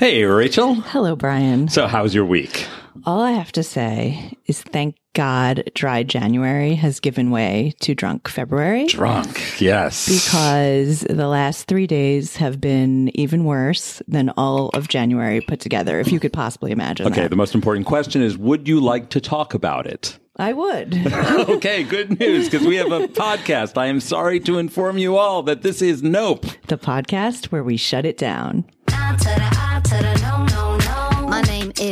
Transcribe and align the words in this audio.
Hey, 0.00 0.24
Rachel. 0.24 0.76
Hello, 0.76 1.14
Brian. 1.14 1.68
So, 1.68 1.86
how's 1.86 2.14
your 2.14 2.24
week? 2.24 2.66
All 3.04 3.20
I 3.20 3.32
have 3.32 3.52
to 3.52 3.62
say 3.62 4.32
is 4.46 4.62
thank 4.62 4.96
God 5.12 5.70
dry 5.74 6.04
January 6.04 6.74
has 6.74 7.00
given 7.00 7.30
way 7.30 7.74
to 7.80 7.94
drunk 7.94 8.26
February. 8.26 8.86
Drunk, 8.86 9.60
yes. 9.60 10.08
Because 10.08 11.00
the 11.00 11.28
last 11.28 11.68
three 11.68 11.86
days 11.86 12.36
have 12.36 12.62
been 12.62 13.10
even 13.14 13.44
worse 13.44 14.00
than 14.08 14.30
all 14.38 14.70
of 14.70 14.88
January 14.88 15.42
put 15.42 15.60
together, 15.60 16.00
if 16.00 16.10
you 16.10 16.18
could 16.18 16.32
possibly 16.32 16.72
imagine. 16.72 17.06
Okay, 17.08 17.24
that. 17.24 17.28
the 17.28 17.36
most 17.36 17.54
important 17.54 17.84
question 17.84 18.22
is 18.22 18.38
Would 18.38 18.68
you 18.68 18.80
like 18.80 19.10
to 19.10 19.20
talk 19.20 19.52
about 19.52 19.86
it? 19.86 20.18
I 20.36 20.52
would. 20.52 20.94
okay, 21.48 21.82
good 21.82 22.18
news 22.18 22.48
because 22.48 22.66
we 22.66 22.76
have 22.76 22.92
a 22.92 23.08
podcast. 23.08 23.76
I 23.76 23.86
am 23.86 24.00
sorry 24.00 24.40
to 24.40 24.58
inform 24.58 24.98
you 24.98 25.16
all 25.16 25.42
that 25.44 25.62
this 25.62 25.82
is 25.82 26.02
Nope. 26.02 26.46
the 26.68 26.78
podcast 26.78 27.46
where 27.46 27.64
we 27.64 27.76
shut 27.76 28.04
it 28.06 28.16
down. 28.16 28.64
Ah, 28.90 29.16
ah, 29.26 30.39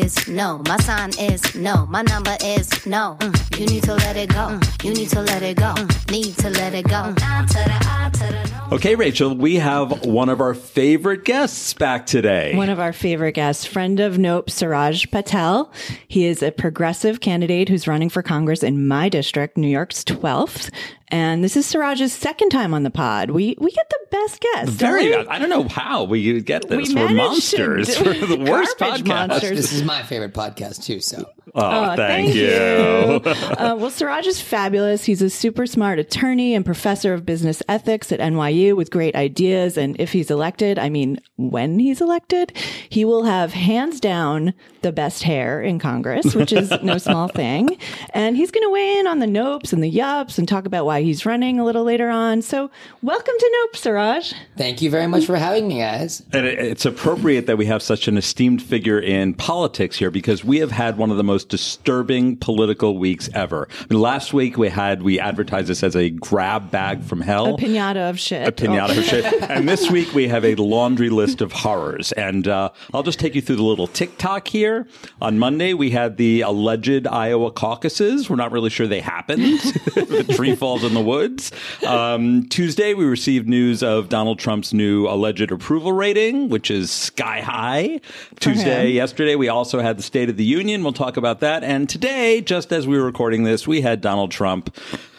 is 0.09 0.29
no. 0.29 0.63
My 0.67 0.77
sign 0.79 1.11
is 1.19 1.55
no. 1.55 1.87
My 1.87 2.03
number 2.03 2.35
is 2.43 2.87
no. 2.87 3.17
Mm, 3.21 3.59
You 3.61 3.67
need 3.67 3.83
to 3.85 3.95
let 3.95 4.17
it 4.17 4.31
go. 4.31 4.49
Mm, 4.49 4.85
You 4.85 4.95
need 4.95 5.09
to 5.11 5.21
let 5.21 5.43
it 5.43 5.57
go. 5.57 5.75
Mm, 5.77 6.11
Need 6.11 6.37
to 6.39 6.51
let 6.51 6.75
it 6.75 6.89
go. 6.89 7.15
I 7.19 7.45
to 7.47 7.55
the 7.55 7.79
I 7.83 8.11
to 8.13 8.19
the 8.33 8.51
no. 8.71 8.77
Okay, 8.77 8.95
Rachel, 8.95 9.35
we 9.35 9.57
have 9.57 10.05
one 10.07 10.29
of 10.29 10.41
our 10.41 10.55
favorite 10.55 11.25
guests 11.25 11.73
back 11.75 12.07
today. 12.07 12.55
One 12.55 12.69
of 12.71 12.81
our 12.81 12.93
favorite 12.93 13.33
guests, 13.33 13.65
friend 13.65 13.99
of 14.01 14.19
Nope, 14.19 14.51
Suraj 14.51 15.07
Patel. 15.11 15.71
He 16.07 16.27
is 16.27 16.43
a 16.43 16.51
progressive 16.53 17.21
candidate 17.21 17.69
who's 17.69 17.87
running 17.89 18.09
for 18.11 18.23
Congress 18.23 18.63
in 18.63 18.87
my 18.87 19.09
district, 19.09 19.57
New 19.57 19.69
York's 19.69 20.05
12th. 20.05 20.71
And 21.11 21.43
this 21.43 21.57
is 21.57 21.67
Suraj's 21.67 22.13
second 22.13 22.51
time 22.51 22.75
on 22.75 22.83
the 22.83 22.91
pod. 22.91 23.31
We 23.31 23.57
we 23.59 23.71
get 23.71 23.89
the 23.89 23.99
best 24.11 24.41
guests. 24.41 24.77
don't 24.77 24.91
Very 24.91 25.09
we? 25.09 25.15
I 25.29 25.39
don't 25.39 25.49
know 25.49 25.67
how 25.69 26.05
we 26.05 26.41
get 26.43 26.69
this. 26.69 26.89
We 26.89 26.95
We 26.95 27.01
are 27.01 27.09
managed 27.09 27.51
to 27.53 27.67
monsters. 27.69 27.97
do- 27.99 28.05
We're 28.05 28.27
the 28.27 28.51
worst 28.51 28.79
podcast. 28.79 29.07
monsters. 29.29 29.57
This 29.57 29.73
is 29.73 29.85
my 29.85 30.03
favorite 30.03 30.35
podcast 30.35 30.85
too. 30.85 31.01
So 31.01 31.25
Oh, 31.55 31.63
Oh, 31.93 31.97
thank, 31.97 32.35
you. 32.35 32.45
uh, 33.25 33.75
well, 33.79 33.91
Suraj 33.91 34.27
is 34.27 34.39
fabulous. 34.41 35.05
He's 35.05 35.23
a 35.23 35.31
super 35.31 35.67
smart 35.67 35.99
attorney 35.99 36.55
and 36.55 36.63
professor 36.65 37.15
of 37.15 37.25
business 37.25 37.63
ethics 37.69 38.13
at 38.13 38.21
NYU 38.21 38.77
with 38.77 38.91
great 38.91 39.17
ideas. 39.17 39.79
And 39.79 39.99
if 39.99 40.13
he's 40.13 40.31
elected, 40.31 40.79
I 40.79 40.91
mean, 40.91 41.19
when 41.37 41.79
he's 41.79 42.03
elected, 42.03 42.53
he 42.91 43.07
will 43.07 43.25
have 43.25 43.55
hands 43.55 43.99
down 43.99 44.53
the 44.83 44.93
best 44.93 45.23
hair 45.23 45.61
in 45.63 45.79
Congress, 45.79 46.35
which 46.35 46.53
is 46.53 46.71
no 46.83 46.99
small 46.99 47.29
thing. 47.29 47.79
And 48.11 48.37
he's 48.37 48.51
going 48.51 48.67
to 48.67 48.71
weigh 48.71 48.99
in 48.99 49.07
on 49.07 49.19
the 49.19 49.27
nopes 49.27 49.73
and 49.73 49.83
the 49.83 49.91
yups 49.91 50.39
and 50.39 50.47
talk 50.47 50.67
about 50.67 50.85
why 50.85 50.98
he's 51.03 51.25
running 51.27 51.59
a 51.59 51.65
little 51.65 51.85
later 51.85 52.09
on. 52.09 52.43
So 52.43 52.71
welcome 53.03 53.35
to 53.39 53.51
Nope, 53.65 53.77
Suraj. 53.77 54.33
thank 54.57 54.83
you 54.83 54.91
very 54.91 55.07
much 55.07 55.27
for 55.27 55.37
having 55.37 55.69
me, 55.69 55.79
guys. 55.79 56.23
And 56.33 56.47
it's 56.47 56.85
appropriate 56.85 57.47
that 57.47 57.57
we 57.59 57.67
have 57.67 57.83
such 57.83 58.09
an 58.09 58.17
esteemed 58.17 58.63
figure 58.63 58.99
in 58.99 59.35
politics 59.35 59.97
here 59.97 60.11
because 60.11 60.45
we 60.45 60.59
have 60.59 60.71
had 60.71 60.97
one 60.99 61.11
of 61.11 61.17
the 61.17 61.25
most 61.25 61.49
disturbing 61.49 62.37
political 62.37 62.99
weeks 62.99 63.29
ever. 63.35 63.69
I 63.71 63.87
mean, 63.91 64.01
last 64.01 64.33
week 64.33 64.57
we 64.57 64.69
had 64.69 65.03
we 65.03 65.19
advertised 65.21 65.69
this 65.69 65.83
as 65.83 65.97
a 65.97 66.11
grab 66.11 66.71
bag 66.71 67.03
from 67.03 67.21
hell. 67.21 67.55
A 67.55 67.59
pinata 67.59 68.11
of 68.11 68.19
shit. 68.19 68.47
a 68.47 68.53
pinata 68.53 68.97
of 68.97 69.05
shit. 69.05 69.25
And 69.49 69.69
this 69.69 69.91
week 69.91 70.13
we 70.15 70.29
have 70.29 70.45
a 70.45 70.55
laundry 70.57 71.09
list 71.11 71.41
of 71.41 71.53
horrors. 71.53 72.13
And 72.13 72.47
uh, 72.47 72.71
I'll 72.93 73.03
just 73.03 73.19
take 73.19 73.35
you 73.35 73.41
through 73.41 73.57
the 73.57 73.63
little 73.63 73.87
TikTok 73.87 74.47
here. 74.49 74.87
On 75.23 75.39
Monday 75.39 75.75
we 75.75 75.91
had 75.91 76.17
the 76.17 76.43
alleged 76.43 77.07
Iowa 77.07 77.51
caucuses. 77.51 78.29
We're 78.29 78.37
not 78.37 78.53
really 78.53 78.71
sure 78.71 78.87
they 78.87 79.01
happened. 79.01 79.43
the 79.95 80.33
tree 80.37 80.55
falls 80.55 80.85
in 80.89 80.95
the 80.95 81.01
woods. 81.01 81.53
Um, 81.87 82.49
Tuesday 82.49 82.95
we 82.95 83.05
received 83.05 83.49
news 83.49 83.83
of 83.83 84.09
Donald 84.09 84.39
Trump's 84.39 84.73
new 84.73 85.07
alleged 85.07 85.53
approval 85.53 85.93
rating, 85.93 86.49
which 86.49 86.71
is 86.71 86.91
sky 86.91 87.41
high. 87.41 88.01
Tuesday, 88.41 88.89
him. 88.89 88.97
yesterday 88.97 89.37
we 89.37 89.49
also 89.49 89.81
had 89.81 89.99
the 89.99 90.03
State 90.03 90.29
of 90.29 90.37
the 90.37 90.45
Union. 90.45 90.83
We'll 90.83 90.93
talk 90.93 91.17
about 91.17 91.41
that. 91.41 91.63
And 91.63 91.89
today, 91.89 92.41
just 92.41 92.73
as 92.73 92.89
we 92.89 92.99
were 92.99 93.05
recording 93.05 93.45
this, 93.45 93.69
we 93.69 93.83
had 93.83 94.01
Donald 94.01 94.31
Trump 94.31 94.75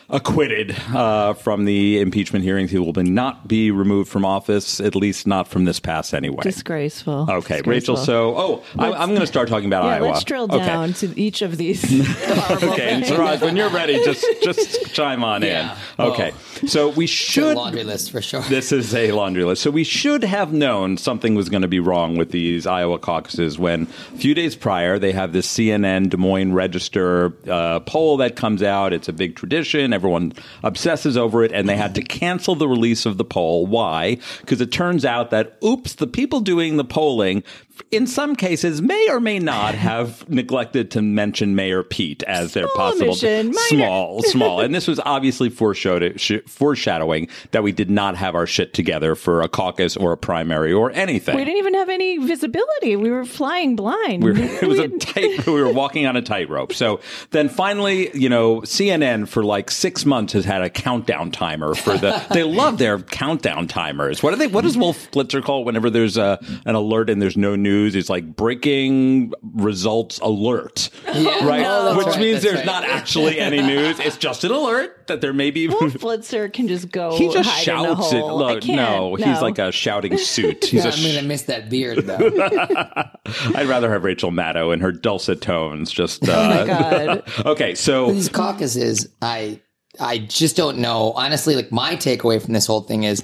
acquitted 0.10 0.76
uh, 0.94 1.34
from 1.34 1.66
the 1.66 2.00
impeachment 2.00 2.44
hearings. 2.44 2.72
He 2.72 2.78
will 2.80 2.94
be- 2.94 3.04
not 3.04 3.48
be 3.48 3.72
removed 3.72 4.10
from 4.10 4.26
office, 4.26 4.80
at 4.80 4.96
least 4.96 5.28
not 5.28 5.48
from 5.48 5.66
this 5.66 5.80
pass 5.80 6.14
anyway. 6.14 6.42
Disgraceful. 6.42 7.28
Okay, 7.30 7.58
Disgraceful. 7.58 7.96
Rachel. 7.96 7.98
So, 7.98 8.36
oh, 8.38 8.64
I, 8.78 8.92
I'm 8.92 9.10
going 9.10 9.20
to 9.22 9.28
start 9.28 9.50
talking 9.50 9.68
about 9.68 9.84
Yeah, 9.86 9.96
Iowa. 9.96 10.06
let's 10.08 10.24
drill 10.24 10.46
Okay. 10.46 10.66
down 10.66 10.94
to 10.94 11.20
each 11.20 11.42
of 11.42 11.58
these. 11.58 11.84
Okay, 12.50 12.90
and 12.90 13.04
things. 13.06 13.08
Suraj, 13.16 13.42
when 13.42 13.56
you're 13.56 13.70
ready, 13.70 14.04
just 14.04 14.26
just 14.44 14.94
chime 14.94 15.24
on 15.24 15.42
Yeah, 15.44 15.72
in. 15.74 15.78
well, 15.98 16.12
Okay, 16.12 16.32
so 16.68 16.90
we 16.90 17.06
It's 17.06 17.14
a 17.14 17.16
should. 17.16 17.56
laundry 17.58 17.84
list 17.84 18.12
for 18.12 18.22
sure. 18.22 18.42
This 18.42 18.72
is 18.72 18.94
a 18.96 19.12
laundry 19.12 19.44
list. 19.44 19.62
So 19.62 19.70
we 19.72 19.84
should 19.84 20.24
have 20.24 20.52
known 20.52 20.98
something 20.98 21.36
was 21.36 21.48
going 21.50 21.62
to 21.62 21.68
be 21.68 21.80
wrong 21.80 22.18
with 22.18 22.32
these 22.32 22.66
Iowa 22.66 22.98
caucuses 23.00 23.58
when 23.60 23.84
a 23.84 24.18
few 24.18 24.34
days 24.34 24.56
prior 24.56 24.98
they 25.00 25.12
have 25.12 25.32
this 25.34 25.48
CNN 25.48 26.10
Des 26.10 26.18
Moines 26.18 26.54
Register 26.54 27.34
uh, 27.50 27.80
poll 27.82 28.18
that 28.18 28.36
comes 28.36 28.64
out. 28.64 28.94
It's 28.94 29.08
a 29.08 29.14
big 29.14 29.36
tradition. 29.36 29.94
Everyone 30.00 30.32
obsesses 30.64 31.18
over 31.18 31.44
it, 31.44 31.52
and 31.52 31.68
they 31.68 31.76
had 31.76 31.94
to 31.96 32.02
mm-hmm. 32.02 32.20
cancel 32.20 32.56
the 32.56 32.70
release 32.70 33.06
of 33.06 33.18
the 33.18 33.26
poll. 33.26 33.68
Why? 33.68 34.18
Because 34.40 34.62
it 34.62 34.72
turns 34.72 35.04
out 35.04 35.30
that 35.32 35.58
oops, 35.62 35.94
the 35.94 36.08
people 36.08 36.40
doing 36.40 36.78
the 36.78 36.86
polling. 36.86 37.44
In 37.92 38.08
some 38.08 38.36
cases, 38.36 38.82
may 38.82 39.08
or 39.10 39.20
may 39.20 39.40
not 39.40 39.74
have 39.76 40.28
neglected 40.30 40.92
to 40.92 41.02
mention 41.02 41.56
Mayor 41.56 41.84
Pete 41.84 42.24
as 42.24 42.54
their 42.54 42.68
possible 42.76 43.08
omission, 43.10 43.48
minor. 43.48 43.58
small, 43.68 44.24
small, 44.24 44.60
and 44.62 44.74
this 44.76 44.88
was 44.88 45.00
obviously 45.06 45.50
foreshadowing 45.50 47.28
that 47.52 47.64
we 47.64 47.72
did 47.72 47.90
not 47.90 48.16
have 48.16 48.36
our 48.36 48.46
shit 48.46 48.74
together 48.74 49.16
for 49.16 49.42
a 49.42 49.48
caucus 49.50 49.96
or 49.98 50.12
a 50.12 50.18
primary 50.18 50.72
or 50.74 50.92
anything. 50.92 51.36
We 51.36 51.44
didn't 51.46 51.58
even 51.60 51.74
have 51.76 51.90
any 51.90 52.18
visibility. 52.18 52.96
We 52.96 53.10
were 53.10 53.26
flying 53.26 53.76
blind. 53.76 54.24
We 54.24 54.32
were- 54.32 54.38
it 54.40 54.68
was 54.68 54.80
We 54.80 54.86
a 54.86 54.98
tight. 54.98 55.46
We 55.48 55.62
were 55.62 55.72
walking 55.72 56.06
on 56.06 56.16
a 56.16 56.22
tightrope. 56.22 56.74
So 56.74 57.00
then 57.32 57.50
finally, 57.50 58.16
you 58.18 58.30
know, 58.30 58.62
CNN 58.62 59.28
for 59.28 59.44
like 59.44 59.72
six 59.72 60.06
months 60.06 60.34
has 60.34 60.46
had 60.46 60.62
a 60.62 60.70
countdown 60.70 61.32
timer 61.32 61.74
for 61.76 61.98
the. 61.98 62.24
they 62.32 62.44
love 62.44 62.78
their 62.78 63.00
countdown 63.00 63.68
timers. 63.68 64.22
What 64.22 64.34
are 64.34 64.38
they? 64.38 64.48
What 64.48 64.64
does 64.64 64.78
Wolf 64.78 65.10
Blitzer 65.12 65.44
call 65.44 65.64
whenever 65.64 65.90
there's 65.90 66.18
a 66.18 66.40
an 66.66 66.76
alert 66.76 67.10
and 67.10 67.22
there's 67.22 67.38
no 67.38 67.56
news? 67.56 67.69
It's 67.70 68.10
like 68.10 68.36
breaking 68.36 69.34
results 69.42 70.20
alert, 70.20 70.90
Yeah. 71.06 71.46
right? 71.48 71.62
That's 71.62 71.98
Which 71.98 72.08
right, 72.08 72.20
means 72.20 72.42
there's 72.42 72.56
right. 72.58 72.66
not 72.66 72.84
actually 72.84 73.40
any 73.40 73.62
news. 73.62 74.00
It's 74.00 74.18
just 74.18 74.44
an 74.44 74.52
alert 74.52 75.08
that 75.08 75.22
there 75.22 75.34
may 75.34 75.52
be. 75.52 75.68
Wolf 75.68 75.94
Blitzer 75.94 76.52
can 76.52 76.68
just 76.68 76.92
go. 76.92 77.18
He 77.18 77.30
just 77.32 77.50
hide 77.50 77.68
in 77.68 77.92
a 77.92 77.96
shouts 77.96 78.14
it. 78.14 78.24
Look, 78.24 78.62
can't. 78.64 78.76
no, 78.78 79.16
he's 79.16 79.42
like 79.42 79.60
a 79.60 79.72
shouting 79.72 80.18
suit. 80.18 80.66
He's 80.66 80.84
Yeah, 80.86 80.92
a 80.92 80.94
I'm 80.94 81.16
gonna 81.16 81.28
miss 81.28 81.44
that 81.44 81.70
beard 81.70 82.00
though. 82.06 82.18
I'd 83.56 83.68
rather 83.68 83.92
have 83.92 84.04
Rachel 84.04 84.32
Maddow 84.32 84.74
in 84.74 84.80
her 84.82 84.92
dulcet 84.92 85.42
tones. 85.42 85.92
Just 85.92 86.28
uh, 86.28 86.32
Oh 86.34 86.50
my 86.50 86.66
god. 86.66 87.24
okay. 87.46 87.76
So 87.76 88.12
These 88.12 88.30
caucuses, 88.30 89.08
I 89.22 89.62
I 90.00 90.20
just 90.20 90.56
don't 90.56 90.78
know. 90.80 91.12
Honestly, 91.14 91.56
like 91.56 91.72
my 91.72 91.96
takeaway 91.96 92.42
from 92.42 92.54
this 92.54 92.66
whole 92.68 92.82
thing 92.82 93.04
is 93.04 93.24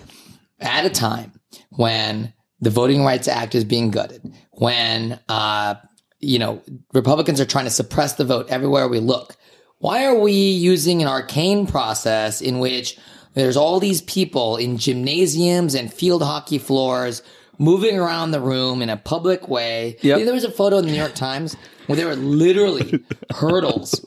at 0.59 0.85
a 0.85 0.89
time 0.89 1.31
when 1.71 2.33
the 2.59 2.69
Voting 2.69 3.03
Rights 3.03 3.27
Act 3.27 3.55
is 3.55 3.63
being 3.63 3.91
gutted, 3.91 4.33
when 4.51 5.19
uh, 5.29 5.75
you 6.19 6.39
know, 6.39 6.61
Republicans 6.93 7.39
are 7.39 7.45
trying 7.45 7.65
to 7.65 7.71
suppress 7.71 8.13
the 8.13 8.25
vote 8.25 8.47
everywhere 8.49 8.87
we 8.87 8.99
look. 8.99 9.35
Why 9.79 10.05
are 10.05 10.17
we 10.17 10.31
using 10.31 11.01
an 11.01 11.07
arcane 11.07 11.67
process 11.67 12.41
in 12.41 12.59
which 12.59 12.97
there's 13.33 13.57
all 13.57 13.79
these 13.79 14.01
people 14.01 14.57
in 14.57 14.77
gymnasiums 14.77 15.75
and 15.75 15.93
field 15.93 16.23
hockey 16.23 16.57
floors 16.57 17.21
moving 17.57 17.97
around 17.97 18.31
the 18.31 18.39
room 18.39 18.81
in 18.81 18.89
a 18.89 18.97
public 18.97 19.47
way? 19.47 19.97
Yep. 20.01 20.25
There 20.25 20.33
was 20.33 20.43
a 20.43 20.51
photo 20.51 20.77
in 20.77 20.85
the 20.85 20.91
New 20.91 20.97
York 20.97 21.15
Times 21.15 21.55
where 21.85 21.95
there 21.95 22.07
were 22.07 22.15
literally 22.15 23.03
hurdles 23.31 24.03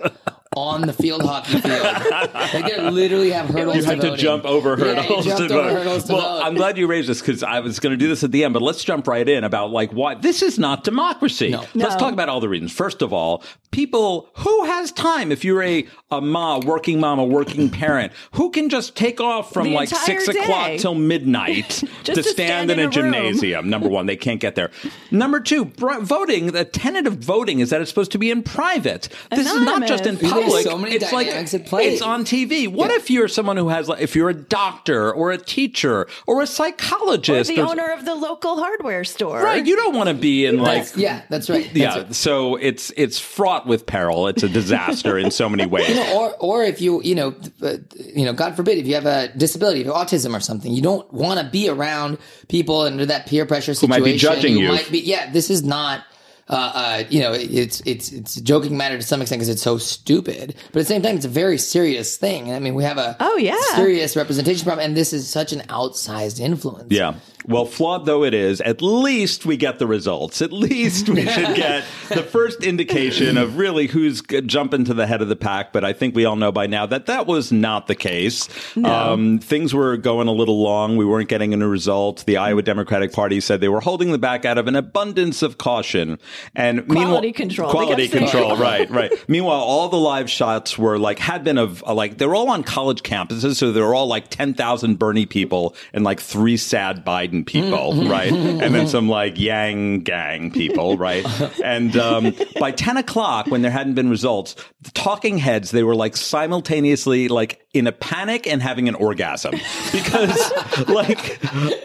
on 0.59 0.83
the 0.83 0.93
field 0.93 1.23
hockey 1.23 1.61
field. 1.61 1.81
Like 1.83 2.53
they 2.53 2.91
literally 2.91 3.31
have 3.31 3.49
hurdles. 3.49 3.77
you 3.77 3.85
had 3.85 4.01
to 4.01 4.09
voting. 4.09 4.17
jump 4.17 4.45
over 4.45 4.77
hurdles 4.77 5.25
jumped 5.27 5.49
to 5.49 5.55
over 5.59 5.69
vote. 5.69 5.73
hurdles 5.73 6.05
to 6.05 6.13
well, 6.15 6.39
vote. 6.39 6.45
I'm 6.47 6.55
glad 6.55 6.77
you 6.79 6.87
raised 6.87 7.09
this 7.09 7.21
because 7.21 7.43
I 7.43 7.61
was 7.61 7.79
going 7.81 7.93
to 7.93 7.97
do 7.97 8.09
this 8.09 8.25
at 8.25 8.33
the 8.33 8.45
end, 8.45 8.55
but 8.55 8.63
let's 8.63 8.83
jump 8.85 9.07
right 9.07 9.29
in 9.29 9.45
about 9.45 9.71
like 9.71 9.93
why 9.93 10.15
this 10.15 10.43
is 10.43 10.59
not 10.59 10.85
democracy. 10.85 11.51
No. 11.51 11.61
Let's 11.75 11.95
No. 11.95 11.99
talk 11.99 12.13
about 12.13 12.29
all 12.29 12.41
the 12.41 12.49
reasons. 12.49 12.73
First 12.73 13.03
of 13.03 13.13
all, 13.13 13.43
people 13.71 14.29
who 14.35 14.65
has 14.65 14.93
time 14.93 15.31
if 15.33 15.45
you're 15.45 15.63
a 15.63 15.87
a 16.11 16.21
ma, 16.21 16.59
working 16.59 17.01
mom, 17.01 17.19
a 17.19 17.25
working 17.25 17.69
parent, 17.71 18.13
who 18.33 18.51
can 18.51 18.69
just 18.71 18.97
take 18.97 19.21
off 19.21 19.53
from 19.53 19.65
The 19.69 19.75
like 19.75 19.91
entire 19.91 20.05
six 20.21 20.29
o'clock 20.29 20.73
till 20.79 20.95
midnight 20.95 21.69
to, 22.05 22.15
to 22.15 22.23
stand, 22.23 22.69
stand 22.69 22.71
in, 22.71 22.79
in 22.79 22.85
a, 22.87 22.89
a 22.89 22.91
gymnasium. 22.91 23.69
Number 23.69 23.89
one, 23.89 24.07
they 24.07 24.17
can't 24.17 24.41
get 24.41 24.55
there. 24.55 24.71
Number 25.11 25.39
two, 25.41 25.65
br- 25.67 26.01
voting. 26.01 26.47
The 26.53 26.65
tenet 26.65 27.07
of 27.07 27.19
voting 27.19 27.61
is 27.61 27.71
that 27.71 27.81
it's 27.83 27.91
supposed 27.91 28.13
to 28.13 28.19
be 28.19 28.31
in 28.31 28.43
private. 28.43 29.09
This 29.31 29.47
is 29.53 29.61
not 29.61 29.87
just 29.87 30.07
in 30.07 30.17
Anonymous. 30.17 30.48
You 30.49 30.63
public, 30.63 30.73
so 30.73 30.79
many 30.79 30.95
it's 30.97 31.13
like 31.13 31.27
dynamics 31.29 31.55
at 31.55 31.67
play. 31.67 31.85
it's 31.93 32.03
on 32.03 32.25
TV. 32.25 32.69
What 32.69 32.91
Yeah. 32.91 32.97
if 32.97 33.11
you're 33.11 33.29
someone 33.29 33.57
who 33.57 33.69
has, 33.69 33.89
like, 33.89 34.01
if 34.01 34.15
you're 34.17 34.29
a 34.31 34.35
doctor 34.35 35.13
or 35.13 35.31
a 35.31 35.39
teacher 35.39 36.07
or 36.27 36.43
a 36.43 36.47
psychologist, 36.47 37.51
Or 37.51 37.55
the 37.55 37.63
or- 37.63 37.71
owner 37.71 37.93
of 37.93 38.05
the 38.05 38.15
local 38.15 38.57
hardware 38.57 39.05
store. 39.05 39.43
right? 39.43 39.65
You 39.67 39.77
don't 39.77 39.95
want 39.97 40.09
to 40.09 40.15
be 40.15 40.47
in 40.47 40.59
like. 40.59 40.85
That's- 40.85 40.97
yeah, 40.97 41.23
that's 41.29 41.51
right. 41.51 41.65
That's 41.65 41.77
Yeah, 41.77 41.97
right. 41.99 42.15
so 42.15 42.57
it's 42.57 42.93
it's 42.97 43.19
fraught 43.19 43.67
with 43.67 43.87
peril. 43.87 44.29
It's 44.29 44.43
a 44.43 44.49
disaster 44.49 45.19
in 45.19 45.31
so 45.31 45.49
many 45.49 45.67
ways. 45.67 45.89
You 45.89 45.95
know, 45.97 46.15
or 46.21 46.37
or 46.39 46.65
if 46.65 46.81
you 46.81 47.03
you 47.03 47.15
know 47.15 47.35
uh, 47.63 47.77
you 48.15 48.25
know 48.25 48.33
God 48.33 48.57
forbid 48.57 48.79
if 48.79 48.87
you 48.87 48.95
have 48.95 49.07
a 49.07 49.29
disability, 49.37 49.81
if 49.81 49.87
you 49.87 49.93
have 49.93 50.07
autism 50.07 50.35
or 50.37 50.41
something, 50.41 50.73
you 50.73 50.83
don't 50.83 51.11
want 51.13 51.41
to 51.41 51.47
be 51.47 51.69
around 51.69 52.19
people 52.49 52.81
under 52.83 53.07
that 53.07 53.27
peer 53.27 53.45
pressure 53.47 53.75
situation. 53.75 53.99
Who 54.03 54.05
might 54.07 54.13
be 54.13 54.19
judging 54.19 54.57
you. 54.57 54.69
Might 54.69 54.91
be 54.91 55.01
yeah. 55.01 55.31
This 55.31 55.51
is 55.51 55.63
not. 55.63 56.05
Uh, 56.51 56.73
uh, 56.75 57.05
you 57.11 57.21
know, 57.21 57.33
it's 57.35 57.83
it's 57.85 58.11
it's 58.13 58.37
a 58.37 58.43
joking 58.43 58.77
matter 58.77 58.97
to 58.97 59.03
some 59.03 59.21
extent 59.21 59.39
because 59.41 59.51
it's 59.51 59.61
so 59.63 59.77
stupid, 59.77 60.55
but 60.73 60.81
at 60.81 60.83
the 60.83 60.85
same 60.85 61.03
time, 61.03 61.17
it's 61.17 61.27
a 61.27 61.29
very 61.29 61.59
serious 61.59 62.17
thing. 62.17 62.53
I 62.55 62.59
mean, 62.59 62.75
we 62.75 62.85
have 62.85 62.97
a 62.97 63.17
Oh, 63.21 63.37
yeah. 63.37 63.57
serious 63.77 64.17
representation 64.17 64.65
problem, 64.65 64.87
and 64.87 64.97
this 64.97 65.13
is 65.13 65.29
such 65.29 65.53
an 65.53 65.61
outsized 65.69 66.41
influence. 66.41 66.91
Yeah. 66.91 67.15
Well, 67.47 67.65
flawed 67.65 68.07
though 68.07 68.25
it 68.25 68.35
is, 68.35 68.61
at 68.61 68.83
least 68.83 69.47
we 69.47 69.57
get 69.57 69.79
the 69.79 69.87
results. 69.87 70.43
At 70.43 70.53
least 70.53 71.09
we 71.09 71.27
should 71.29 71.57
get 71.57 71.85
the 72.09 72.23
first 72.23 72.65
indication 72.65 73.37
of 73.37 73.57
really 73.57 73.87
who's 73.87 74.23
jumping 74.23 74.85
to 74.87 74.95
the 74.95 75.07
head 75.07 75.23
of 75.23 75.29
the 75.29 75.37
pack. 75.37 75.73
But 75.73 75.85
I 75.85 75.93
think 75.93 76.15
we 76.15 76.25
all 76.25 76.37
know 76.37 76.53
by 76.53 76.67
now 76.67 76.87
that 76.87 77.07
that 77.07 77.27
was 77.27 77.53
not 77.53 77.87
the 77.87 77.95
case. 77.95 78.49
Um, 78.85 79.39
things 79.39 79.75
were 79.75 79.97
going 79.97 80.29
a 80.29 80.33
little 80.33 80.63
long. 80.63 80.97
We 80.97 81.05
weren't 81.05 81.29
getting 81.29 81.53
any 81.53 81.65
results. 81.65 82.25
The 82.25 82.37
Iowa 82.37 82.63
Democratic 82.63 83.13
Party 83.13 83.41
said 83.41 83.61
they 83.61 83.69
were 83.69 83.81
holding 83.81 84.13
the 84.13 84.19
back 84.19 84.45
out 84.45 84.59
of 84.59 84.67
an 84.67 84.77
abundance 84.77 85.43
of 85.43 85.59
caution. 85.59 86.19
And 86.55 86.87
meanwhile, 86.89 87.09
Quality 87.09 87.33
control. 87.33 87.71
Quality 87.71 88.09
control. 88.09 88.57
right, 88.57 88.89
right. 88.91 89.13
Meanwhile, 89.29 89.61
all 89.61 89.89
the 89.89 89.97
live 89.99 90.31
shots 90.31 90.79
were 90.79 90.99
like 90.99 91.19
had 91.19 91.45
been 91.45 91.59
of 91.59 91.83
uh, 91.87 91.95
like 91.95 92.19
they 92.19 92.27
were 92.27 92.35
all 92.35 92.51
on 92.51 92.63
college 92.63 93.03
campuses, 93.03 93.57
so 93.57 93.73
they 93.73 93.81
were 93.81 93.95
all 93.95 94.07
like 94.07 94.29
ten 94.29 94.55
thousand 94.55 94.99
Bernie 94.99 95.27
people 95.27 95.75
and 95.93 96.05
like 96.05 96.21
three 96.21 96.57
sad 96.57 97.05
Biden 97.05 97.28
people, 97.45 97.93
mm-hmm. 97.93 98.11
right, 98.11 98.33
mm-hmm. 98.33 98.61
and 98.63 98.75
then 98.75 98.83
mm-hmm. 98.83 98.87
some 98.87 99.09
like 99.09 99.39
Yang 99.39 100.01
gang 100.01 100.51
people, 100.51 100.97
right. 100.97 101.25
And 101.65 101.97
um, 101.97 102.35
by 102.59 102.71
ten 102.71 102.97
o'clock, 102.97 103.47
when 103.49 103.63
there 103.63 103.71
hadn't 103.71 103.95
been 103.95 104.09
results, 104.09 104.57
the 104.81 104.91
talking 104.93 105.39
heads 105.39 105.71
they 105.71 105.83
were 105.83 105.95
like 105.95 106.17
simultaneously 106.17 107.29
like 107.29 107.67
in 107.75 107.87
a 107.87 107.93
panic 107.93 108.47
and 108.47 108.63
having 108.63 108.89
an 108.89 108.95
orgasm 108.95 109.53
because 109.93 110.53
like 110.89 111.39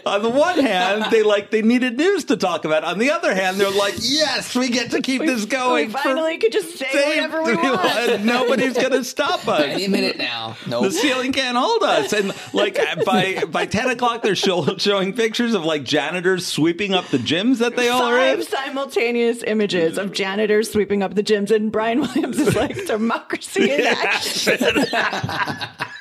on 0.06 0.22
the 0.22 0.30
one 0.30 0.58
hand 0.58 1.04
they 1.10 1.22
like 1.22 1.50
they 1.50 1.60
needed 1.60 1.98
news 1.98 2.24
to 2.24 2.36
talk 2.36 2.64
about 2.64 2.82
on 2.84 2.98
the 2.98 3.10
other 3.10 3.34
hand 3.34 3.58
they're 3.58 3.70
like 3.70 3.94
yes 4.00 4.56
we 4.56 4.70
get 4.70 4.90
to 4.92 5.02
keep 5.02 5.20
this 5.20 5.44
going 5.44 5.88
We 5.88 5.92
for- 5.92 5.98
finally 5.98 6.38
could 6.38 6.52
just 6.52 6.78
say 6.78 6.84
say 6.94 7.08
whatever 7.08 7.42
we 7.42 7.56
want. 7.56 8.24
Nobody's 8.24 8.74
going 8.74 8.90
to 8.92 9.04
stop 9.04 9.46
us. 9.48 9.62
Any 9.62 9.88
minute 9.88 10.18
now. 10.18 10.56
No. 10.66 10.82
The 10.82 10.90
ceiling 10.90 11.32
can't 11.32 11.56
hold 11.56 11.82
us. 11.82 12.12
And 12.12 12.32
like 12.52 12.78
by 13.04 13.44
by 13.48 13.66
ten 13.66 13.88
o'clock, 13.90 14.22
they're 14.22 14.36
show, 14.36 14.76
showing 14.76 15.12
pictures 15.12 15.33
of 15.40 15.64
like 15.64 15.84
janitors 15.84 16.46
sweeping 16.46 16.94
up 16.94 17.06
the 17.08 17.18
gyms 17.18 17.58
that 17.58 17.76
they 17.76 17.88
all 17.88 18.02
are 18.02 18.18
in. 18.18 18.42
Five 18.42 18.48
simultaneous 18.48 19.42
images 19.42 19.98
of 19.98 20.12
janitors 20.12 20.70
sweeping 20.70 21.02
up 21.02 21.14
the 21.14 21.22
gyms, 21.22 21.50
and 21.50 21.72
Brian 21.72 22.00
Williams 22.00 22.38
is 22.38 22.54
like 22.54 22.86
democracy 22.86 23.70
in 23.70 23.80
action. 23.86 24.58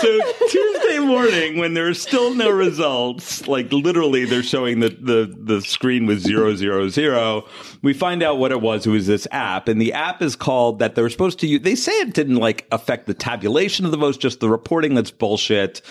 So 0.00 0.20
Tuesday 0.48 0.98
morning, 0.98 1.58
when 1.58 1.74
there 1.74 1.88
are 1.88 1.94
still 1.94 2.34
no 2.34 2.50
results, 2.50 3.46
like 3.48 3.72
literally 3.72 4.24
they're 4.24 4.42
showing 4.42 4.80
the 4.80 4.90
the 4.90 5.34
the 5.38 5.60
screen 5.62 6.06
with 6.06 6.20
zero 6.20 6.54
zero 6.54 6.88
zero. 6.88 7.44
We 7.82 7.92
find 7.92 8.22
out 8.22 8.38
what 8.38 8.52
it 8.52 8.60
was. 8.60 8.86
It 8.86 8.90
was 8.90 9.06
this 9.06 9.26
app, 9.30 9.68
and 9.68 9.80
the 9.80 9.92
app 9.92 10.22
is 10.22 10.36
called 10.36 10.78
that 10.80 10.94
they're 10.94 11.10
supposed 11.10 11.40
to 11.40 11.46
use. 11.46 11.62
They 11.62 11.74
say 11.74 11.92
it 11.92 12.14
didn't 12.14 12.36
like 12.36 12.66
affect 12.72 13.06
the 13.06 13.14
tabulation 13.14 13.84
of 13.84 13.90
the 13.90 13.96
votes, 13.98 14.16
just 14.18 14.40
the 14.40 14.48
reporting 14.50 14.94
that's 14.94 15.10
bullshit. 15.10 15.82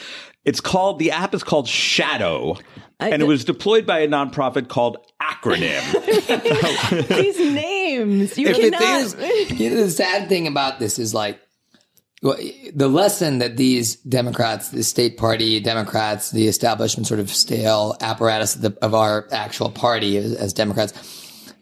It's 0.46 0.62
called 0.62 1.00
the 1.00 1.12
app 1.12 1.34
is 1.34 1.44
called 1.44 1.68
Shadow. 1.68 2.58
and 3.00 3.22
it 3.22 3.26
was 3.26 3.46
deployed 3.46 3.86
by 3.86 4.00
a 4.00 4.08
nonprofit 4.08 4.68
called 4.68 4.98
Acronym. 5.22 5.82
These 7.08 7.40
names, 7.54 8.38
you 8.38 8.48
If 8.48 8.56
the 8.58 8.72
cannot. 8.72 8.80
thing 8.82 8.96
is, 9.52 9.60
you 9.60 9.70
know, 9.70 9.76
the 9.84 9.90
sad 9.90 10.28
thing 10.30 10.48
about 10.48 10.80
this 10.80 10.98
is 11.00 11.14
like 11.14 11.40
well, 12.22 12.38
the 12.74 12.88
lesson 12.90 13.40
that 13.40 13.56
these 13.58 13.96
Democrats, 13.98 14.70
the 14.70 14.84
state 14.84 15.18
party 15.18 15.60
Democrats, 15.60 16.32
the 16.32 16.48
establishment 16.48 17.08
sort 17.08 17.20
of 17.20 17.30
stale 17.30 17.96
apparatus 18.02 18.56
of, 18.56 18.62
the, 18.62 18.78
of 18.82 18.94
our 18.94 19.28
actual 19.32 19.70
party 19.72 20.18
as, 20.18 20.34
as 20.34 20.54
Democrats, 20.54 20.92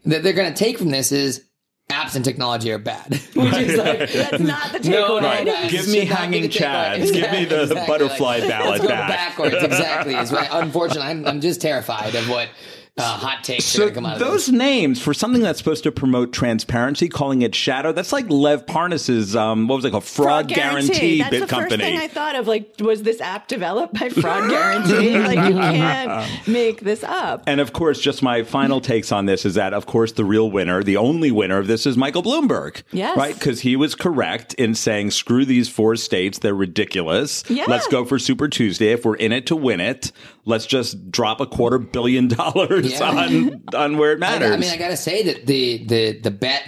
that 0.05 0.23
they're 0.23 0.33
going 0.33 0.51
to 0.51 0.57
take 0.57 0.77
from 0.77 0.89
this 0.89 1.11
is 1.11 1.43
apps 1.91 2.15
and 2.15 2.25
technology 2.25 2.71
are 2.71 2.77
bad. 2.79 3.11
Which 3.35 3.53
is 3.53 3.77
like, 3.77 4.11
That's 4.11 4.39
not 4.39 4.71
the 4.73 4.89
no, 4.89 5.19
takeaway. 5.19 5.45
no, 5.45 5.53
Right. 5.53 5.69
Give 5.71 5.87
me 5.87 5.99
should 5.99 6.09
not 6.09 6.09
be 6.09 6.15
hanging 6.15 6.41
the 6.43 6.49
takeaway. 6.49 6.95
chads. 6.97 7.13
Give 7.13 7.31
me 7.31 7.45
the 7.45 7.83
butterfly 7.87 8.39
ballot 8.41 8.69
Let's 8.71 8.81
go 8.81 8.87
back. 8.89 9.09
backwards. 9.09 9.55
Exactly. 9.61 10.15
Is 10.15 10.31
right. 10.31 10.49
Unfortunately, 10.51 11.03
I'm, 11.07 11.25
I'm 11.25 11.39
just 11.41 11.61
terrified 11.61 12.15
of 12.15 12.27
what 12.29 12.49
uh, 12.97 13.03
hot 13.03 13.43
takes 13.43 13.65
So 13.65 13.79
going 13.83 13.93
come 13.93 14.05
out 14.05 14.13
of 14.13 14.19
those 14.19 14.47
this. 14.47 14.55
names 14.55 15.01
for 15.01 15.13
something 15.13 15.41
that's 15.41 15.59
supposed 15.59 15.83
to 15.83 15.91
promote 15.91 16.33
transparency, 16.33 17.07
calling 17.09 17.41
it 17.43 17.53
Shadow, 17.55 17.91
that's 17.91 18.11
like 18.11 18.29
Lev 18.29 18.65
Parnas's 18.65 19.35
um, 19.35 19.67
what 19.67 19.75
was 19.77 19.85
it 19.85 19.91
called, 19.91 20.03
fraud, 20.03 20.47
guarantee, 20.47 21.19
That's 21.19 21.29
bit 21.31 21.39
the 21.41 21.47
company. 21.47 21.77
first 21.77 21.81
thing 21.91 21.97
I 21.99 22.07
thought 22.07 22.35
of. 22.35 22.47
Like, 22.47 22.73
was 22.79 23.03
this 23.03 23.21
app 23.21 23.47
developed 23.47 23.93
by 23.99 24.09
Fraud 24.09 24.49
Guarantee? 24.49 25.17
like, 25.19 25.49
you 25.49 25.55
can't 25.59 26.47
make 26.47 26.81
this 26.81 27.03
up. 27.03 27.43
and 27.47 27.59
of 27.61 27.73
course, 27.73 27.99
just 27.99 28.21
my 28.23 28.43
final 28.43 28.81
takes 28.81 29.11
on 29.11 29.25
this 29.25 29.45
is 29.45 29.55
that, 29.55 29.73
of 29.73 29.85
course, 29.85 30.13
the 30.13 30.25
real 30.25 30.49
winner, 30.49 30.83
the 30.83 30.97
only 30.97 31.31
winner 31.31 31.57
of 31.57 31.67
this 31.67 31.85
is 31.85 31.97
Michael 31.97 32.23
Bloomberg. 32.23 32.81
Yes. 32.91 33.17
Right? 33.17 33.33
Because 33.33 33.61
he 33.61 33.75
was 33.75 33.95
correct 33.95 34.53
in 34.55 34.73
saying, 34.75 35.11
screw 35.11 35.45
these 35.45 35.69
four 35.69 35.95
states. 35.95 36.39
They're 36.39 36.55
ridiculous. 36.55 37.43
Yeah. 37.49 37.65
Let's 37.67 37.87
go 37.87 38.05
for 38.05 38.17
Super 38.19 38.47
Tuesday. 38.47 38.91
If 38.91 39.05
we're 39.05 39.15
in 39.15 39.31
it 39.31 39.45
to 39.47 39.55
win 39.55 39.79
it, 39.79 40.11
let's 40.45 40.65
just 40.65 41.11
drop 41.11 41.41
a 41.41 41.45
quarter 41.45 41.77
billion 41.77 42.27
dollars 42.27 42.86
Yeah. 42.91 43.09
on, 43.09 43.63
on 43.73 43.97
where 43.97 44.11
it 44.13 44.17
I, 44.17 44.19
matters. 44.19 44.51
I 44.51 44.57
mean, 44.57 44.71
I 44.71 44.77
gotta 44.77 44.97
say 44.97 45.23
that 45.23 45.45
the 45.45 45.85
the 45.85 46.19
the 46.19 46.31
bet, 46.31 46.63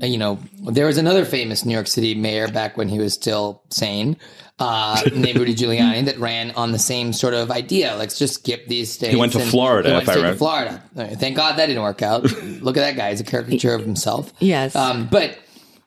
you 0.00 0.18
know, 0.18 0.38
there 0.70 0.86
was 0.86 0.98
another 0.98 1.24
famous 1.24 1.64
New 1.64 1.74
York 1.74 1.86
City 1.86 2.14
mayor 2.14 2.48
back 2.48 2.76
when 2.76 2.88
he 2.88 2.98
was 2.98 3.14
still 3.14 3.62
sane, 3.70 4.16
uh, 4.58 5.02
named 5.14 5.38
Rudy 5.38 5.54
Giuliani, 5.54 6.04
that 6.06 6.18
ran 6.18 6.50
on 6.52 6.72
the 6.72 6.78
same 6.78 7.12
sort 7.12 7.34
of 7.34 7.50
idea. 7.50 7.94
Let's 7.96 8.18
just 8.18 8.34
skip 8.34 8.66
these 8.66 8.92
states. 8.92 9.12
He 9.12 9.18
went 9.18 9.32
to 9.32 9.40
Florida, 9.40 9.88
He 9.88 9.94
went 9.94 10.02
if 10.04 10.08
I 10.08 10.12
to 10.14 10.18
remember. 10.20 10.38
Florida. 10.38 10.82
Thank 11.16 11.36
God 11.36 11.56
that 11.58 11.66
didn't 11.66 11.82
work 11.82 12.02
out. 12.02 12.22
Look 12.62 12.76
at 12.76 12.80
that 12.80 12.96
guy; 12.96 13.10
he's 13.10 13.20
a 13.20 13.24
caricature 13.24 13.74
of 13.74 13.82
himself. 13.82 14.32
Yes. 14.40 14.74
Um, 14.76 15.08
but 15.10 15.38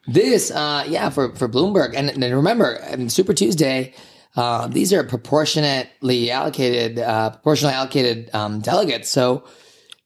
this, 0.06 0.50
uh, 0.50 0.84
yeah, 0.88 1.10
for 1.10 1.34
for 1.36 1.48
Bloomberg, 1.48 1.94
and, 1.96 2.10
and 2.10 2.34
remember, 2.34 2.78
um, 2.90 3.08
Super 3.08 3.34
Tuesday. 3.34 3.94
Uh, 4.34 4.66
these 4.66 4.92
are 4.92 5.04
proportionately 5.04 6.30
allocated, 6.30 6.98
uh, 6.98 7.30
proportionally 7.30 7.74
allocated 7.74 8.30
um, 8.34 8.60
delegates. 8.60 9.08
So 9.08 9.44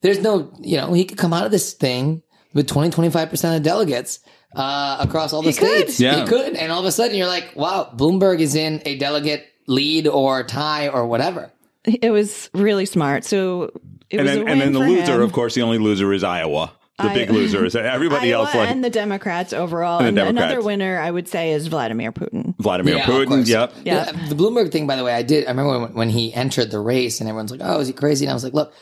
there's 0.01 0.19
no, 0.19 0.51
you 0.59 0.77
know, 0.77 0.93
he 0.93 1.05
could 1.05 1.17
come 1.17 1.33
out 1.33 1.45
of 1.45 1.51
this 1.51 1.73
thing 1.73 2.21
with 2.53 2.67
20, 2.67 2.89
25% 2.89 3.57
of 3.57 3.63
delegates 3.63 4.19
uh, 4.55 4.97
across 4.99 5.33
all 5.33 5.41
the 5.41 5.53
could. 5.53 5.89
states. 5.89 5.99
Yeah. 5.99 6.21
He 6.21 6.27
could. 6.27 6.55
And 6.55 6.71
all 6.71 6.79
of 6.79 6.85
a 6.85 6.91
sudden 6.91 7.15
you're 7.15 7.27
like, 7.27 7.53
wow, 7.55 7.91
Bloomberg 7.95 8.39
is 8.39 8.55
in 8.55 8.81
a 8.85 8.97
delegate 8.97 9.45
lead 9.67 10.07
or 10.07 10.43
tie 10.43 10.89
or 10.89 11.07
whatever. 11.07 11.51
It 11.85 12.11
was 12.11 12.49
really 12.53 12.85
smart. 12.85 13.23
So 13.23 13.71
it 14.09 14.17
and 14.17 14.21
was 14.23 14.31
then, 14.31 14.37
a 14.37 14.43
win 14.43 14.51
and 14.51 14.61
then 14.61 14.73
the 14.73 14.79
loser, 14.79 15.15
him. 15.15 15.21
of 15.21 15.31
course, 15.31 15.55
the 15.55 15.61
only 15.61 15.77
loser 15.77 16.11
is 16.11 16.23
Iowa. 16.23 16.73
The 16.97 17.03
I- 17.03 17.13
big 17.13 17.29
loser 17.29 17.63
is 17.63 17.75
everybody 17.75 18.33
Iowa 18.33 18.45
else 18.45 18.55
like 18.55 18.69
and 18.71 18.83
the 18.83 18.89
Democrats 18.89 19.53
overall. 19.53 19.99
And 19.99 20.17
And, 20.17 20.17
the 20.17 20.27
another 20.27 20.61
winner, 20.63 20.97
I 20.99 21.11
would 21.11 21.27
say, 21.27 21.51
is 21.51 21.67
Vladimir 21.67 22.11
Putin. 22.11 22.55
Vladimir 22.57 22.95
Yeah, 22.97 23.05
Putin. 23.05 23.27
course. 23.27 23.47
Yep. 23.49 23.73
Yeah. 23.85 24.11
The 24.29 24.33
Bloomberg 24.35 24.71
thing, 24.71 24.87
by 24.87 24.95
the 24.95 25.03
way, 25.03 25.13
I 25.13 25.21
did. 25.21 25.45
I 25.45 25.49
remember 25.51 25.79
when, 25.79 25.93
when 25.93 26.09
he 26.09 26.33
entered 26.33 26.71
the 26.71 26.79
race 26.79 27.19
and 27.19 27.29
everyone's 27.29 27.51
like, 27.51 27.61
oh, 27.63 27.79
is 27.81 27.87
he 27.87 27.93
crazy? 27.93 28.25
And 28.25 28.31
I 28.31 28.33
was 28.33 28.43
like, 28.43 28.53
look, 28.53 28.73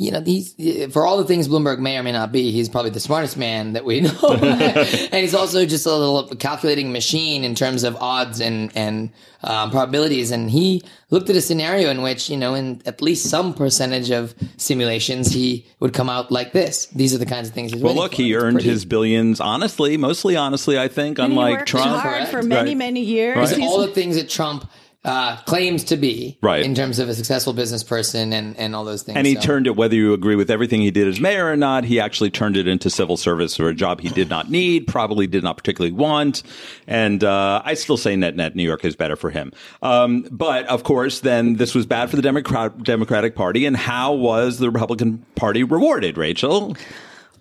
you 0.00 0.10
know, 0.10 0.22
he's, 0.22 0.54
for 0.94 1.04
all 1.06 1.18
the 1.18 1.26
things 1.26 1.46
Bloomberg 1.46 1.78
may 1.78 1.98
or 1.98 2.02
may 2.02 2.12
not 2.12 2.32
be, 2.32 2.50
he's 2.52 2.70
probably 2.70 2.90
the 2.90 3.00
smartest 3.00 3.36
man 3.36 3.74
that 3.74 3.84
we 3.84 4.00
know. 4.06 4.10
and 4.32 5.14
he's 5.14 5.34
also 5.34 5.66
just 5.66 5.84
a 5.84 5.90
little 5.94 6.26
calculating 6.36 6.90
machine 6.90 7.44
in 7.44 7.54
terms 7.54 7.84
of 7.84 7.96
odds 7.96 8.40
and, 8.40 8.72
and 8.74 9.10
um, 9.44 9.70
probabilities. 9.70 10.30
And 10.30 10.50
he 10.50 10.82
looked 11.10 11.28
at 11.28 11.36
a 11.36 11.42
scenario 11.42 11.90
in 11.90 12.00
which, 12.00 12.30
you 12.30 12.38
know, 12.38 12.54
in 12.54 12.80
at 12.86 13.02
least 13.02 13.28
some 13.28 13.52
percentage 13.52 14.10
of 14.10 14.34
simulations, 14.56 15.32
he 15.34 15.66
would 15.80 15.92
come 15.92 16.08
out 16.08 16.32
like 16.32 16.52
this. 16.54 16.86
These 16.86 17.14
are 17.14 17.18
the 17.18 17.26
kinds 17.26 17.48
of 17.48 17.54
things 17.54 17.72
he's 17.72 17.82
Well, 17.82 17.94
look, 17.94 18.12
for. 18.12 18.22
he 18.22 18.32
It's 18.32 18.42
earned 18.42 18.54
pretty- 18.56 18.70
his 18.70 18.86
billions 18.86 19.38
honestly, 19.38 19.98
mostly 19.98 20.34
honestly, 20.34 20.78
I 20.78 20.88
think, 20.88 21.18
And 21.18 21.32
unlike 21.32 21.58
worked 21.58 21.68
Trump. 21.68 22.00
hard 22.00 22.26
for 22.28 22.42
many, 22.42 22.70
Right. 22.70 22.76
many 22.78 23.00
years. 23.02 23.36
Right. 23.52 23.60
All 23.62 23.80
the 23.82 23.88
things 23.88 24.16
that 24.16 24.30
Trump 24.30 24.66
uh, 25.02 25.36
claims 25.46 25.84
to 25.84 25.96
be, 25.96 26.36
Right. 26.42 26.62
in 26.62 26.74
terms 26.74 26.98
of 26.98 27.08
a 27.08 27.14
successful 27.14 27.54
business 27.54 27.82
person 27.82 28.34
and, 28.34 28.54
and 28.58 28.76
all 28.76 28.84
those 28.84 29.02
things. 29.02 29.16
And 29.16 29.26
he 29.26 29.34
So- 29.36 29.40
turned 29.40 29.66
it, 29.66 29.74
whether 29.74 29.94
you 29.94 30.12
agree 30.12 30.36
with 30.36 30.50
everything 30.50 30.82
he 30.82 30.90
did 30.90 31.08
as 31.08 31.18
mayor 31.20 31.46
or 31.50 31.56
not, 31.56 31.84
he 31.84 31.98
actually 31.98 32.28
turned 32.30 32.56
it 32.58 32.68
into 32.68 32.90
civil 32.90 33.16
service 33.16 33.58
or 33.58 33.68
a 33.70 33.74
job 33.74 34.00
he 34.02 34.10
did 34.10 34.28
not 34.28 34.50
need, 34.50 34.86
probably 34.86 35.26
did 35.26 35.42
not 35.42 35.56
particularly 35.56 35.92
want. 35.92 36.42
And 36.86 37.24
uh, 37.24 37.62
I 37.64 37.74
still 37.74 37.96
say 37.96 38.14
net 38.14 38.36
net 38.36 38.54
New 38.54 38.62
York 38.62 38.84
is 38.84 38.94
better 38.94 39.16
for 39.16 39.30
him. 39.30 39.52
Um, 39.80 40.26
but 40.30 40.66
of 40.66 40.84
course, 40.84 41.20
then 41.20 41.54
this 41.54 41.74
was 41.74 41.86
bad 41.86 42.10
for 42.10 42.16
the 42.16 42.22
Democrat- 42.22 42.82
Democratic 42.82 43.34
Party. 43.34 43.64
And 43.64 43.78
how 43.78 44.12
was 44.12 44.58
the 44.58 44.70
Republican 44.70 45.24
Party 45.34 45.64
rewarded, 45.64 46.18
Rachel? 46.18 46.76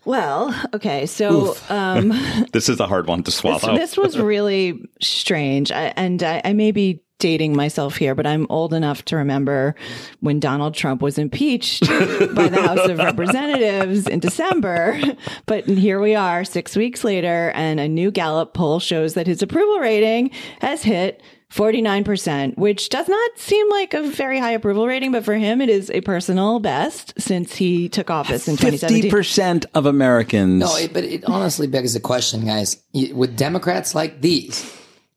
Well, 0.05 0.55
okay, 0.73 1.05
so 1.05 1.57
um, 1.67 2.09
This 2.53 2.69
is 2.69 2.79
a 2.79 2.87
hard 2.87 3.07
one 3.07 3.19
to 3.23 3.31
this, 3.31 3.35
swallow. 3.35 3.75
this 3.75 3.97
was 3.97 4.17
really 4.17 4.79
strange, 5.01 5.71
I, 5.73 5.93
and 5.97 6.23
I, 6.23 6.41
I 6.45 6.53
may 6.53 6.71
be 6.71 7.03
dating 7.19 7.55
myself 7.55 7.97
here, 7.97 8.15
but 8.15 8.25
I'm 8.25 8.47
old 8.49 8.73
enough 8.73 9.05
to 9.05 9.17
remember 9.17 9.75
when 10.21 10.39
Donald 10.39 10.73
Trump 10.73 11.01
was 11.01 11.17
impeached 11.17 11.81
by 11.87 12.47
the 12.47 12.61
House 12.61 12.87
of 12.87 12.97
Representatives 12.97 14.07
in 14.07 14.19
December. 14.19 14.99
But 15.45 15.65
here 15.65 15.99
we 15.99 16.15
are, 16.15 16.43
six 16.43 16.75
weeks 16.75 17.03
later, 17.03 17.51
and 17.53 17.79
a 17.79 17.87
new 17.87 18.09
Gallup 18.09 18.53
poll 18.53 18.79
shows 18.79 19.13
that 19.13 19.27
his 19.27 19.41
approval 19.41 19.79
rating 19.79 20.31
has 20.61 20.83
hit 20.83 21.21
49%, 21.51 22.57
which 22.57 22.89
does 22.89 23.09
not 23.09 23.31
seem 23.37 23.69
like 23.69 23.93
a 23.93 24.03
very 24.03 24.39
high 24.39 24.51
approval 24.51 24.87
rating, 24.87 25.11
but 25.11 25.25
for 25.25 25.33
him, 25.33 25.61
it 25.61 25.69
is 25.69 25.89
a 25.89 26.01
personal 26.01 26.59
best 26.59 27.13
since 27.17 27.55
he 27.55 27.89
took 27.89 28.09
office 28.09 28.47
in 28.47 28.55
2017. 28.55 29.11
50% 29.11 29.65
of 29.73 29.85
Americans. 29.85 30.59
No, 30.59 30.75
it, 30.77 30.93
but 30.93 31.03
it 31.03 31.25
honestly 31.25 31.67
begs 31.67 31.93
the 31.95 31.99
question, 31.99 32.45
guys. 32.45 32.77
With 32.93 33.35
Democrats 33.35 33.95
like 33.95 34.21
these, 34.21 34.71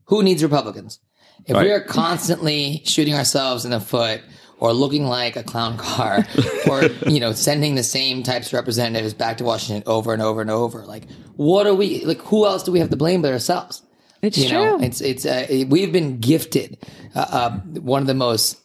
who 0.06 0.22
needs 0.22 0.42
Republicans? 0.42 0.98
If 1.46 1.54
Right. 1.56 1.64
we 1.66 1.72
are 1.72 1.80
constantly 1.80 2.82
shooting 2.84 3.14
ourselves 3.14 3.64
in 3.64 3.70
the 3.72 3.80
foot 3.80 4.20
or 4.58 4.72
looking 4.72 5.06
like 5.06 5.36
a 5.36 5.42
clown 5.42 5.76
car 5.76 6.24
or, 6.70 6.84
you 7.08 7.18
know, 7.20 7.32
sending 7.32 7.74
the 7.74 7.82
same 7.82 8.22
types 8.22 8.48
of 8.48 8.52
representatives 8.54 9.12
back 9.14 9.38
to 9.38 9.44
Washington 9.44 9.82
over 9.86 10.12
and 10.12 10.22
over 10.22 10.40
and 10.40 10.50
over, 10.50 10.84
like, 10.86 11.08
what 11.36 11.66
are 11.66 11.74
we, 11.74 12.04
like, 12.04 12.20
who 12.22 12.46
else 12.46 12.62
do 12.62 12.70
we 12.72 12.78
have 12.78 12.90
to 12.90 12.96
blame 12.96 13.22
but 13.22 13.32
ourselves? 13.32 13.82
It's 14.22 14.38
you 14.38 14.50
know, 14.52 14.76
true. 14.76 14.86
it's, 14.86 15.00
it's, 15.00 15.26
uh, 15.26 15.46
it- 15.48 15.68
we've 15.68 15.92
been 15.92 16.18
gifted, 16.20 16.78
uh, 17.16 17.26
uh, 17.30 17.50
one 17.80 18.02
of 18.02 18.06
the 18.06 18.14
most, 18.14 18.60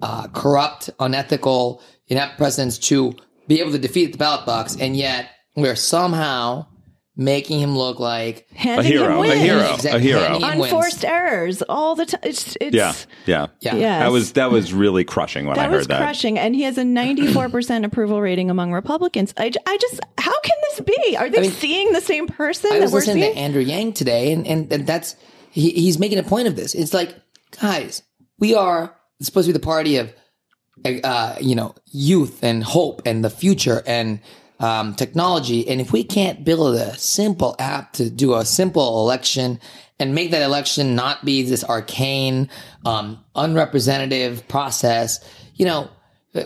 uh, 0.00 0.26
corrupt, 0.28 0.88
unethical, 0.98 1.82
inept 2.08 2.38
presidents 2.38 2.78
to 2.78 3.14
be 3.46 3.60
able 3.60 3.72
to 3.72 3.78
defeat 3.78 4.12
the 4.12 4.18
ballot 4.18 4.46
box. 4.46 4.76
And 4.80 4.96
yet 4.96 5.28
we're 5.54 5.76
somehow 5.76 6.66
making 7.16 7.60
him 7.60 7.76
look 7.76 8.00
like 8.00 8.46
Handing 8.54 8.86
A 8.86 8.88
hero, 8.88 9.04
him 9.04 9.12
a 9.16 9.20
wins. 9.20 9.40
hero, 9.42 9.76
a 9.96 9.98
hero. 9.98 10.20
Handing 10.20 10.40
him 10.42 10.58
wins. 10.58 10.72
Unforced 10.72 11.04
errors 11.04 11.62
all 11.68 11.94
the 11.94 12.06
time. 12.06 12.20
It's, 12.24 12.56
it's, 12.60 12.74
Yeah, 12.74 12.94
yeah, 13.26 13.48
Yeah. 13.60 13.74
Yes. 13.76 14.02
That 14.02 14.12
was 14.12 14.32
that 14.32 14.50
was 14.50 14.72
really 14.72 15.04
crushing 15.04 15.46
when 15.46 15.58
I 15.58 15.64
heard 15.64 15.72
was 15.76 15.86
that. 15.88 15.98
crushing. 15.98 16.38
And 16.38 16.54
he 16.54 16.62
has 16.62 16.78
a 16.78 16.82
94% 16.84 17.84
approval 17.84 18.20
rating 18.22 18.48
among 18.50 18.72
Republicans. 18.72 19.34
I, 19.36 19.52
I 19.66 19.76
just, 19.76 20.00
how 20.18 20.40
can 20.40 20.56
this 20.70 20.80
be? 20.80 21.16
Are 21.16 21.28
they 21.28 21.42
mean, 21.42 21.50
seeing 21.50 21.92
the 21.92 22.00
same 22.00 22.26
person 22.28 22.70
I 22.72 22.76
that 22.78 22.82
was 22.84 22.92
we're 22.92 22.98
listening 23.00 23.22
seeing? 23.24 23.34
to 23.34 23.40
Andrew 23.40 23.62
Yang 23.62 23.92
today, 23.92 24.32
and, 24.32 24.46
and, 24.46 24.72
and 24.72 24.86
that's 24.86 25.16
he, 25.50 25.70
he's 25.70 25.98
making 25.98 26.18
a 26.18 26.22
point 26.22 26.48
of 26.48 26.56
this. 26.56 26.74
It's 26.74 26.94
like, 26.94 27.14
guys, 27.60 28.02
we 28.38 28.54
are 28.54 28.96
supposed 29.20 29.46
to 29.46 29.52
be 29.52 29.58
the 29.58 29.64
party 29.64 29.98
of, 29.98 30.12
uh, 31.04 31.36
you 31.40 31.54
know, 31.54 31.74
youth 31.90 32.42
and 32.42 32.64
hope 32.64 33.02
and 33.04 33.22
the 33.22 33.30
future 33.30 33.82
and 33.86 34.20
um, 34.62 34.94
technology. 34.94 35.68
And 35.68 35.80
if 35.80 35.92
we 35.92 36.04
can't 36.04 36.44
build 36.44 36.76
a 36.76 36.96
simple 36.96 37.56
app 37.58 37.92
to 37.94 38.08
do 38.08 38.34
a 38.34 38.44
simple 38.44 39.00
election 39.02 39.60
and 39.98 40.14
make 40.14 40.30
that 40.30 40.42
election 40.42 40.94
not 40.94 41.24
be 41.24 41.42
this 41.42 41.64
arcane, 41.64 42.48
um, 42.86 43.22
unrepresentative 43.34 44.46
process, 44.48 45.20
you 45.56 45.66
know. 45.66 45.88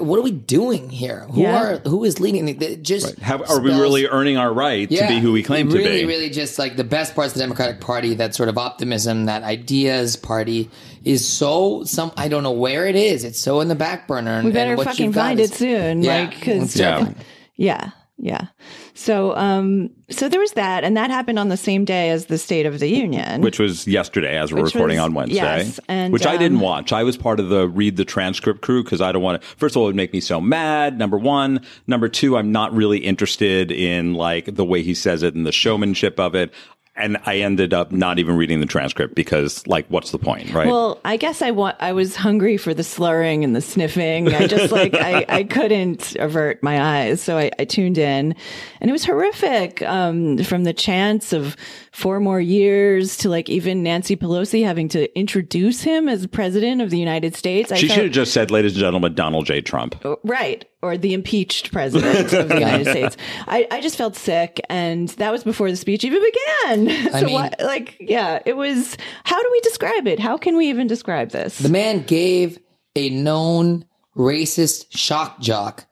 What 0.01 0.19
are 0.19 0.23
we 0.23 0.33
doing 0.33 0.91
here? 0.91 1.29
Who 1.31 1.43
Yeah. 1.43 1.63
are 1.63 1.77
who 1.89 2.03
is 2.03 2.19
leading? 2.19 2.49
It 2.49 2.61
It 2.61 2.83
just 2.83 3.17
How, 3.21 3.45
are 3.45 3.61
we 3.61 3.71
really 3.71 4.09
earning 4.09 4.37
our 4.37 4.53
right 4.53 4.91
to 4.91 5.07
be 5.07 5.21
who 5.21 5.31
we 5.31 5.45
claim 5.45 5.69
really, 5.69 5.79
to 5.79 5.85
be? 5.85 5.91
Really, 5.91 6.05
really, 6.07 6.31
just 6.31 6.59
like 6.59 6.75
the 6.77 6.83
best 6.83 7.15
parts 7.15 7.35
of 7.35 7.35
the 7.35 7.45
Democratic 7.45 7.81
Party, 7.81 8.15
that 8.17 8.35
sort 8.35 8.49
of 8.49 8.59
optimism, 8.59 9.27
that 9.27 9.45
ideas 9.45 10.17
party 10.17 10.71
is 11.05 11.25
so 11.25 11.85
some. 11.85 12.11
I 12.17 12.27
don't 12.27 12.43
know 12.43 12.51
where 12.51 12.89
it 12.89 12.97
is. 12.97 13.23
It's 13.23 13.39
so 13.39 13.61
in 13.61 13.69
the 13.69 13.77
back 13.77 14.09
burner. 14.09 14.33
And, 14.33 14.47
we 14.47 14.51
better 14.51 14.71
and 14.73 14.79
what 14.79 14.89
fucking 14.89 15.13
find 15.13 15.39
is- 15.39 15.53
it 15.53 15.55
soon. 15.59 16.03
Yeah, 16.03 16.19
like, 16.23 16.41
cause, 16.43 16.75
Yeah. 16.81 17.13
yeah, 17.55 17.91
yeah. 18.19 18.47
So, 18.95 19.37
um, 19.37 19.91
so 20.09 20.29
there 20.29 20.41
was 20.41 20.53
that, 20.53 20.85
and 20.85 20.97
that 20.97 21.11
happened 21.11 21.39
on 21.39 21.49
the 21.49 21.57
same 21.57 21.85
day 21.85 22.11
as 22.11 22.27
the 22.27 22.39
State 22.39 22.65
of 22.65 22.79
the 22.79 22.89
Union. 22.89 23.43
which 23.43 23.59
was 23.59 23.87
yesterday 23.87 24.39
as 24.39 24.53
we're 24.53 24.63
Which 24.63 24.75
recording 24.75 24.97
was- 24.99 25.05
on 25.05 25.15
Wednesday. 25.15 25.37
yes, 25.37 25.81
and, 25.89 26.13
which 26.13 26.27
I 26.27 26.37
didn't 26.37 26.57
um, 26.59 26.63
watch. 26.63 26.93
I 26.93 27.03
was 27.03 27.17
part 27.17 27.41
of 27.41 27.49
the 27.51 27.69
read 27.69 27.97
the 27.97 28.05
transcript 28.05 28.63
crew 28.63 28.83
because 28.83 29.01
I 29.01 29.13
don't 29.13 29.23
want 29.23 29.43
to. 29.43 29.49
First 29.57 29.75
of 29.77 29.81
all, 29.81 29.85
it 29.85 29.89
would 29.91 29.97
make 29.97 30.13
me 30.13 30.21
so 30.21 30.41
mad. 30.41 30.99
Number 30.99 31.19
one, 31.19 31.61
number 31.87 32.09
two, 32.09 32.37
I'm 32.37 32.53
not 32.53 32.73
really 32.75 32.99
interested 32.99 33.71
in 33.71 34.15
like 34.15 34.55
the 34.55 34.65
way 34.65 34.83
he 34.83 34.95
says 34.95 35.23
it 35.23 35.35
and 35.35 35.45
the 35.47 35.53
showmanship 35.53 36.19
of 36.19 36.35
it. 36.35 36.53
And 36.97 37.19
I 37.27 37.39
ended 37.39 37.75
up 37.75 37.93
not 37.93 38.19
even 38.19 38.37
reading 38.37 38.61
the 38.61 38.67
transcript 38.67 39.15
because, 39.15 39.67
like, 39.67 39.87
what's 39.89 40.13
the 40.13 40.19
point, 40.19 40.53
right? 40.53 40.67
Well, 40.67 40.99
I 41.05 41.17
guess 41.17 41.43
I 41.43 41.51
want. 41.51 41.77
I 41.79 41.93
was 41.93 42.17
hungry 42.17 42.57
for 42.57 42.73
the 42.73 42.83
slurring 42.83 43.45
and 43.45 43.55
the 43.55 43.61
sniffing. 43.61 44.33
I 44.35 44.47
just 44.47 44.73
like 44.73 44.95
I, 44.95 45.25
I 45.29 45.45
couldn't 45.45 46.17
avert 46.17 46.63
my 46.63 46.81
eyes, 46.81 47.21
so 47.21 47.37
I, 47.37 47.51
I 47.59 47.65
tuned 47.67 47.99
in, 47.99 48.35
and 48.81 48.91
it 48.91 48.93
was 48.93 49.05
horrific. 49.05 49.83
Um, 49.83 50.39
from 50.39 50.65
the 50.65 50.73
chance 50.73 51.33
of 51.33 51.57
four 51.93 52.21
more 52.21 52.41
years 52.41 53.17
to 53.19 53.29
like 53.29 53.49
even 53.49 53.83
Nancy 53.83 54.17
Pelosi 54.17 54.65
having 54.65 54.89
to 54.91 55.19
introduce 55.19 55.83
him 55.83 56.09
as 56.09 56.27
president 56.27 56.81
of 56.81 56.91
the 56.91 56.99
United 56.99 57.35
States. 57.35 57.71
I 57.73 57.77
she 57.77 57.89
felt- 57.89 57.97
should 57.97 58.05
have 58.05 58.15
just 58.15 58.33
said, 58.33 58.51
"Ladies 58.51 58.73
and 58.73 58.81
gentlemen, 58.81 59.15
Donald 59.15 59.47
J. 59.47 59.61
Trump." 59.61 60.03
Right. 60.25 60.65
Or 60.87 60.97
the 60.97 61.15
impeached 61.15 61.73
president 61.73 62.33
of 62.33 62.49
the 62.49 62.55
United 62.61 62.87
States. 62.91 63.17
I, 63.49 63.67
I 63.71 63.81
just 63.81 63.97
felt 63.97 64.15
sick. 64.15 64.61
And 64.69 65.09
that 65.11 65.33
was 65.33 65.43
before 65.43 65.69
the 65.69 65.77
speech 65.77 66.05
even 66.05 66.23
began. 66.23 67.11
so, 67.13 67.27
mean- 67.27 67.35
what, 67.35 67.57
like, 67.61 67.97
yeah, 67.99 68.41
it 68.47 68.57
was. 68.57 68.97
How 69.25 69.43
do 69.43 69.49
we 69.51 69.61
describe 69.61 70.07
it? 70.07 70.21
How 70.21 70.37
can 70.37 70.57
we 70.57 70.69
even 70.69 70.87
describe 70.87 71.31
this? 71.31 71.59
The 71.59 71.69
man 71.69 72.03
gave 72.03 72.59
a 72.95 73.11
known 73.11 73.85
racist 74.17 74.97
shock 74.97 75.41
jock 75.41 75.87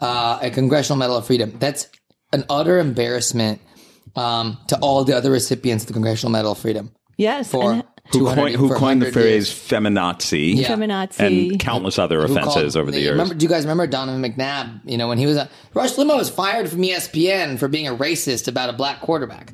uh, 0.00 0.38
a 0.42 0.50
Congressional 0.50 0.98
Medal 0.98 1.16
of 1.16 1.26
Freedom. 1.26 1.54
That's 1.58 1.88
an 2.32 2.44
utter 2.50 2.78
embarrassment 2.78 3.60
um, 4.16 4.58
to 4.68 4.78
all 4.80 5.04
the 5.04 5.16
other 5.16 5.30
recipients 5.30 5.84
of 5.84 5.88
the 5.88 5.92
Congressional 5.94 6.32
Medal 6.32 6.52
of 6.52 6.58
Freedom. 6.58 6.90
yes. 7.16 7.50
For 7.50 7.82
Who 8.12 8.20
200 8.20 8.40
coined, 8.40 8.56
who 8.56 8.74
coined 8.74 9.02
the 9.02 9.12
phrase 9.12 9.48
years. 9.48 9.50
feminazi 9.50 10.56
Yeah. 10.56 10.68
feminazi. 10.68 11.20
and 11.20 11.60
countless 11.60 11.98
other 11.98 12.22
offenses 12.24 12.44
called- 12.54 12.76
over 12.76 12.90
the 12.90 13.00
years? 13.00 13.12
Remember, 13.12 13.34
do 13.34 13.44
you 13.44 13.48
guys 13.50 13.62
remember 13.64 13.86
Donovan 13.86 14.22
McNabb? 14.22 14.80
You 14.84 14.98
know, 14.98 15.08
when 15.08 15.18
he 15.18 15.26
was 15.26 15.36
a 15.36 15.48
Rush 15.74 15.92
Limbaugh 15.92 16.16
was 16.16 16.28
fired 16.30 16.68
from 16.68 16.82
ESPN 16.82 17.56
for 17.58 17.68
being 17.68 17.86
a 17.86 17.94
racist 17.94 18.48
about 18.48 18.68
a 18.70 18.72
black 18.72 19.00
quarterback. 19.00 19.52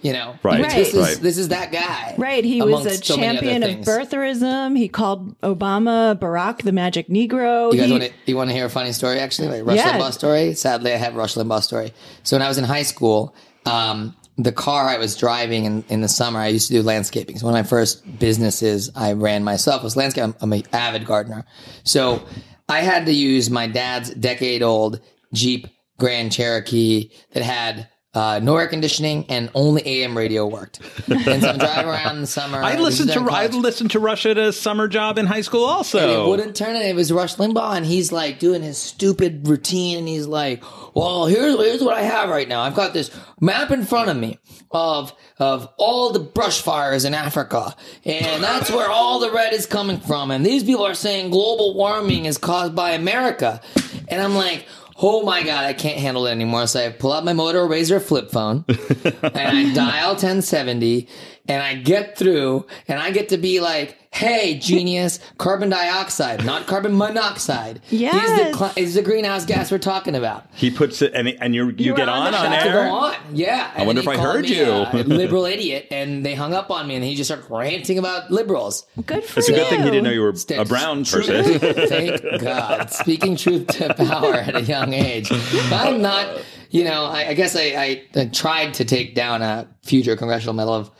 You 0.00 0.12
know, 0.12 0.34
Right, 0.44 0.62
Right. 0.62 0.70
This 0.76 0.94
is 0.94 1.00
right. 1.08 1.16
this 1.20 1.38
is 1.38 1.48
that 1.48 1.72
guy. 1.72 2.14
Right. 2.16 2.44
He 2.44 2.62
was 2.62 2.86
a 2.86 2.90
so 3.02 3.16
champion 3.16 3.64
of 3.64 3.70
things. 3.70 3.86
birtherism. 3.86 4.78
He 4.78 4.86
called 4.86 5.38
Obama 5.40 6.16
Barack 6.16 6.62
the 6.62 6.70
Magic 6.70 7.08
Negro. 7.08 7.72
You 7.72 7.78
guys 7.80 7.86
He- 7.86 7.92
want 7.92 8.02
to 8.04 8.10
you 8.26 8.36
want 8.36 8.48
to 8.50 8.54
hear 8.54 8.66
a 8.66 8.70
funny 8.70 8.92
story? 8.92 9.18
Actually, 9.18 9.48
like 9.48 9.66
Rush 9.66 9.76
Yeah. 9.78 9.98
Limbaugh 9.98 10.12
story. 10.12 10.54
Sadly, 10.54 10.92
I 10.92 10.96
have 10.98 11.16
Rush 11.16 11.34
Limbaugh 11.34 11.62
story. 11.64 11.92
So 12.22 12.36
when 12.36 12.42
I 12.42 12.48
was 12.48 12.58
in 12.58 12.64
high 12.64 12.84
school, 12.84 13.34
um, 13.66 14.14
the 14.38 14.52
car 14.52 14.88
I 14.88 14.96
was 14.98 15.16
driving 15.16 15.64
in, 15.64 15.84
in 15.88 16.00
the 16.00 16.08
summer, 16.08 16.38
I 16.38 16.46
used 16.46 16.68
to 16.68 16.74
do 16.74 16.82
landscaping. 16.82 17.38
So 17.38 17.46
one 17.46 17.54
of 17.54 17.64
my 17.64 17.68
first 17.68 18.18
businesses 18.18 18.90
I 18.94 19.12
ran 19.12 19.44
myself 19.44 19.82
was 19.82 19.96
landscape. 19.96 20.24
I'm, 20.24 20.34
I'm 20.40 20.52
an 20.52 20.62
avid 20.72 21.04
gardener, 21.04 21.44
so 21.84 22.22
I 22.68 22.80
had 22.80 23.06
to 23.06 23.12
use 23.12 23.50
my 23.50 23.66
dad's 23.66 24.10
decade 24.14 24.62
old 24.62 25.00
Jeep 25.32 25.66
Grand 25.98 26.32
Cherokee 26.32 27.10
that 27.32 27.42
had. 27.42 27.88
Uh, 28.14 28.40
no 28.42 28.56
air 28.56 28.66
conditioning 28.66 29.26
and 29.28 29.50
only 29.54 29.86
AM 29.86 30.16
radio 30.16 30.46
worked. 30.46 30.80
and 31.08 31.42
so 31.42 31.50
I'm 31.50 31.58
driving 31.58 31.90
around 31.90 32.16
in 32.16 32.20
the 32.22 32.26
summer. 32.26 32.56
I 32.58 32.76
listened 32.76 33.10
to 33.10 33.20
I 33.20 33.48
listened 33.48 33.90
to 33.90 33.98
Rush 34.00 34.24
at 34.24 34.38
a 34.38 34.50
summer 34.50 34.88
job 34.88 35.18
in 35.18 35.26
high 35.26 35.42
school. 35.42 35.64
And 35.68 35.76
Also, 35.76 36.24
it 36.24 36.28
wouldn't 36.28 36.56
turn 36.56 36.74
it. 36.74 36.86
It 36.86 36.96
was 36.96 37.12
Rush 37.12 37.36
Limbaugh, 37.36 37.76
and 37.76 37.84
he's 37.84 38.10
like 38.10 38.38
doing 38.38 38.62
his 38.62 38.78
stupid 38.78 39.46
routine, 39.46 39.98
and 39.98 40.08
he's 40.08 40.26
like, 40.26 40.64
"Well, 40.94 41.26
here's 41.26 41.54
here's 41.58 41.82
what 41.82 41.94
I 41.98 42.00
have 42.02 42.30
right 42.30 42.48
now. 42.48 42.62
I've 42.62 42.74
got 42.74 42.94
this 42.94 43.10
map 43.42 43.70
in 43.70 43.84
front 43.84 44.08
of 44.08 44.16
me 44.16 44.38
of 44.70 45.12
of 45.38 45.68
all 45.76 46.10
the 46.10 46.18
brush 46.20 46.62
fires 46.62 47.04
in 47.04 47.12
Africa, 47.12 47.76
and 48.06 48.42
that's 48.42 48.70
where 48.70 48.88
all 48.88 49.20
the 49.20 49.30
red 49.30 49.52
is 49.52 49.66
coming 49.66 50.00
from. 50.00 50.30
And 50.30 50.46
these 50.46 50.64
people 50.64 50.86
are 50.86 50.94
saying 50.94 51.28
global 51.30 51.74
warming 51.74 52.24
is 52.24 52.38
caused 52.38 52.74
by 52.74 52.92
America, 52.92 53.60
and 54.08 54.22
I'm 54.22 54.34
like." 54.34 54.66
Oh 55.00 55.22
my 55.22 55.44
god, 55.44 55.64
I 55.64 55.74
can't 55.74 55.98
handle 55.98 56.26
it 56.26 56.32
anymore. 56.32 56.66
So 56.66 56.84
I 56.84 56.90
pull 56.90 57.12
out 57.12 57.24
my 57.24 57.32
Moto 57.32 57.68
Razr 57.68 58.02
flip 58.02 58.30
phone 58.32 58.64
and 58.68 59.36
I 59.36 59.72
dial 59.72 60.10
1070 60.10 61.06
and 61.48 61.62
I 61.62 61.74
get 61.74 62.16
through 62.16 62.66
and 62.86 63.00
I 63.00 63.10
get 63.10 63.30
to 63.30 63.38
be 63.38 63.60
like, 63.60 63.96
hey, 64.10 64.58
genius, 64.58 65.18
carbon 65.38 65.68
dioxide, 65.70 66.44
not 66.44 66.66
carbon 66.66 66.96
monoxide. 66.96 67.80
Is 67.90 68.00
the, 68.00 68.52
cl- 68.56 68.72
is 68.76 68.94
the 68.94 69.02
greenhouse 69.02 69.44
gas 69.44 69.70
we're 69.70 69.78
talking 69.78 70.14
about. 70.14 70.46
he 70.54 70.70
puts 70.70 71.02
it 71.02 71.12
and 71.14 71.28
and 71.28 71.54
you 71.54 71.70
you 71.76 71.92
were 71.92 71.96
get 71.96 72.08
on 72.08 72.26
on 72.26 72.32
the 72.32 72.38
on 72.38 72.52
show. 72.52 72.64
To 72.64 72.72
go 72.72 72.78
air. 72.78 72.88
on. 72.90 73.14
Yeah. 73.32 73.70
I 73.74 73.84
wonder 73.84 74.00
if 74.00 74.08
I 74.08 74.16
heard 74.16 74.44
me 74.44 74.56
you. 74.58 74.64
A 74.70 74.92
liberal 75.06 75.44
idiot. 75.44 75.88
And 75.90 76.24
they 76.24 76.34
hung 76.34 76.54
up 76.54 76.70
on 76.70 76.86
me 76.86 76.94
and 76.96 77.04
he 77.04 77.14
just 77.14 77.28
started 77.28 77.50
ranting 77.50 77.98
about 77.98 78.30
liberals. 78.30 78.86
Good 79.06 79.24
for 79.24 79.40
you. 79.40 79.40
It's 79.40 79.48
a 79.48 79.52
good 79.52 79.66
thing 79.68 79.82
he 79.82 79.90
didn't 79.90 80.04
know 80.04 80.10
you 80.10 80.22
were 80.22 80.34
a 80.56 80.64
brown 80.64 81.04
person. 81.04 81.58
Thank 81.88 82.40
God. 82.42 82.90
Speaking 82.90 83.36
truth 83.36 83.68
to 83.78 83.94
power 83.94 84.34
at 84.34 84.54
a 84.56 84.62
young 84.62 84.92
age. 84.92 85.30
I'm 85.72 86.02
not, 86.02 86.28
you 86.70 86.84
know, 86.84 87.04
I, 87.04 87.28
I 87.28 87.34
guess 87.34 87.54
I, 87.56 87.60
I, 87.60 88.02
I 88.16 88.26
tried 88.26 88.74
to 88.74 88.84
take 88.84 89.14
down 89.14 89.42
a 89.42 89.68
future 89.82 90.16
Congressional 90.16 90.54
Medal 90.54 90.74
of 90.74 90.90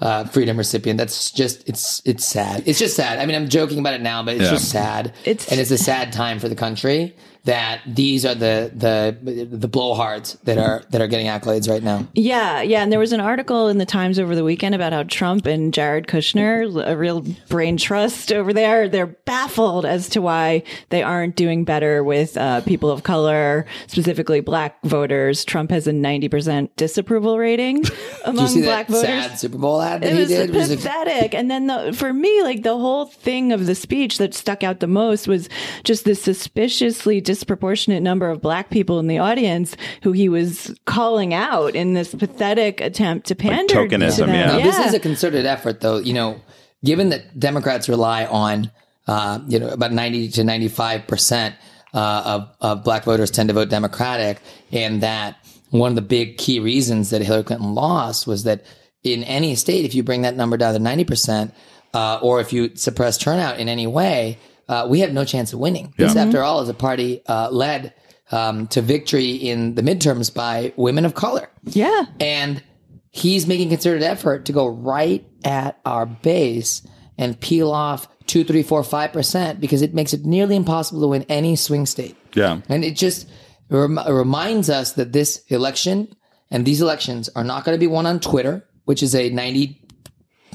uh, 0.00 0.24
Freedom 0.24 0.56
recipient. 0.58 0.98
That's 0.98 1.30
just, 1.30 1.66
it's, 1.68 2.02
it's 2.04 2.24
sad. 2.24 2.62
It's 2.66 2.78
just 2.78 2.96
sad. 2.96 3.18
I 3.18 3.26
mean, 3.26 3.34
I'm 3.36 3.48
joking 3.48 3.78
about 3.78 3.94
it 3.94 4.02
now, 4.02 4.22
but 4.22 4.34
it's 4.34 4.44
Yeah. 4.44 4.50
just 4.50 4.68
sad. 4.70 5.12
It's- 5.24 5.50
and 5.50 5.58
it's 5.60 5.70
a 5.70 5.78
sad 5.78 6.12
time 6.12 6.38
for 6.38 6.48
the 6.48 6.54
country 6.56 7.14
that 7.46 7.80
these 7.86 8.24
are 8.26 8.34
the 8.34 8.70
the 8.74 9.16
the 9.50 9.68
blowhards 9.68 10.36
that 10.42 10.58
are 10.58 10.82
that 10.90 11.00
are 11.00 11.06
getting 11.06 11.26
accolades 11.28 11.68
right 11.68 11.82
now. 11.82 12.06
Yeah, 12.14 12.60
yeah. 12.60 12.82
And 12.82 12.92
there 12.92 12.98
was 12.98 13.12
an 13.12 13.20
article 13.20 13.68
in 13.68 13.78
the 13.78 13.86
Times 13.86 14.18
over 14.18 14.34
the 14.34 14.44
weekend 14.44 14.74
about 14.74 14.92
how 14.92 15.04
Trump 15.04 15.46
and 15.46 15.72
Jared 15.72 16.06
Kushner, 16.08 16.84
a 16.86 16.96
real 16.96 17.24
brain 17.48 17.76
trust 17.76 18.32
over 18.32 18.52
there, 18.52 18.88
they're 18.88 19.06
baffled 19.06 19.86
as 19.86 20.08
to 20.10 20.20
why 20.20 20.62
they 20.90 21.02
aren't 21.02 21.36
doing 21.36 21.64
better 21.64 22.02
with 22.04 22.36
uh, 22.36 22.60
people 22.62 22.90
of 22.90 23.04
color, 23.04 23.64
specifically 23.86 24.40
black 24.40 24.82
voters. 24.82 25.44
Trump 25.44 25.70
has 25.70 25.86
a 25.86 25.92
90% 25.92 26.68
disapproval 26.76 27.38
rating 27.38 27.84
among 28.24 28.60
black 28.62 28.88
voters. 28.88 29.02
sad 29.08 29.38
Super 29.38 29.58
Bowl 29.58 29.80
ad 29.80 30.02
that 30.02 30.08
It 30.10 30.14
he 30.14 30.20
was 30.20 30.28
did? 30.28 30.50
Pathetic. 30.52 31.32
and 31.34 31.50
then 31.50 31.68
the, 31.68 31.92
for 31.92 32.12
me, 32.12 32.42
like 32.42 32.62
the 32.64 32.76
whole 32.76 33.06
thing 33.06 33.52
of 33.52 33.66
the 33.66 33.74
speech 33.76 34.18
that 34.18 34.34
stuck 34.34 34.64
out 34.64 34.80
the 34.80 34.86
most 34.88 35.28
was 35.28 35.48
just 35.84 36.04
the 36.04 36.14
suspiciously 36.16 37.20
disproportionate 37.36 38.02
number 38.02 38.30
of 38.30 38.40
black 38.40 38.70
people 38.70 38.98
in 38.98 39.06
the 39.06 39.18
audience 39.18 39.76
who 40.02 40.12
he 40.12 40.28
was 40.28 40.74
calling 40.86 41.34
out 41.34 41.74
in 41.74 41.92
this 41.92 42.14
pathetic 42.14 42.80
attempt 42.80 43.26
to 43.26 43.34
pander 43.34 43.74
to 43.74 43.96
tokenism, 43.96 44.26
them. 44.26 44.34
yeah. 44.34 44.46
Now, 44.46 44.58
This 44.62 44.78
is 44.78 44.94
a 44.94 44.98
concerted 45.00 45.44
effort, 45.44 45.80
though. 45.80 45.98
You 45.98 46.14
know, 46.14 46.40
given 46.82 47.10
that 47.10 47.38
Democrats 47.38 47.88
rely 47.88 48.24
on, 48.24 48.70
uh, 49.06 49.40
you 49.46 49.58
know, 49.58 49.68
about 49.68 49.92
ninety 49.92 50.28
to 50.30 50.44
ninety-five 50.44 51.06
percent 51.06 51.54
uh, 51.92 52.22
of 52.24 52.56
of 52.60 52.84
black 52.84 53.04
voters 53.04 53.30
tend 53.30 53.50
to 53.50 53.54
vote 53.54 53.68
Democratic, 53.68 54.40
and 54.72 55.02
that 55.02 55.36
one 55.70 55.92
of 55.92 55.96
the 55.96 56.02
big 56.02 56.38
key 56.38 56.58
reasons 56.58 57.10
that 57.10 57.20
Hillary 57.20 57.44
Clinton 57.44 57.74
lost 57.74 58.26
was 58.26 58.44
that 58.44 58.64
in 59.02 59.22
any 59.24 59.54
state, 59.56 59.84
if 59.84 59.94
you 59.94 60.02
bring 60.02 60.22
that 60.22 60.36
number 60.36 60.56
down 60.56 60.72
to 60.72 60.80
ninety 60.80 61.04
percent, 61.04 61.52
uh, 61.92 62.18
or 62.22 62.40
if 62.40 62.52
you 62.52 62.74
suppress 62.76 63.18
turnout 63.18 63.60
in 63.60 63.68
any 63.68 63.86
way, 63.86 64.38
uh, 64.68 64.86
we 64.88 65.00
have 65.00 65.12
no 65.12 65.24
chance 65.24 65.52
of 65.52 65.58
winning. 65.58 65.94
This, 65.96 66.16
after 66.16 66.42
all, 66.42 66.60
is 66.60 66.68
a 66.68 66.74
party 66.74 67.22
uh, 67.26 67.50
led 67.50 67.94
um, 68.32 68.66
to 68.68 68.82
victory 68.82 69.30
in 69.32 69.74
the 69.74 69.82
midterms 69.82 70.34
by 70.34 70.72
women 70.76 71.04
of 71.04 71.14
color. 71.14 71.48
yeah. 71.64 72.06
And 72.20 72.62
he's 73.10 73.46
making 73.46 73.70
concerted 73.70 74.02
effort 74.02 74.44
to 74.46 74.52
go 74.52 74.66
right 74.66 75.24
at 75.44 75.78
our 75.84 76.06
base 76.06 76.86
and 77.16 77.38
peel 77.40 77.70
off 77.72 78.08
two, 78.26 78.44
three, 78.44 78.62
four, 78.62 78.82
five 78.82 79.12
percent 79.12 79.60
because 79.60 79.80
it 79.82 79.94
makes 79.94 80.12
it 80.12 80.24
nearly 80.24 80.56
impossible 80.56 81.00
to 81.00 81.08
win 81.08 81.24
any 81.28 81.56
swing 81.56 81.86
state. 81.86 82.16
Yeah. 82.34 82.60
And 82.68 82.84
it 82.84 82.96
just 82.96 83.28
rem- 83.70 84.00
reminds 84.08 84.68
us 84.68 84.92
that 84.92 85.12
this 85.12 85.42
election 85.48 86.14
and 86.50 86.66
these 86.66 86.82
elections 86.82 87.28
are 87.34 87.44
not 87.44 87.64
going 87.64 87.74
to 87.76 87.80
be 87.80 87.86
won 87.86 88.06
on 88.06 88.20
Twitter, 88.20 88.68
which 88.84 89.02
is 89.02 89.14
a 89.14 89.30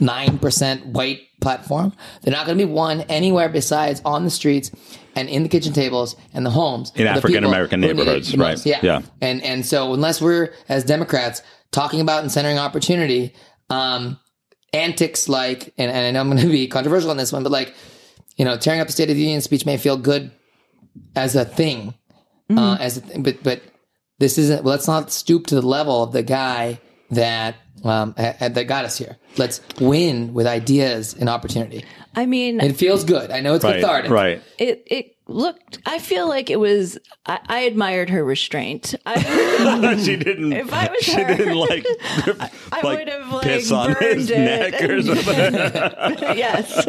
99% 0.01 0.87
white 0.87 1.21
platform. 1.39 1.93
They're 2.21 2.33
not 2.33 2.45
going 2.45 2.57
to 2.57 2.65
be 2.65 2.71
won 2.71 3.01
anywhere 3.01 3.49
besides 3.49 4.01
on 4.03 4.23
the 4.23 4.29
streets 4.29 4.71
and 5.15 5.29
in 5.29 5.43
the 5.43 5.49
kitchen 5.49 5.73
tables 5.73 6.15
and 6.33 6.45
the 6.45 6.49
homes. 6.49 6.91
In 6.95 7.07
African 7.07 7.43
American 7.43 7.81
who 7.81 7.87
need 7.87 7.91
it 7.91 7.97
neighborhoods, 7.97 8.35
right. 8.37 8.51
most. 8.51 8.65
Yeah. 8.65 8.79
Yeah. 8.81 9.01
And, 9.21 9.43
and 9.43 9.65
so 9.65 9.93
unless 9.93 10.21
we're, 10.21 10.53
as 10.67 10.83
Democrats, 10.83 11.43
talking 11.71 12.01
about 12.01 12.21
and 12.23 12.31
centering 12.31 12.57
opportunity, 12.57 13.33
um, 13.69 14.19
antics 14.73 15.29
like, 15.29 15.73
and, 15.77 15.91
and 15.91 16.05
I 16.05 16.11
know 16.11 16.21
I'm 16.21 16.29
going 16.29 16.41
to 16.41 16.49
be 16.49 16.67
controversial 16.67 17.11
on 17.11 17.17
this 17.17 17.31
one, 17.31 17.43
but 17.43 17.51
like, 17.51 17.73
you 18.37 18.45
know, 18.45 18.57
tearing 18.57 18.81
up 18.81 18.87
the 18.87 18.93
State 18.93 19.09
of 19.09 19.15
the 19.15 19.21
Union 19.21 19.41
speech 19.41 19.65
may 19.65 19.77
feel 19.77 19.97
good 19.97 20.31
as 21.15 21.35
a 21.35 21.45
thing, 21.45 21.93
uh, 22.49 22.77
as 22.79 22.97
a 22.97 23.01
thing, 23.01 23.23
but 23.23 23.43
but 23.43 23.61
this 24.19 24.37
isn't. 24.37 24.65
Let's 24.65 24.87
not 24.87 25.11
stoop 25.11 25.47
to 25.47 25.55
the 25.55 25.61
level 25.61 26.03
of 26.03 26.11
the 26.11 26.23
guy 26.23 26.79
that 27.11 27.55
um 27.83 28.13
ha- 28.17 28.35
ha- 28.39 28.49
that 28.49 28.63
got 28.65 28.85
us 28.85 28.97
here. 28.97 29.17
Let's 29.37 29.61
win 29.79 30.33
with 30.33 30.47
ideas 30.47 31.15
and 31.19 31.29
opportunity. 31.29 31.85
I 32.15 32.25
mean, 32.25 32.59
It 32.59 32.75
feels 32.75 33.03
good. 33.05 33.31
I 33.31 33.39
know 33.39 33.53
it's 33.55 33.63
Right. 33.63 33.79
cathartic. 33.81 34.11
Right. 34.11 34.41
it, 34.57 34.83
it 34.85 35.15
looked, 35.33 35.79
I 35.85 35.99
feel 35.99 36.27
like 36.27 36.49
it 36.49 36.59
was, 36.59 36.97
I, 37.25 37.39
I 37.47 37.59
admired 37.61 38.09
her 38.09 38.23
restraint. 38.23 38.95
I, 39.05 39.97
she 40.03 40.15
didn't. 40.17 40.53
If 40.53 40.73
I 40.73 40.89
was 40.91 41.03
she 41.03 41.21
her, 41.21 41.35
didn't 41.35 41.55
like. 41.57 41.85
I 42.71 42.81
like 42.83 42.99
would 42.99 43.07
have 43.09 43.31
like 43.31 43.43
piss 43.43 43.71
on 43.71 43.95
his 43.95 44.29
burned 44.29 44.31
it. 44.31 44.71
neck 44.71 44.81
or 44.89 45.01
something. 45.03 46.37
yes. 46.37 46.87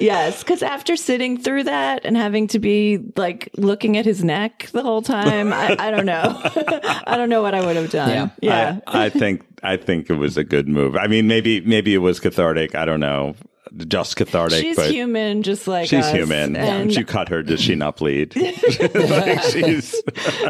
yes. 0.00 0.42
Because 0.42 0.62
after 0.62 0.96
sitting 0.96 1.38
through 1.40 1.64
that 1.64 2.04
and 2.04 2.16
having 2.16 2.46
to 2.48 2.58
be 2.58 2.98
like 3.16 3.50
looking 3.56 3.96
at 3.96 4.04
his 4.04 4.22
neck 4.24 4.68
the 4.72 4.82
whole 4.82 5.02
time, 5.02 5.52
I, 5.52 5.76
I 5.78 5.90
don't 5.90 6.06
know. 6.06 6.40
I 7.06 7.16
don't 7.16 7.28
know 7.28 7.42
what 7.42 7.54
I 7.54 7.64
would 7.64 7.76
have 7.76 7.90
done. 7.90 8.10
Yeah. 8.10 8.28
Yeah. 8.40 8.80
I, 8.86 9.06
I 9.06 9.08
think 9.10 9.44
I 9.62 9.76
think 9.76 10.10
it 10.10 10.14
was 10.14 10.36
a 10.36 10.44
good 10.44 10.68
move. 10.68 10.96
I 10.96 11.06
mean, 11.06 11.26
maybe 11.26 11.60
maybe 11.62 11.94
it 11.94 11.98
was 11.98 12.20
cathartic. 12.20 12.74
I 12.74 12.84
don't 12.84 13.00
know, 13.00 13.34
just 13.88 14.16
cathartic. 14.16 14.60
she's 14.60 14.76
but 14.76 14.90
human, 14.90 15.42
just 15.42 15.66
like 15.66 15.88
She's 15.88 16.04
us. 16.04 16.12
human. 16.12 16.56
And 16.56 16.90
If 16.90 16.96
you 16.96 17.04
cut 17.04 17.28
her, 17.28 17.42
does 17.42 17.60
she 17.60 17.74
not 17.74 17.96
bleed? 17.96 18.34
Like, 18.36 18.54
she's, 19.50 20.00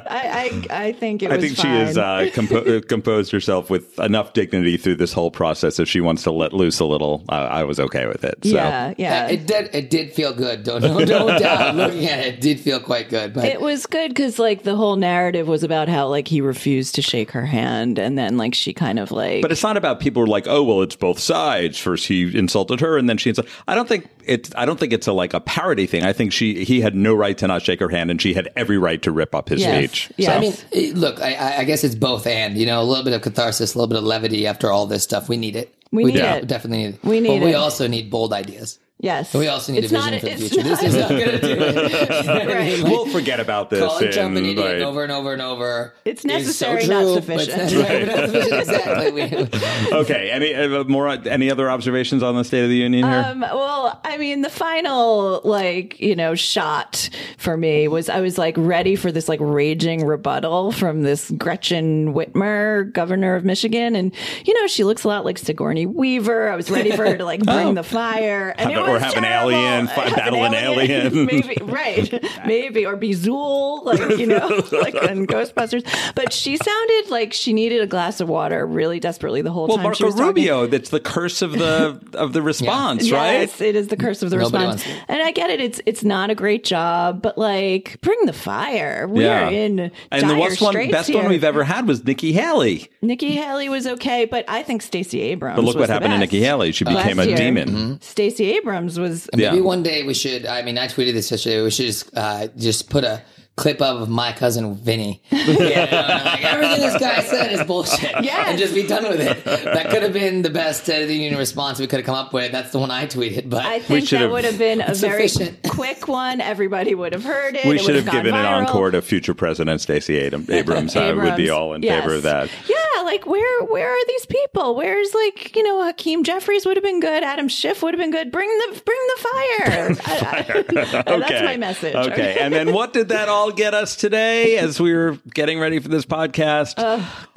I, 0.06 0.62
I, 0.70 0.86
I 0.86 0.92
think 0.92 1.22
it 1.22 1.30
I 1.30 1.36
was 1.36 1.44
think 1.44 1.56
she 1.56 1.66
has 1.68 1.96
uh, 1.96 2.28
compo- 2.34 2.78
uh, 2.78 2.80
composed 2.82 3.32
herself 3.32 3.70
with 3.70 3.98
enough 3.98 4.32
dignity 4.32 4.76
through 4.76 4.96
this 4.96 5.12
whole 5.12 5.30
process. 5.30 5.78
If 5.78 5.88
she 5.88 6.00
wants 6.00 6.22
to 6.24 6.32
let 6.32 6.52
loose 6.52 6.80
a 6.80 6.84
little, 6.84 7.24
uh, 7.28 7.32
I 7.32 7.64
was 7.64 7.80
okay 7.80 8.06
with 8.06 8.24
it. 8.24 8.38
So. 8.42 8.50
yeah. 8.50 8.94
Yeah. 8.98 9.24
Uh, 9.24 9.28
It 9.32 9.46
did. 9.46 9.74
It 9.74 9.90
did 9.90 10.12
feel 10.12 10.32
good. 10.34 10.62
Don't 10.62 10.82
no, 10.82 11.04
don't 11.04 11.38
doubt. 11.40 11.74
Looking 11.76 12.06
at 12.06 12.18
it, 12.20 12.34
it 12.34 12.40
did 12.40 12.60
feel 12.60 12.80
quite 12.80 13.08
good. 13.08 13.32
But 13.34 13.44
It 13.46 13.60
was 13.60 13.86
good 13.86 14.08
because 14.10 14.38
like 14.38 14.62
the 14.64 14.76
whole 14.76 14.96
narrative 14.96 15.48
was 15.48 15.62
about 15.62 15.88
how 15.88 16.08
like 16.08 16.28
he 16.28 16.40
refused 16.40 16.94
to 16.96 17.02
shake 17.02 17.30
her 17.30 17.46
hand, 17.46 17.98
and 17.98 18.18
then 18.18 18.36
like 18.36 18.54
she 18.54 18.72
kind 18.72 18.98
of 18.98 19.10
like. 19.10 19.42
But 19.42 19.52
it's 19.52 19.62
not 19.62 19.76
about 19.76 20.00
people 20.00 20.20
who 20.20 20.24
are 20.26 20.30
like, 20.30 20.46
oh 20.46 20.62
well, 20.62 20.82
it's 20.82 20.96
both 20.96 21.18
sides. 21.18 21.78
First 21.78 22.06
he 22.06 22.36
insulted 22.36 22.80
her, 22.80 22.96
and 22.98 23.08
then 23.08 23.13
she 23.20 23.30
insulted. 23.30 23.52
I 23.68 23.74
don't 23.74 23.88
think 23.88 24.08
it's. 24.24 24.50
I 24.56 24.64
don't 24.66 24.78
think 24.80 24.92
it's 24.92 25.06
a 25.06 25.12
like 25.12 25.34
a 25.34 25.40
parody 25.40 25.86
thing. 25.86 26.02
I 26.04 26.12
think 26.12 26.32
she 26.32 26.64
he 26.64 26.80
had 26.80 26.94
no 26.94 27.14
right 27.14 27.36
to 27.38 27.46
not 27.46 27.62
shake 27.62 27.80
her 27.80 27.88
hand, 27.88 28.10
and 28.10 28.20
she 28.20 28.34
had 28.34 28.48
every 28.56 28.78
right 28.78 29.00
to 29.02 29.10
rip 29.12 29.34
up 29.34 29.48
his 29.48 29.60
Yes. 29.60 29.76
speech. 29.78 30.12
Yeah. 30.16 30.28
So- 30.30 30.36
I 30.36 30.40
mean, 30.40 30.94
look, 30.94 31.20
I- 31.20 31.34
I, 31.34 31.58
I 31.60 31.64
guess 31.64 31.84
it's 31.84 31.94
both 31.94 32.26
and. 32.26 32.56
You 32.56 32.66
know, 32.66 32.80
a 32.80 32.84
little 32.84 33.04
bit 33.04 33.12
of 33.14 33.22
catharsis, 33.22 33.74
a 33.74 33.78
little 33.78 33.88
bit 33.88 33.98
of 33.98 34.04
levity 34.04 34.46
after 34.46 34.70
all 34.70 34.86
this 34.86 35.02
stuff. 35.04 35.28
We 35.28 35.36
need 35.36 35.56
it. 35.56 35.74
We 35.92 36.04
need 36.04 36.14
do- 36.14 36.22
it. 36.24 36.46
Definitely 36.46 36.78
need 36.86 36.94
it. 36.94 37.04
We 37.04 37.20
need 37.20 37.40
but 37.40 37.44
we 37.46 37.54
also 37.54 37.86
need 37.86 38.10
bold 38.10 38.32
ideas. 38.32 38.78
Yes, 38.98 39.34
We 39.34 39.48
also 39.48 39.72
need 39.72 39.84
It's 39.84 39.92
a 39.92 39.96
vision 39.96 40.12
not- 40.12 40.20
for 40.20 40.26
the 40.28 40.36
future. 40.36 40.56
not- 40.56 40.64
This 40.64 40.82
is 40.82 40.94
not 40.94 41.08
going 41.08 41.20
to 41.20 41.38
do 41.40 41.46
it. 41.48 41.60
You 41.60 42.26
know 42.26 42.34
what 42.34 42.50
I 42.56 42.64
mean? 42.64 42.82
Like, 42.82 42.92
we'll 42.92 43.06
forget 43.06 43.40
about 43.40 43.70
this. 43.70 43.80
Call 43.80 43.98
it 43.98 44.12
jump 44.12 44.32
an 44.32 44.38
and, 44.38 44.46
idiot 44.46 44.78
like- 44.78 44.86
over 44.86 45.02
and 45.02 45.12
over 45.12 45.32
and 45.32 45.42
over. 45.42 45.94
It's 46.04 46.24
is 46.24 46.56
so 46.56 46.72
necessary, 46.74 46.86
not 46.86 47.14
sufficient. 47.14 47.60
it's 47.62 47.72
necessary, 47.72 48.04
but 48.06 48.16
not 48.16 48.30
sufficient. 48.30 49.54
Exactly. 49.54 49.98
Okay. 49.98 50.30
Any 50.30 50.54
uh, 50.54 50.84
more? 50.84 51.08
Any 51.08 51.50
other 51.50 51.70
observations 51.70 52.22
on 52.22 52.34
the 52.36 52.44
State 52.44 52.62
of 52.64 52.68
the 52.70 52.76
Union 52.76 53.04
here? 53.08 53.24
Um, 53.26 53.40
well, 53.40 54.00
I 54.04 54.16
mean, 54.18 54.42
the 54.42 54.50
final, 54.50 55.40
like, 55.44 56.00
you 56.00 56.16
know, 56.16 56.34
shot 56.34 57.08
for 57.38 57.56
me 57.56 57.88
was 57.88 58.08
I 58.08 58.20
was 58.20 58.38
like 58.38 58.54
ready 58.56 58.96
for 58.96 59.10
this 59.12 59.28
like 59.28 59.40
raging 59.40 60.04
rebuttal 60.06 60.72
from 60.72 61.02
this 61.02 61.30
Gretchen 61.30 62.14
Whitmer, 62.14 62.92
governor 62.92 63.34
of 63.34 63.44
Michigan. 63.44 63.96
And, 63.96 64.14
you 64.44 64.54
know, 64.60 64.66
she 64.66 64.84
looks 64.84 65.04
a 65.04 65.08
lot 65.08 65.24
like 65.24 65.38
Sigourney 65.38 65.86
Weaver. 65.86 66.48
I 66.50 66.56
was 66.56 66.70
ready 66.70 66.90
for 66.92 67.04
her 67.06 67.16
to 67.16 67.24
like 67.24 67.42
bring 67.44 67.74
the 67.74 67.82
fire. 67.82 68.54
And 68.58 68.70
it 68.70 68.78
a- 68.78 68.83
or 68.88 68.94
was 68.94 69.02
have 69.02 69.16
an 69.16 69.24
alien 69.24 69.86
fi- 69.88 70.08
Have 70.08 70.16
battle 70.16 70.44
an 70.44 70.54
alien. 70.54 71.26
Maybe, 71.26 71.56
right. 71.62 72.24
Maybe. 72.46 72.86
Or 72.86 72.96
be 72.96 73.10
Zuul, 73.10 73.84
like, 73.84 74.18
you 74.18 74.26
know, 74.26 74.48
like 74.72 74.94
in 74.94 75.26
Ghostbusters. 75.26 75.84
But 76.14 76.32
she 76.32 76.56
sounded 76.56 77.10
like 77.10 77.32
she 77.32 77.52
needed 77.52 77.80
a 77.80 77.86
glass 77.86 78.20
of 78.20 78.28
water 78.28 78.66
really 78.66 79.00
desperately 79.00 79.42
the 79.42 79.50
whole 79.52 79.66
well, 79.68 79.76
time. 79.78 79.94
she 79.94 80.04
Marco 80.04 80.06
was 80.06 80.14
talking. 80.14 80.26
Rubio. 80.26 80.66
That's 80.66 80.90
the 80.90 81.00
curse 81.00 81.42
of 81.42 81.52
the 81.52 82.00
of 82.14 82.32
the 82.32 82.42
response, 82.42 83.10
right? 83.10 83.40
Yes, 83.40 83.60
it 83.60 83.76
is 83.76 83.88
the 83.88 83.96
curse 83.96 84.22
of 84.22 84.30
the 84.30 84.36
Nobody 84.38 84.64
response. 84.66 84.86
And 85.08 85.22
I 85.22 85.30
get 85.32 85.50
it. 85.50 85.60
It's 85.60 85.80
it's 85.86 86.04
not 86.04 86.30
a 86.30 86.34
great 86.34 86.64
job, 86.64 87.22
but 87.22 87.36
like 87.38 87.98
bring 88.00 88.18
the 88.26 88.32
fire. 88.32 89.06
We're 89.08 89.22
Yeah. 89.22 89.48
in 89.50 89.78
And 90.10 90.22
dire 90.22 90.28
the 90.28 90.38
worst 90.40 90.60
one, 90.60 90.72
straits 90.72 90.92
best 90.92 91.08
here. 91.08 91.18
one 91.18 91.28
we've 91.28 91.44
ever 91.44 91.64
had 91.64 91.86
was 91.88 92.04
Nikki 92.04 92.32
Haley. 92.32 92.88
Nikki 93.02 93.32
Haley 93.32 93.68
was 93.68 93.86
okay, 93.86 94.24
but 94.24 94.44
I 94.48 94.62
think 94.62 94.82
Stacey 94.82 95.20
Abrams. 95.20 95.56
But 95.56 95.62
look 95.64 95.74
was 95.74 95.82
what 95.82 95.86
the 95.88 95.92
happened 95.94 96.12
to. 96.14 96.18
Nikki 96.18 96.40
Haley. 96.40 96.72
She 96.72 96.84
became 96.84 97.16
Last 97.18 97.26
a 97.26 97.28
year. 97.28 97.36
demon. 97.36 97.68
Mm-hmm. 97.68 97.94
Stacey 98.00 98.56
Abrams 98.56 98.64
was. 98.80 99.28
Yeah. 99.34 99.50
Maybe 99.50 99.62
one 99.62 99.82
day 99.82 100.02
we 100.02 100.14
should. 100.14 100.46
I 100.46 100.62
mean, 100.62 100.78
I 100.78 100.86
tweeted 100.86 101.12
this 101.12 101.30
yesterday. 101.30 101.62
We 101.62 101.70
should 101.70 101.86
just 101.86 102.16
uh, 102.16 102.48
just 102.56 102.90
put 102.90 103.04
a 103.04 103.22
clip 103.56 103.80
of 103.80 104.08
my 104.08 104.32
cousin 104.32 104.74
Vinny. 104.74 105.22
Yeah, 105.30 106.22
like, 106.24 106.44
everything 106.44 106.80
this 106.80 106.98
guy 106.98 107.20
said 107.22 107.52
is 107.52 107.62
bullshit. 107.64 108.10
Yeah. 108.24 108.48
and 108.48 108.58
just 108.58 108.74
be 108.74 108.86
done 108.86 109.04
with 109.04 109.20
it. 109.20 109.44
That 109.44 109.90
could 109.90 110.02
have 110.02 110.12
been 110.12 110.42
the 110.42 110.50
best 110.50 110.84
State 110.84 111.02
of 111.02 111.08
the 111.08 111.14
Union 111.14 111.38
response 111.38 111.78
we 111.78 111.86
could 111.86 111.98
have 112.00 112.06
come 112.06 112.14
up 112.16 112.32
with. 112.32 112.50
That's 112.52 112.70
the 112.72 112.78
one 112.78 112.90
I 112.90 113.06
tweeted. 113.06 113.48
But 113.50 113.64
I 113.66 113.78
think 113.80 114.08
that 114.10 114.30
would 114.30 114.44
have 114.44 114.58
been 114.58 114.80
a 114.80 114.94
very 114.94 115.28
Sufficient. 115.28 115.62
quick 115.68 116.08
one. 116.08 116.40
Everybody 116.40 116.94
would 116.94 117.12
have 117.12 117.24
heard 117.24 117.56
it. 117.56 117.64
We 117.66 117.76
It 117.76 117.78
should 117.80 117.94
would 117.94 118.04
have 118.04 118.12
given 118.12 118.32
gone 118.32 118.44
an 118.62 118.66
encore 118.66 118.90
to 118.90 119.02
future 119.02 119.34
President 119.34 119.80
Stacey 119.80 120.24
Adam- 120.24 120.46
Abrams. 120.50 120.96
I 120.96 121.12
would 121.12 121.36
be 121.36 121.50
all 121.50 121.74
in 121.74 121.82
Yes. 121.82 122.02
favor 122.02 122.14
of 122.16 122.22
that. 122.22 122.48
Yeah, 122.68 122.76
yeah, 122.96 123.02
like 123.02 123.26
where 123.26 123.62
where 123.64 123.90
are 123.90 124.06
these 124.06 124.26
people? 124.26 124.74
Where's 124.74 125.12
like 125.14 125.54
you 125.56 125.62
know 125.62 125.84
Hakeem 125.84 126.24
Jeffries 126.24 126.64
would 126.66 126.76
have 126.76 126.84
been 126.84 127.00
good. 127.00 127.22
Adam 127.22 127.48
Schiff 127.48 127.82
would 127.82 127.94
have 127.94 128.00
been 128.00 128.10
good. 128.10 128.30
Bring 128.32 128.48
the 128.48 128.82
bring 128.84 128.98
the 129.16 129.22
fire. 129.22 129.96
I- 130.06 131.02
I- 131.06 131.18
That's 131.18 131.44
my 131.44 131.56
message. 131.56 131.94
Okay. 131.94 132.38
and 132.40 132.52
then 132.52 132.72
what 132.72 132.92
did 132.92 133.08
that 133.10 133.28
all 133.28 133.43
get 133.50 133.74
us 133.74 133.96
today 133.96 134.58
as 134.58 134.80
we 134.80 134.92
were 134.94 135.18
getting 135.32 135.58
ready 135.58 135.78
for 135.78 135.88
this 135.88 136.04
podcast? 136.04 136.78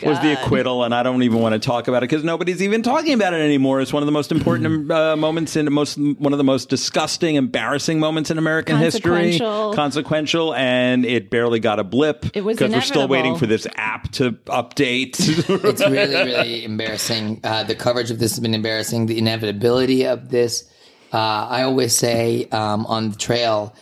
was 0.04 0.20
the 0.22 0.42
acquittal. 0.42 0.84
And 0.84 0.94
I 0.94 1.04
don't 1.04 1.24
even 1.24 1.40
want 1.40 1.54
to 1.54 1.60
talk 1.60 1.88
about 1.88 2.04
it 2.04 2.10
because 2.10 2.24
nobody's 2.24 2.62
even 2.62 2.84
talking 2.84 3.14
about 3.14 3.34
it 3.34 3.42
anymore. 3.42 3.82
It's 3.82 3.94
one 3.94 4.04
of 4.04 4.08
the 4.08 4.12
most 4.12 4.32
important 4.32 4.92
uh, 4.92 5.16
moments 5.16 5.56
in 5.56 5.72
most, 5.72 5.98
one 5.98 6.34
of 6.34 6.38
the 6.38 6.44
most 6.44 6.70
disgusting, 6.70 7.36
embarrassing 7.36 8.00
moments 8.00 8.32
in 8.32 8.38
American 8.38 8.78
history. 8.78 9.38
Consequential. 9.38 9.74
Consequential. 9.74 10.54
And 10.56 11.06
it 11.06 11.30
barely 11.30 11.60
got 11.60 11.80
a 11.80 11.84
blip 11.84 12.26
It 12.34 12.44
was 12.44 12.58
because 12.58 12.74
we're 12.74 12.82
still 12.82 13.08
waiting 13.08 13.38
for 13.38 13.46
this 13.46 13.68
app 13.76 14.12
to 14.14 14.34
update. 14.48 15.18
It's 15.68 15.82
really, 15.82 16.16
really 16.16 16.64
embarrassing. 16.66 17.42
Uh, 17.44 17.64
the 17.64 17.76
coverage 17.76 18.12
of 18.12 18.20
this 18.20 18.32
has 18.32 18.40
been 18.40 18.54
embarrassing. 18.54 19.08
The 19.08 19.18
inevitability 19.18 20.06
of 20.06 20.30
this. 20.30 20.70
Uh, 21.14 21.18
I 21.18 21.64
always 21.64 21.96
say 21.96 22.48
um, 22.52 22.86
on 22.86 23.12
the 23.12 23.16
trail, 23.16 23.74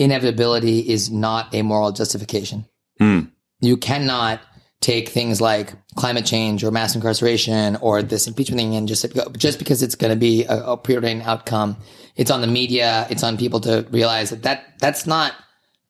inevitability 0.00 0.80
is 0.80 1.10
not 1.10 1.54
a 1.54 1.62
moral 1.62 1.92
justification. 1.92 2.66
Hmm. 2.98 3.20
You 3.60 3.76
cannot 3.76 4.40
take 4.80 5.10
things 5.10 5.42
like 5.42 5.74
climate 5.94 6.24
change 6.24 6.64
or 6.64 6.70
mass 6.70 6.94
incarceration 6.94 7.76
or 7.76 8.02
this 8.02 8.26
impeachment 8.26 8.58
thing 8.58 8.74
and 8.74 8.88
just 8.88 9.12
go, 9.14 9.30
just 9.36 9.58
because 9.58 9.82
it's 9.82 9.94
going 9.94 10.10
to 10.10 10.18
be 10.18 10.44
a, 10.44 10.72
a 10.72 10.76
preordained 10.76 11.22
outcome. 11.22 11.76
It's 12.16 12.30
on 12.30 12.40
the 12.40 12.46
media. 12.46 13.06
It's 13.10 13.22
on 13.22 13.36
people 13.36 13.60
to 13.60 13.86
realize 13.90 14.30
that, 14.30 14.42
that 14.44 14.78
that's 14.80 15.06
not 15.06 15.34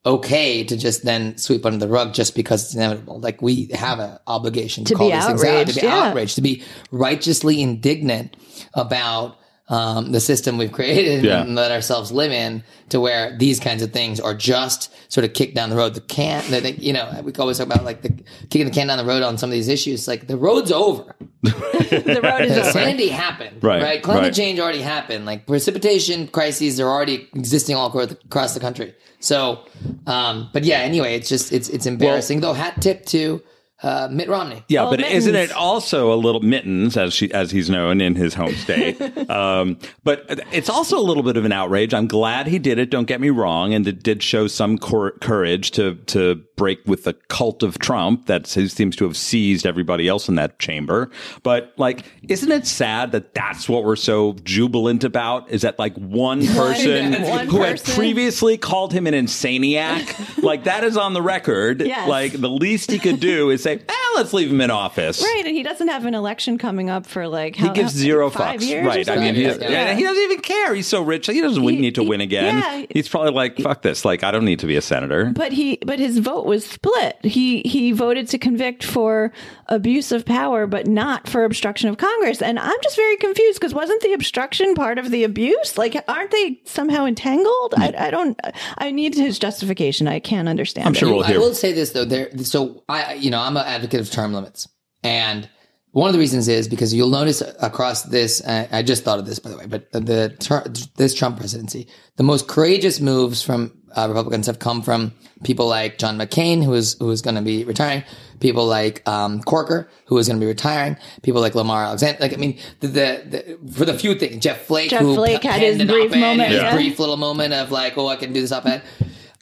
okay 0.04 0.64
to 0.64 0.76
just 0.76 1.04
then 1.04 1.36
sweep 1.38 1.64
under 1.64 1.78
the 1.78 1.86
rug 1.86 2.12
just 2.12 2.34
because 2.34 2.64
it's 2.64 2.74
inevitable. 2.74 3.20
Like 3.20 3.40
we 3.40 3.68
have 3.74 4.00
an 4.00 4.18
obligation 4.26 4.84
to, 4.84 4.94
To 4.94 4.98
call 4.98 5.08
be 5.08 5.14
these 5.14 5.26
things 5.26 5.44
out, 5.44 5.66
to 5.68 5.74
be 5.80 5.86
yeah. 5.86 5.94
outraged, 6.08 6.34
to 6.34 6.40
be 6.40 6.64
righteously 6.90 7.62
indignant 7.62 8.36
about 8.74 9.36
um, 9.70 10.10
the 10.12 10.20
system 10.20 10.58
we've 10.58 10.72
created 10.72 11.24
Yeah. 11.24 11.40
and 11.42 11.54
let 11.54 11.70
ourselves 11.70 12.10
live 12.12 12.32
in 12.32 12.62
to 12.90 13.00
where 13.00 13.36
these 13.38 13.58
kinds 13.60 13.82
of 13.82 13.92
things 13.92 14.18
are 14.20 14.34
just 14.34 14.92
sort 15.10 15.24
of 15.24 15.32
kicked 15.32 15.54
down 15.54 15.70
the 15.70 15.76
road. 15.76 15.94
The 15.94 16.00
can, 16.02 16.42
the, 16.50 16.60
the- 16.60 16.72
you 16.72 16.92
know, 16.92 17.08
we 17.24 17.32
always 17.34 17.56
talk 17.58 17.66
about 17.68 17.84
like 17.84 18.02
the 18.02 18.10
kicking 18.50 18.66
the 18.66 18.72
can 18.72 18.88
down 18.88 18.98
the 18.98 19.04
road 19.04 19.22
on 19.22 19.38
some 19.38 19.48
of 19.48 19.52
these 19.52 19.68
issues. 19.68 20.06
Like 20.08 20.26
the 20.26 20.36
road's 20.36 20.72
over. 20.72 21.14
the 21.42 22.20
road 22.22 22.42
is 22.42 22.52
over. 22.58 22.70
Sandy 22.72 23.08
happened, 23.08 23.62
Right, 23.62 23.80
right? 23.82 24.02
Climate 24.02 24.24
right. 24.24 24.34
change 24.34 24.58
already 24.58 24.82
happened. 24.82 25.24
Like 25.24 25.46
precipitation 25.46 26.26
crises 26.28 26.80
are 26.80 26.88
already 26.88 27.28
existing 27.34 27.76
all 27.76 27.86
across 27.86 28.08
the, 28.08 28.18
across 28.24 28.54
the 28.54 28.60
country. 28.60 28.94
So, 29.20 29.64
um, 30.06 30.50
but 30.52 30.64
yeah, 30.64 30.78
anyway, 30.78 31.14
it's 31.14 31.28
just 31.28 31.52
it's 31.52 31.68
it's 31.68 31.86
embarrassing. 31.86 32.40
Though 32.40 32.54
hat 32.54 32.80
tip 32.82 33.06
to 33.06 33.40
uh, 33.82 34.08
Mitt 34.10 34.28
Romney. 34.28 34.64
Yeah, 34.68 34.86
Oh, 34.86 34.90
but 34.90 35.00
isn't 35.00 35.34
it 35.34 35.52
also 35.52 36.12
a 36.12 36.16
little 36.16 36.40
mittens 36.42 36.96
as 36.96 37.14
she 37.14 37.32
as 37.32 37.50
he's 37.50 37.70
known 37.70 38.00
in 38.00 38.14
his 38.14 38.34
home 38.34 38.54
state? 38.54 39.00
um, 39.30 39.78
but 40.04 40.24
it's 40.52 40.68
also 40.68 40.98
a 40.98 41.02
little 41.02 41.22
bit 41.22 41.36
of 41.36 41.44
an 41.44 41.52
outrage. 41.52 41.94
I'm 41.94 42.06
glad 42.06 42.46
he 42.46 42.58
did 42.58 42.78
it. 42.78 42.90
Don't 42.90 43.06
get 43.06 43.20
me 43.20 43.30
wrong, 43.30 43.72
and 43.74 43.86
it 43.86 44.02
did 44.02 44.22
show 44.22 44.46
some 44.46 44.76
cor- 44.78 45.12
courage 45.20 45.70
to 45.72 45.94
to 46.06 46.42
break 46.60 46.86
with 46.86 47.04
the 47.04 47.14
cult 47.28 47.62
of 47.62 47.78
Trump 47.78 48.26
that 48.26 48.46
seems 48.46 48.94
to 48.94 49.04
have 49.04 49.16
seized 49.16 49.64
everybody 49.64 50.06
else 50.06 50.28
in 50.28 50.34
that 50.34 50.58
chamber. 50.58 51.10
But 51.42 51.72
like, 51.78 52.04
isn't 52.28 52.52
it 52.52 52.66
sad 52.66 53.12
that 53.12 53.32
that's 53.32 53.66
what 53.66 53.82
we're 53.82 53.96
so 53.96 54.34
jubilant 54.44 55.02
about? 55.02 55.50
Is 55.50 55.62
that 55.62 55.78
like 55.78 55.94
one 55.96 56.46
person 56.46 57.14
one 57.22 57.46
who 57.46 57.62
had 57.62 57.82
previously 57.82 58.58
called 58.58 58.92
him 58.92 59.06
an 59.06 59.14
insaniac? 59.14 60.42
like 60.42 60.64
that 60.64 60.84
is 60.84 60.98
on 60.98 61.14
the 61.14 61.22
record. 61.22 61.80
Yes. 61.80 62.06
Like 62.06 62.32
the 62.32 62.50
least 62.50 62.90
he 62.90 62.98
could 62.98 63.20
do 63.20 63.48
is 63.48 63.62
say, 63.62 63.80
"Ah, 63.88 64.12
let's 64.16 64.34
leave 64.34 64.50
him 64.50 64.60
in 64.60 64.70
office." 64.70 65.22
Right, 65.22 65.44
and 65.46 65.56
he 65.56 65.62
doesn't 65.62 65.88
have 65.88 66.04
an 66.04 66.14
election 66.14 66.58
coming 66.58 66.90
up 66.90 67.06
for 67.06 67.26
like 67.26 67.56
He 67.56 67.70
gives 67.70 67.92
how- 67.94 67.98
zero 67.98 68.28
five 68.28 68.60
fucks. 68.60 68.68
years 68.68 68.84
right. 68.86 69.08
I 69.08 69.16
mean, 69.16 69.34
he, 69.34 69.42
Yeah. 69.42 69.48
doesn't- 69.48 69.62
yeah, 69.72 69.94
he 69.94 70.02
doesn't 70.02 70.22
even 70.24 70.40
care. 70.40 70.74
He's 70.74 70.86
so 70.88 71.00
rich. 71.02 71.26
He 71.26 71.40
doesn't 71.40 71.62
He- 71.62 71.76
need 71.80 71.94
to 71.94 72.02
he- 72.02 72.08
win 72.08 72.20
again. 72.20 72.58
yeah. 72.58 72.84
He's 72.90 73.08
probably 73.08 73.32
like, 73.32 73.56
fuck 73.58 73.80
this. 73.80 74.04
Like, 74.04 74.22
I 74.24 74.30
don't 74.30 74.44
need 74.44 74.58
to 74.58 74.66
be 74.66 74.76
a 74.76 74.82
senator. 74.82 75.32
But 75.34 75.52
he, 75.52 75.78
but 75.86 75.98
his 75.98 76.18
vote 76.18 76.44
was 76.50 76.66
split. 76.66 77.16
He 77.22 77.62
he 77.62 77.92
voted 77.92 78.28
to 78.30 78.38
convict 78.38 78.82
for 78.84 79.32
abuse 79.68 80.10
of 80.10 80.26
power, 80.26 80.66
but 80.66 80.88
not 80.88 81.28
for 81.28 81.44
obstruction 81.44 81.88
of 81.88 81.96
Congress. 81.96 82.42
And 82.42 82.58
I'm 82.58 82.76
just 82.82 82.96
very 82.96 83.16
confused 83.16 83.60
because 83.60 83.72
wasn't 83.72 84.02
the 84.02 84.12
obstruction 84.12 84.74
part 84.74 84.98
of 84.98 85.10
the 85.10 85.22
abuse? 85.22 85.78
Like, 85.78 85.96
aren't 86.08 86.32
they 86.32 86.60
somehow 86.64 87.06
entangled? 87.06 87.74
I, 87.76 87.94
I 87.96 88.10
don't. 88.10 88.38
I 88.76 88.90
need 88.90 89.14
his 89.14 89.38
justification. 89.38 90.08
I 90.08 90.18
can't 90.18 90.48
understand. 90.48 90.88
I'm 90.88 90.94
it. 90.94 90.98
sure 90.98 91.14
we'll 91.14 91.24
I 91.24 91.28
hear. 91.28 91.38
will 91.38 91.54
say 91.54 91.72
this 91.72 91.92
though. 91.92 92.04
There, 92.04 92.36
so 92.38 92.82
I, 92.88 93.14
you 93.14 93.30
know, 93.30 93.40
I'm 93.40 93.56
an 93.56 93.64
advocate 93.64 94.00
of 94.00 94.10
term 94.10 94.32
limits, 94.34 94.68
and 95.04 95.48
one 95.92 96.08
of 96.08 96.12
the 96.12 96.18
reasons 96.20 96.46
is 96.46 96.68
because 96.68 96.94
you'll 96.94 97.10
notice 97.10 97.42
across 97.60 98.04
this. 98.04 98.40
I 98.46 98.82
just 98.82 99.02
thought 99.02 99.18
of 99.18 99.26
this, 99.26 99.38
by 99.38 99.50
the 99.50 99.58
way, 99.58 99.66
but 99.66 99.90
the 99.92 100.88
this 100.96 101.14
Trump 101.14 101.38
presidency, 101.38 101.88
the 102.16 102.22
most 102.22 102.46
courageous 102.46 103.00
moves 103.00 103.42
from 103.42 103.72
uh, 103.96 104.06
Republicans 104.08 104.46
have 104.46 104.60
come 104.60 104.82
from 104.82 105.12
people 105.42 105.66
like 105.66 105.98
John 105.98 106.16
McCain, 106.16 106.62
who 106.64 106.74
is 106.74 106.96
who 107.00 107.10
is 107.10 107.22
going 107.22 107.34
to 107.34 107.42
be 107.42 107.64
retiring. 107.64 108.04
People 108.38 108.66
like 108.66 109.06
um, 109.08 109.42
Corker, 109.42 109.90
who 110.06 110.16
is 110.18 110.28
going 110.28 110.38
to 110.38 110.44
be 110.44 110.48
retiring. 110.48 110.96
People 111.22 111.40
like 111.40 111.54
Lamar 111.54 111.84
Alexander. 111.84 112.18
Like 112.20 112.32
I 112.32 112.36
mean, 112.36 112.58
the, 112.78 112.86
the, 112.86 113.58
the 113.60 113.72
for 113.72 113.84
the 113.84 113.98
few 113.98 114.14
things, 114.14 114.42
Jeff 114.42 114.62
Flake, 114.66 114.90
Jeff 114.90 115.02
who 115.02 115.14
Flake 115.14 115.42
had 115.42 115.60
his 115.60 115.84
brief 115.84 116.12
moment, 116.12 116.50
his 116.50 116.62
yeah. 116.62 116.74
brief 116.74 116.98
little 117.00 117.16
moment 117.16 117.52
of 117.52 117.72
like, 117.72 117.98
oh, 117.98 118.06
I 118.06 118.16
can 118.16 118.32
do 118.32 118.40
this 118.40 118.52
op-ed. 118.52 118.82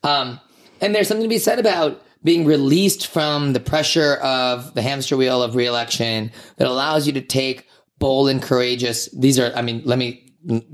Um, 0.02 0.40
and 0.80 0.94
there's 0.94 1.08
something 1.08 1.24
to 1.24 1.28
be 1.28 1.38
said 1.38 1.58
about 1.58 2.02
being 2.24 2.44
released 2.44 3.06
from 3.06 3.52
the 3.52 3.60
pressure 3.60 4.14
of 4.16 4.74
the 4.74 4.82
hamster 4.82 5.16
wheel 5.16 5.42
of 5.42 5.54
reelection 5.54 6.30
that 6.56 6.66
allows 6.66 7.06
you 7.06 7.12
to 7.12 7.20
take 7.20 7.66
bold 7.98 8.28
and 8.28 8.42
courageous. 8.42 9.08
These 9.12 9.38
are, 9.38 9.52
I 9.54 9.62
mean, 9.62 9.82
let 9.84 9.98
me 9.98 10.24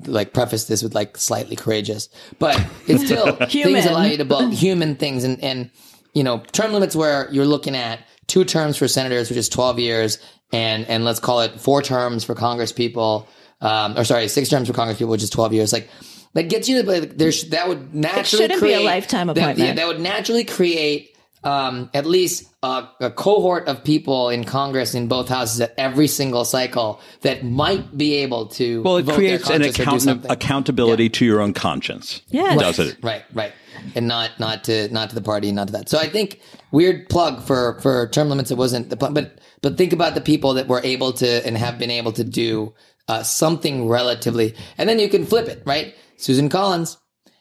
like 0.07 0.33
preface 0.33 0.65
this 0.65 0.83
with 0.83 0.95
like 0.95 1.17
slightly 1.17 1.57
courageous, 1.57 2.09
but 2.39 2.65
it's 2.87 3.05
still 3.05 3.35
things 3.37 3.53
Human. 3.53 3.89
allow 3.89 4.05
you 4.05 4.17
to 4.19 4.25
bold 4.25 4.53
human 4.53 4.97
things 4.97 5.25
and, 5.25 5.43
and, 5.43 5.71
you 6.15 6.23
know, 6.23 6.39
term 6.53 6.73
limits 6.73 6.95
where 6.95 7.29
you're 7.33 7.47
looking 7.47 7.75
at 7.77 8.01
two 8.27 8.45
terms 8.45 8.77
for 8.77 8.89
senators, 8.89 9.29
which 9.29 9.39
is 9.39 9.49
12 9.49 9.79
years 9.79 10.19
and, 10.53 10.87
and 10.87 11.05
let's 11.05 11.21
call 11.21 11.41
it 11.41 11.61
four 11.61 11.83
terms 11.83 12.25
for 12.25 12.35
Congress 12.35 12.73
people. 12.73 13.29
Um, 13.61 13.97
or 13.97 14.05
sorry, 14.05 14.29
six 14.29 14.49
terms 14.49 14.69
for 14.69 14.75
Congress 14.75 14.99
people, 14.99 15.11
which 15.11 15.23
is 15.23 15.31
12 15.31 15.55
years. 15.55 15.73
Like, 15.73 15.89
that 16.35 16.45
gets 16.45 16.69
you 16.69 16.83
to 16.83 16.89
like, 16.91 17.17
there's 17.17 17.49
that 17.51 17.69
would 17.69 17.95
naturally 17.95 18.45
shouldn't 18.45 18.61
be 18.63 18.73
a 18.73 18.77
create 18.77 18.85
lifetime 18.87 19.29
that- 19.29 19.39
appointment. 19.39 19.69
yeah, 19.69 19.75
that 19.75 19.87
would 19.87 20.01
naturally 20.01 20.45
create 20.45 21.14
um, 21.45 21.91
at 21.95 22.07
least 22.07 22.51
a, 22.63 22.89
a 23.01 23.11
cohort 23.11 23.69
of 23.69 23.85
people 23.85 24.31
in 24.31 24.45
Congress 24.45 24.95
in 24.95 25.07
both 25.09 25.29
houses 25.29 25.61
at 25.61 25.75
every 25.77 26.07
single 26.09 26.45
cycle 26.45 27.01
that 27.21 27.45
might 27.45 27.97
be 27.97 28.15
able 28.15 28.47
to. 28.47 28.83
well, 28.83 28.97
it 28.97 29.03
vote 29.05 29.13
their 29.13 29.39
creates 29.39 29.51
an 29.51 29.63
conscience 29.63 29.75
or 29.75 29.77
do 29.77 29.83
account- 29.83 30.03
something. 30.03 30.31
accountability 30.31 31.09
to 31.11 31.25
your 31.25 31.41
own 31.41 31.53
conscience. 31.53 32.23
Yes. 32.29 32.59
Does 32.59 32.79
it? 32.79 32.97
Right, 33.03 33.23
right, 33.35 33.53
and 33.95 34.09
not 34.09 34.41
not 34.41 34.65
to 34.65 34.89
not 34.93 35.11
to 35.11 35.15
the 35.15 35.23
party, 35.23 35.53
not 35.53 35.67
to 35.69 35.73
that. 35.75 35.89
So 35.89 35.99
I 35.99 36.09
think 36.09 36.41
weird 36.73 37.09
plug 37.09 37.43
for 37.43 37.79
for 37.81 38.09
term 38.09 38.29
limits. 38.31 38.51
It 38.51 38.57
wasn't 38.59 38.89
the 38.91 38.97
plug, 38.97 39.15
but 39.15 39.39
but 39.61 39.77
think 39.77 39.93
about 39.93 40.15
the 40.15 40.21
people 40.21 40.55
that 40.55 40.67
were 40.69 40.81
able 40.83 41.13
to 41.15 41.47
and 41.47 41.57
have 41.59 41.79
been 41.79 41.91
able 41.91 42.13
to 42.13 42.25
do 42.25 42.75
uh, 43.09 43.23
something 43.23 43.87
relatively, 43.89 44.55
and 44.79 44.89
then 44.89 44.99
you 44.99 45.09
can 45.09 45.27
flip 45.27 45.49
it. 45.49 45.63
Right, 45.67 45.95
Susan 46.17 46.49
Collins 46.49 46.97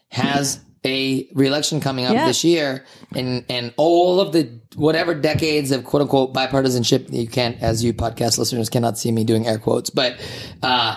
has 0.09 0.59
a 0.85 1.27
reelection 1.33 1.79
coming 1.79 2.05
up 2.05 2.13
Yeah. 2.13 2.25
this 2.27 2.43
year, 2.43 2.85
and 3.15 3.43
and 3.49 3.73
all 3.77 4.19
of 4.19 4.33
the 4.33 4.49
whatever 4.75 5.13
decades 5.13 5.71
of 5.71 5.83
quote 5.85 6.01
unquote 6.01 6.33
bipartisanship 6.33 7.11
you 7.13 7.27
can't, 7.27 7.61
as 7.61 7.83
you 7.83 7.93
podcast 7.93 8.37
listeners 8.37 8.69
cannot 8.69 8.97
see 8.97 9.11
me 9.11 9.23
doing 9.23 9.47
air 9.47 9.57
quotes, 9.59 9.89
but 9.89 10.17
uh, 10.61 10.95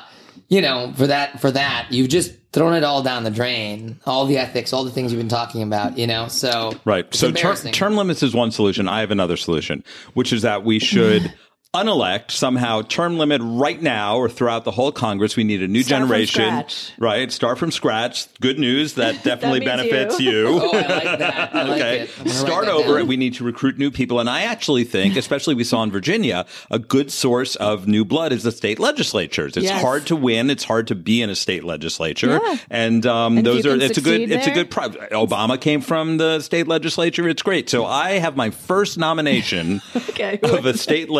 you 0.48 0.60
know, 0.60 0.92
for 0.96 1.06
that 1.06 1.40
for 1.40 1.50
that 1.50 1.88
you've 1.90 2.08
just 2.08 2.32
thrown 2.52 2.72
it 2.72 2.84
all 2.84 3.02
down 3.02 3.22
the 3.24 3.30
drain, 3.30 3.98
all 4.06 4.24
the 4.24 4.38
ethics, 4.38 4.72
all 4.72 4.82
the 4.84 4.90
things 4.90 5.12
you've 5.12 5.20
been 5.20 5.28
talking 5.28 5.62
about, 5.62 5.98
you 5.98 6.06
know. 6.06 6.26
So 6.28 6.72
Right. 6.86 7.12
so 7.14 7.30
ter- 7.30 7.54
term 7.70 7.96
limits 7.96 8.22
is 8.22 8.32
one 8.34 8.50
solution. 8.50 8.88
I 8.88 9.00
have 9.00 9.10
another 9.10 9.36
solution, 9.36 9.84
which 10.14 10.32
is 10.32 10.42
that 10.42 10.64
we 10.64 10.78
should 10.78 11.32
unelect 11.80 12.30
somehow 12.32 12.82
term 12.82 13.18
limit 13.18 13.40
right 13.44 13.80
now 13.80 14.16
or 14.16 14.28
throughout 14.28 14.64
the 14.64 14.70
whole 14.70 14.92
Congress. 14.92 15.36
We 15.36 15.44
need 15.44 15.62
a 15.62 15.68
new 15.68 15.82
Start 15.82 16.02
generation. 16.02 16.44
scratch. 16.44 16.92
Right. 16.98 17.30
Start 17.32 17.58
from 17.58 17.70
scratch. 17.70 18.26
Good 18.40 18.58
news. 18.58 18.94
That 18.94 19.22
definitely 19.24 19.60
means 19.60 19.70
benefits 19.70 20.20
you. 20.20 20.30
you. 20.30 20.46
Oh, 20.48 20.70
I 20.72 20.80
like 20.80 21.18
that. 21.18 21.54
I 21.54 21.62
like 21.62 21.80
okay. 21.80 21.98
it. 22.00 22.10
I'm 22.18 22.24
gonna 22.24 22.30
write 22.30 22.46
Start 22.46 22.64
that 22.66 22.74
over. 22.74 22.98
down. 22.98 23.06
We 23.08 23.16
need 23.16 23.34
to 23.34 23.44
recruit 23.44 23.78
new 23.78 23.90
people. 23.90 24.20
And 24.20 24.28
I 24.30 24.42
actually 24.42 24.84
think, 24.84 25.16
especially 25.24 25.54
we 25.54 25.64
saw 25.64 25.82
in 25.82 25.90
Virginia, 25.90 26.46
a 26.70 26.78
good 26.78 27.10
source 27.12 27.56
of 27.56 27.86
new 27.86 28.04
blood 28.04 28.32
is 28.32 28.42
the 28.42 28.52
state 28.52 28.78
legislatures. 28.78 29.56
It's 29.56 29.64
Yes. 29.66 29.80
hard 29.82 30.06
to 30.06 30.16
win. 30.16 30.50
It's 30.50 30.64
hard 30.64 30.86
to 30.88 30.94
be 30.94 31.22
in 31.22 31.30
a 31.30 31.34
state 31.36 31.64
legislature. 31.64 32.40
Yeah. 32.42 32.56
And, 32.70 33.04
um, 33.06 33.38
And 33.38 33.46
those 33.46 33.66
are, 33.66 33.74
it's 33.76 33.98
a 33.98 34.00
good, 34.00 34.22
succeed 34.22 34.32
it's 34.32 34.46
a 34.46 34.50
good 34.52 34.70
pro- 34.70 34.88
Obama 34.88 35.60
came 35.60 35.80
from 35.80 36.16
the 36.18 36.40
state 36.40 36.68
legislature. 36.68 37.28
It's 37.28 37.42
great. 37.42 37.68
So 37.68 37.84
I 37.84 38.12
have 38.12 38.36
my 38.36 38.50
first 38.50 38.96
nomination 38.98 39.80
Okay. 40.10 40.38
of 40.42 40.64
a 40.66 40.76
state 40.76 41.10
I 41.10 41.12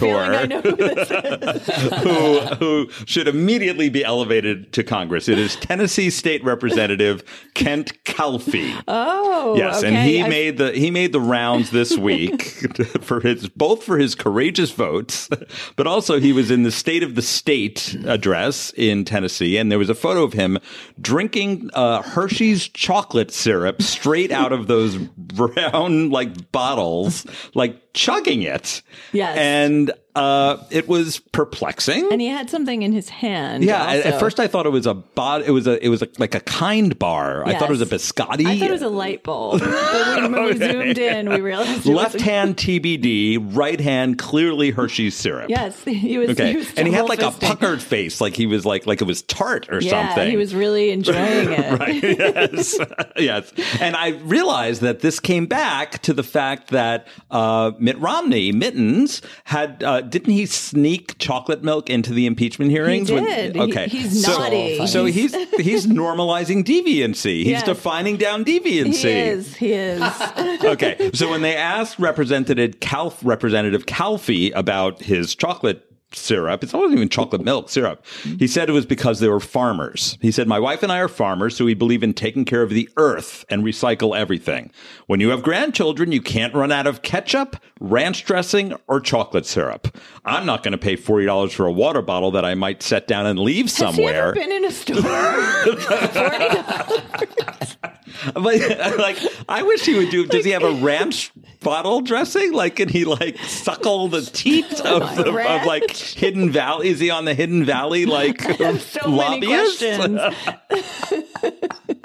vote 0.00 0.16
a 0.20 0.24
feeling 0.24 0.34
I 0.34 0.46
know 0.46 0.60
who 0.60 0.76
who, 2.02 2.40
who 2.56 2.90
should 3.06 3.28
immediately 3.28 3.88
be 3.88 4.04
elevated 4.04 4.72
to 4.74 4.82
Congress. 4.84 5.28
It 5.28 5.38
is 5.38 5.56
Tennessee 5.56 6.10
State 6.10 6.42
Representative 6.44 7.22
Kent 7.54 7.92
Calfee. 8.04 8.82
Oh, 8.88 9.56
Yes, 9.56 9.82
and 9.82 9.96
he 9.96 10.22
I- 10.22 10.28
made 10.28 10.58
the 10.58 10.72
he 10.72 10.90
made 10.90 11.12
the 11.12 11.20
rounds 11.20 11.70
this 11.70 11.96
week 11.96 12.42
for 13.02 13.20
his 13.20 13.48
both 13.48 13.82
for 13.82 13.98
his 13.98 14.14
courageous 14.14 14.70
votes, 14.70 15.28
but 15.76 15.86
also 15.86 16.18
he 16.20 16.32
was 16.32 16.50
in 16.50 16.62
the 16.62 16.70
State 16.72 17.02
of 17.02 17.14
the 17.14 17.22
State 17.22 17.96
address 18.06 18.72
in 18.76 19.04
Tennessee, 19.04 19.56
and 19.56 19.70
there 19.70 19.78
was 19.78 19.88
a 19.90 19.94
photo 19.94 20.22
of 20.22 20.32
him 20.32 20.58
drinking 21.00 21.70
uh, 21.74 22.02
Hershey's 22.02 22.68
chocolate 22.68 23.30
syrup 23.32 23.82
straight 23.82 24.30
out 24.30 24.52
of 24.52 24.66
those 24.66 24.96
brown 24.96 26.10
like 26.10 26.50
bottles, 26.52 27.26
like 27.54 27.81
chugging 27.94 28.42
it. 28.42 28.82
Yes. 29.12 29.36
and 29.36 29.92
uh, 30.14 30.58
it 30.70 30.88
was 30.88 31.18
perplexing. 31.18 32.10
and 32.12 32.20
he 32.20 32.26
had 32.28 32.50
something 32.50 32.82
in 32.82 32.92
his 32.92 33.08
hand. 33.08 33.64
Yeah, 33.64 33.82
at, 33.84 34.06
at 34.06 34.20
first 34.20 34.38
I 34.40 34.46
thought 34.46 34.66
it 34.66 34.70
was 34.72 34.86
a 34.86 34.94
bot. 34.94 35.42
It 35.42 35.50
was 35.52 35.66
a. 35.66 35.82
It 35.84 35.88
was 35.88 36.02
a, 36.02 36.08
like 36.18 36.34
a 36.34 36.40
kind 36.40 36.98
bar. 36.98 37.46
I 37.46 37.54
thought 37.58 37.68
it 37.68 37.78
was 37.78 37.80
a 37.82 37.86
biscotti. 37.86 38.46
I 38.46 38.58
thought 38.58 38.68
it 38.68 38.72
was 38.72 38.82
a 38.82 38.88
light 38.88 39.22
bulb. 39.22 39.60
But 39.60 40.20
when, 40.22 40.32
when 40.32 40.44
we 40.44 40.52
zoomed 40.56 40.98
in, 40.98 41.28
we 41.30 41.40
realized 41.40 41.70
it 41.70 41.76
was 41.76 41.86
Left 41.86 42.14
was- 42.14 42.22
hand 42.22 42.56
TBD, 42.56 43.38
right 43.56 43.80
hand 43.80 44.18
clearly 44.18 44.70
Hershey's 44.70 45.16
syrup. 45.16 45.48
Yes, 45.48 45.82
he 45.84 46.18
was. 46.18 46.30
Okay, 46.30 46.50
he 46.52 46.56
was 46.58 46.74
and 46.74 46.86
he 46.86 46.92
had 46.94 47.08
like 47.08 47.22
a 47.22 47.30
puckered 47.30 47.80
face, 47.82 48.20
like 48.20 48.36
he 48.36 48.46
was 48.46 48.66
like 48.66 48.86
like 48.86 49.00
it 49.00 49.04
was 49.06 49.22
tart 49.22 49.68
or 49.70 49.80
Yeah, 49.80 50.08
something. 50.08 50.30
he 50.30 50.36
was 50.36 50.54
really 50.54 50.90
enjoying 50.90 51.16
it. 51.52 51.78
right. 51.80 52.02
Yes. 52.02 52.78
yes. 53.16 53.52
And 53.80 53.96
I 53.96 54.08
realized 54.24 54.82
that 54.82 55.00
this 55.00 55.20
came 55.20 55.46
back 55.46 56.02
to 56.02 56.12
the 56.12 56.22
fact 56.22 56.68
that 56.68 57.06
uh, 57.30 57.72
Mitt 57.78 57.98
Romney, 57.98 58.52
Mittens, 58.52 59.22
had 59.44 59.82
uh, 59.82 60.01
didn't 60.02 60.32
he 60.32 60.46
sneak 60.46 61.16
chocolate 61.18 61.62
milk 61.62 61.88
into 61.88 62.12
the 62.12 62.26
impeachment 62.26 62.70
hearings? 62.70 63.10
when- 63.10 63.24
did. 63.24 63.54
He- 63.54 63.60
okay. 63.62 63.88
he's 63.88 64.24
so, 64.24 64.32
naughty. 64.38 64.86
So 64.86 65.04
he's 65.06 65.34
he's 65.60 65.86
normalizing 66.02 66.64
deviancy. 66.64 67.38
He's 67.38 67.46
Yes. 67.48 67.64
defining 67.64 68.16
down 68.16 68.44
deviancy. 68.44 68.94
He 68.94 69.08
is. 69.08 69.54
He 69.56 69.72
is. 69.72 70.02
okay. 70.64 71.10
So 71.14 71.30
when 71.30 71.42
they 71.42 71.56
asked 71.56 71.98
Representative 71.98 72.80
Calf, 72.80 73.18
Representative 73.22 73.86
Calfee 73.86 74.52
about 74.54 75.00
his 75.02 75.34
chocolate 75.34 75.88
syrup, 76.14 76.62
It's 76.62 76.72
wasn't 76.72 76.94
even 76.94 77.08
chocolate 77.08 77.42
milk 77.42 77.70
syrup. 77.70 78.04
He 78.38 78.46
said 78.46 78.68
it 78.68 78.72
was 78.72 78.86
because 78.86 79.20
they 79.20 79.28
were 79.28 79.40
farmers. 79.40 80.18
He 80.20 80.30
said, 80.30 80.48
My 80.48 80.58
wife 80.58 80.82
and 80.82 80.92
I 80.92 80.98
are 80.98 81.08
farmers, 81.08 81.56
so 81.56 81.64
we 81.64 81.74
believe 81.74 82.02
in 82.02 82.14
taking 82.14 82.44
care 82.44 82.62
of 82.62 82.70
the 82.70 82.88
earth 82.96 83.44
and 83.48 83.64
recycle 83.64 84.16
everything. 84.16 84.70
When 85.06 85.20
you 85.20 85.30
have 85.30 85.42
grandchildren, 85.42 86.12
you 86.12 86.20
can't 86.20 86.54
run 86.54 86.72
out 86.72 86.86
of 86.86 87.02
ketchup, 87.02 87.56
ranch 87.80 88.24
dressing, 88.24 88.74
or 88.86 89.00
chocolate 89.00 89.46
syrup. 89.46 89.96
I'm 90.24 90.46
not 90.46 90.62
going 90.62 90.72
to 90.72 90.78
pay 90.78 90.96
$40 90.96 91.52
for 91.52 91.66
a 91.66 91.72
water 91.72 92.02
bottle 92.02 92.30
that 92.32 92.44
I 92.44 92.54
might 92.54 92.82
set 92.82 93.06
down 93.06 93.26
and 93.26 93.38
leave 93.38 93.66
Has 93.66 93.76
he 93.78 93.84
ever 93.84 93.92
somewhere. 93.94 94.34
been 94.34 94.52
in 94.52 94.64
a 94.64 94.70
store? 94.70 95.02
But 98.34 98.98
like, 98.98 99.18
I 99.48 99.62
wish 99.62 99.84
he 99.84 99.96
would 99.96 100.10
do. 100.10 100.26
Does 100.26 100.44
he 100.44 100.52
have 100.52 100.62
a 100.62 100.72
ranch 100.72 101.32
bottle 101.62 102.00
dressing? 102.00 102.52
Like, 102.52 102.76
can 102.76 102.88
he 102.88 103.04
like 103.04 103.38
suckle 103.40 104.08
the 104.08 104.22
teat 104.22 104.70
of, 104.80 105.16
the, 105.16 105.28
of 105.28 105.66
like 105.66 105.90
Hidden 105.96 106.50
Valley? 106.50 106.88
Is 106.88 107.00
he 107.00 107.10
on 107.10 107.24
the 107.24 107.34
Hidden 107.34 107.64
Valley 107.64 108.06
like 108.12 108.40
so 108.42 109.08
many 109.08 109.46
lobbyist? 109.46 109.78
questions. 109.78 110.20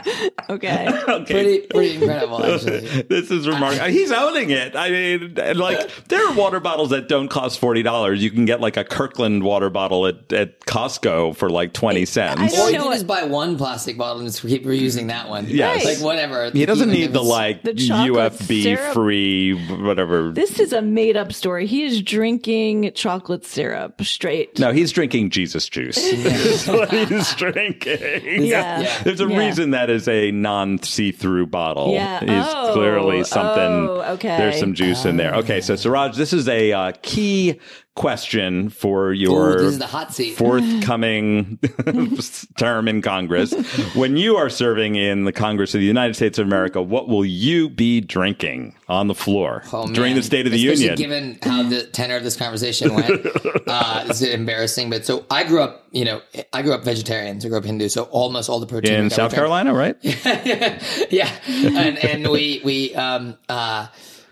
okay. 0.50 0.88
Pretty, 1.26 1.60
pretty 1.68 1.96
incredible, 1.96 2.44
actually. 2.44 2.80
This 3.04 3.32
is 3.32 3.48
remarkable. 3.48 3.86
He's 3.88 4.12
owning 4.12 4.50
it. 4.50 4.76
I 4.76 4.90
mean, 4.90 5.34
and, 5.38 5.60
like 5.60 6.06
there 6.06 6.26
are 6.28 6.34
water 6.34 6.60
bottles 6.60 6.90
that 6.92 7.08
don't 7.08 7.28
cost 7.28 7.60
forty 7.60 7.84
dollars. 7.84 8.24
You 8.24 8.32
can 8.32 8.46
get 8.46 8.62
like 8.62 8.78
a 8.78 8.84
Kirkland 8.84 9.44
water 9.44 9.70
bottle 9.70 10.08
at, 10.08 10.32
at 10.32 10.60
Costco 10.62 11.36
for 11.36 11.50
like 11.50 11.74
twenty 11.74 12.02
I 12.02 12.06
cents. 12.06 12.54
don't 12.54 12.68
Or 12.68 12.72
you 12.72 12.78
know 12.78 12.84
can 12.84 12.94
just 12.94 13.08
buy 13.08 13.24
one 13.24 13.58
plastic 13.58 13.98
bottle 13.98 14.20
and 14.22 14.30
just 14.30 14.42
keep 14.42 14.66
reusing 14.66 15.08
that 15.08 15.30
one. 15.30 15.46
Yes. 15.48 15.84
Like 15.86 16.00
whatever. 16.00 16.50
He 16.52 16.66
doesn't 16.66 16.90
need 16.90 17.14
the 17.14 17.24
like 17.24 17.64
The 17.64 17.74
UFB 17.74 18.64
syrup. 18.64 18.94
free 18.94 19.47
whatever. 19.54 20.32
This 20.32 20.60
is 20.60 20.74
a 20.74 20.82
made 20.82 21.18
up 21.18 21.32
story. 21.34 21.66
He 21.68 21.84
is 21.84 22.02
drinking 22.02 22.92
chocolate 22.94 23.46
syrup 23.46 24.02
straight. 24.04 24.58
No, 24.60 24.72
he's 24.72 24.92
drinking 24.92 25.30
Jesus 25.30 25.68
juice. 25.70 25.96
That's 26.24 26.68
what 26.68 26.92
he's 26.92 27.34
drinking. 27.36 28.44
Yeah. 28.46 28.82
Yeah. 28.82 29.04
There's 29.04 29.22
a 29.22 29.28
Yeah. 29.28 29.38
reason 29.38 29.72
that 29.72 29.90
is 29.90 30.08
a 30.08 30.32
non 30.32 30.82
see 30.84 31.12
through 31.12 31.48
bottle. 31.48 31.94
Yeah. 31.94 32.20
He's 32.20 32.30
Oh. 32.56 32.72
clearly 32.74 33.24
something. 33.24 33.90
Oh, 33.90 34.14
okay. 34.14 34.38
There's 34.38 34.60
some 34.60 34.74
juice 34.74 35.06
in 35.06 35.18
there. 35.18 35.34
Okay, 35.36 35.62
so 35.62 35.76
Suraj, 35.76 36.16
this 36.18 36.34
is 36.34 36.48
a 36.48 36.72
uh, 36.72 36.92
key 37.02 37.60
question 37.98 38.70
for 38.70 39.12
your 39.12 39.56
Ooh, 39.56 39.58
this 39.58 39.74
is 39.74 39.80
the 39.80 39.88
hot 39.88 40.14
seat. 40.14 40.38
forthcoming 40.38 41.60
term 42.58 42.88
in 42.88 43.02
Congress. 43.02 43.52
When 43.96 44.16
you 44.18 44.38
are 44.38 44.50
serving 44.50 44.96
in 44.96 45.26
the 45.26 45.34
Congress 45.34 45.74
of 45.74 45.82
the 45.82 45.88
United 45.88 46.14
States 46.14 46.38
of 46.38 46.46
America, 46.46 46.80
what 46.82 47.08
will 47.10 47.26
you 47.26 47.70
be 47.70 48.00
drinking 48.00 48.76
on 48.88 49.08
the 49.08 49.16
floor 49.16 49.64
Oh, 49.74 49.92
during 49.92 50.14
the 50.16 50.22
State 50.22 50.46
of 50.46 50.52
the 50.52 50.68
Especially 50.68 50.84
Union? 50.84 50.98
Given 50.98 51.40
how 51.42 51.64
the 51.64 51.88
tenor 51.88 52.16
of 52.16 52.24
this 52.24 52.38
conversation 52.38 52.94
went, 52.94 53.26
uh, 53.68 54.04
this 54.06 54.22
is 54.22 54.30
embarrassing. 54.34 54.92
But 54.92 55.04
so 55.06 55.26
I 55.32 55.44
grew 55.44 55.62
up, 55.62 55.88
you 55.92 56.06
know, 56.06 56.22
I 56.54 56.62
grew 56.62 56.74
up 56.74 56.86
vegetarian, 56.86 57.42
so 57.42 57.48
I 57.48 57.50
grew 57.50 57.58
up 57.58 57.66
Hindu, 57.66 57.90
so 57.90 58.04
almost 58.04 58.48
all 58.48 58.60
the 58.60 58.68
protein 58.68 58.94
in 58.94 59.10
South. 59.10 59.34
Carolina, 59.34 59.74
right? 59.74 59.98
yeah, 60.04 61.32
and 61.48 61.98
and 61.98 62.28
we 62.30 62.62
we 62.64 62.94
um 62.96 63.38
uh. 63.50 63.88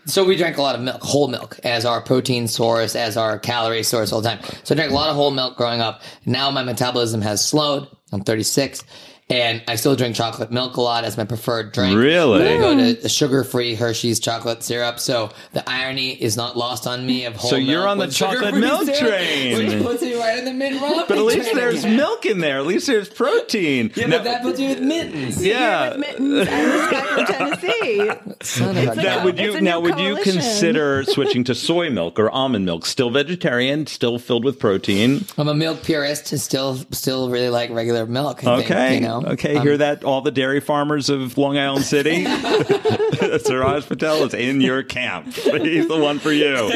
So 0.06 0.24
we 0.24 0.36
drank 0.36 0.56
a 0.56 0.62
lot 0.62 0.76
of 0.76 0.80
milk, 0.80 1.02
whole 1.02 1.26
milk, 1.26 1.58
as 1.64 1.84
our 1.84 2.00
protein 2.00 2.46
source, 2.46 2.94
as 2.94 3.16
our 3.16 3.40
calorie 3.40 3.82
source 3.82 4.12
all 4.12 4.20
the 4.20 4.28
time. 4.28 4.38
So 4.62 4.74
I 4.74 4.76
drank 4.76 4.92
a 4.92 4.94
lot 4.94 5.10
of 5.10 5.16
whole 5.16 5.32
milk 5.32 5.56
growing 5.56 5.80
up. 5.80 6.00
Now 6.24 6.48
my 6.52 6.62
metabolism 6.62 7.22
has 7.22 7.44
slowed. 7.44 7.88
I'm 8.12 8.22
36, 8.22 8.84
and 9.28 9.60
I 9.66 9.74
still 9.74 9.96
drink 9.96 10.14
chocolate 10.14 10.52
milk 10.52 10.76
a 10.76 10.80
lot 10.80 11.04
as 11.04 11.16
my 11.16 11.24
preferred 11.24 11.72
drink. 11.72 11.96
Really? 11.98 12.38
But 12.38 12.46
I 12.46 12.56
go 12.58 12.76
to 12.76 12.94
the 12.94 13.08
sugar-free 13.08 13.74
Hershey's 13.74 14.20
chocolate 14.20 14.62
syrup. 14.62 15.00
So 15.00 15.30
the 15.52 15.68
irony 15.68 16.10
is 16.12 16.36
not 16.36 16.56
lost 16.56 16.86
on 16.86 17.04
me 17.04 17.24
of 17.24 17.34
whole. 17.34 17.50
So 17.50 17.56
you're 17.56 17.88
on 17.88 17.98
the 17.98 18.06
chocolate 18.06 18.54
milk 18.54 18.84
syrup, 18.84 18.98
train. 18.98 19.56
which 19.66 19.82
puts 19.82 20.02
me 20.02 20.14
right 20.14 20.38
in 20.38 20.44
the 20.44 20.52
mid 20.54 20.80
But 20.80 21.10
at 21.10 21.24
least 21.24 21.52
there's 21.54 21.84
milk 21.84 22.24
in 22.24 22.38
there. 22.38 22.58
At 22.58 22.66
least 22.66 22.86
there's 22.86 23.08
protein. 23.08 23.90
Yeah, 23.96 24.06
Now- 24.06 24.18
but 24.18 24.24
that 24.24 24.42
puts 24.42 24.60
you 24.60 24.68
with 24.68 24.80
mittens. 24.80 25.44
yeah. 25.44 25.88
With 25.90 25.98
mittens 25.98 26.48
and 26.48 26.70
this 26.70 26.90
guy 26.90 27.00
from 27.02 27.26
Tennessee. 27.26 28.10
Son 28.42 28.76
of 28.76 28.84
a 28.84 28.86
like 28.86 28.96
Now, 28.98 29.20
a- 29.20 29.24
would 29.24 29.38
you 29.40 29.60
now 29.60 29.80
new 29.80 29.90
would 29.90 29.98
you 29.98 30.16
consider 30.22 31.02
switching 31.04 31.42
to 31.44 31.54
soy 31.56 31.90
milk 31.90 32.18
or 32.20 32.30
almond 32.30 32.64
milk? 32.64 32.86
Still 32.86 33.10
vegetarian, 33.10 33.86
still 33.88 34.20
filled 34.20 34.44
with 34.44 34.60
protein. 34.60 35.24
I'm 35.36 35.48
a 35.48 35.54
milk 35.54 35.82
purist 35.82 36.30
and 36.30 36.40
still 36.40 36.78
still 36.92 37.28
really 37.28 37.48
like 37.48 37.70
regular 37.70 38.06
milk. 38.06 38.44
I 38.46 38.58
think, 38.58 38.70
Okay, 38.70 38.94
you 38.94 39.00
know? 39.00 39.15
Okay. 39.24 39.56
Um, 39.56 39.62
Hear 39.62 39.76
that? 39.78 40.04
All 40.04 40.20
the 40.20 40.30
dairy 40.30 40.60
farmers 40.60 41.08
of 41.08 41.36
Long 41.38 41.56
Island 41.58 41.84
City. 41.84 42.24
Suraj 43.38 43.86
Patel 43.86 44.24
is 44.24 44.34
in 44.34 44.60
your 44.60 44.82
camp. 44.82 45.26
He's 45.34 45.88
the 45.88 45.98
one 45.98 46.18
for 46.18 46.32
you. 46.32 46.70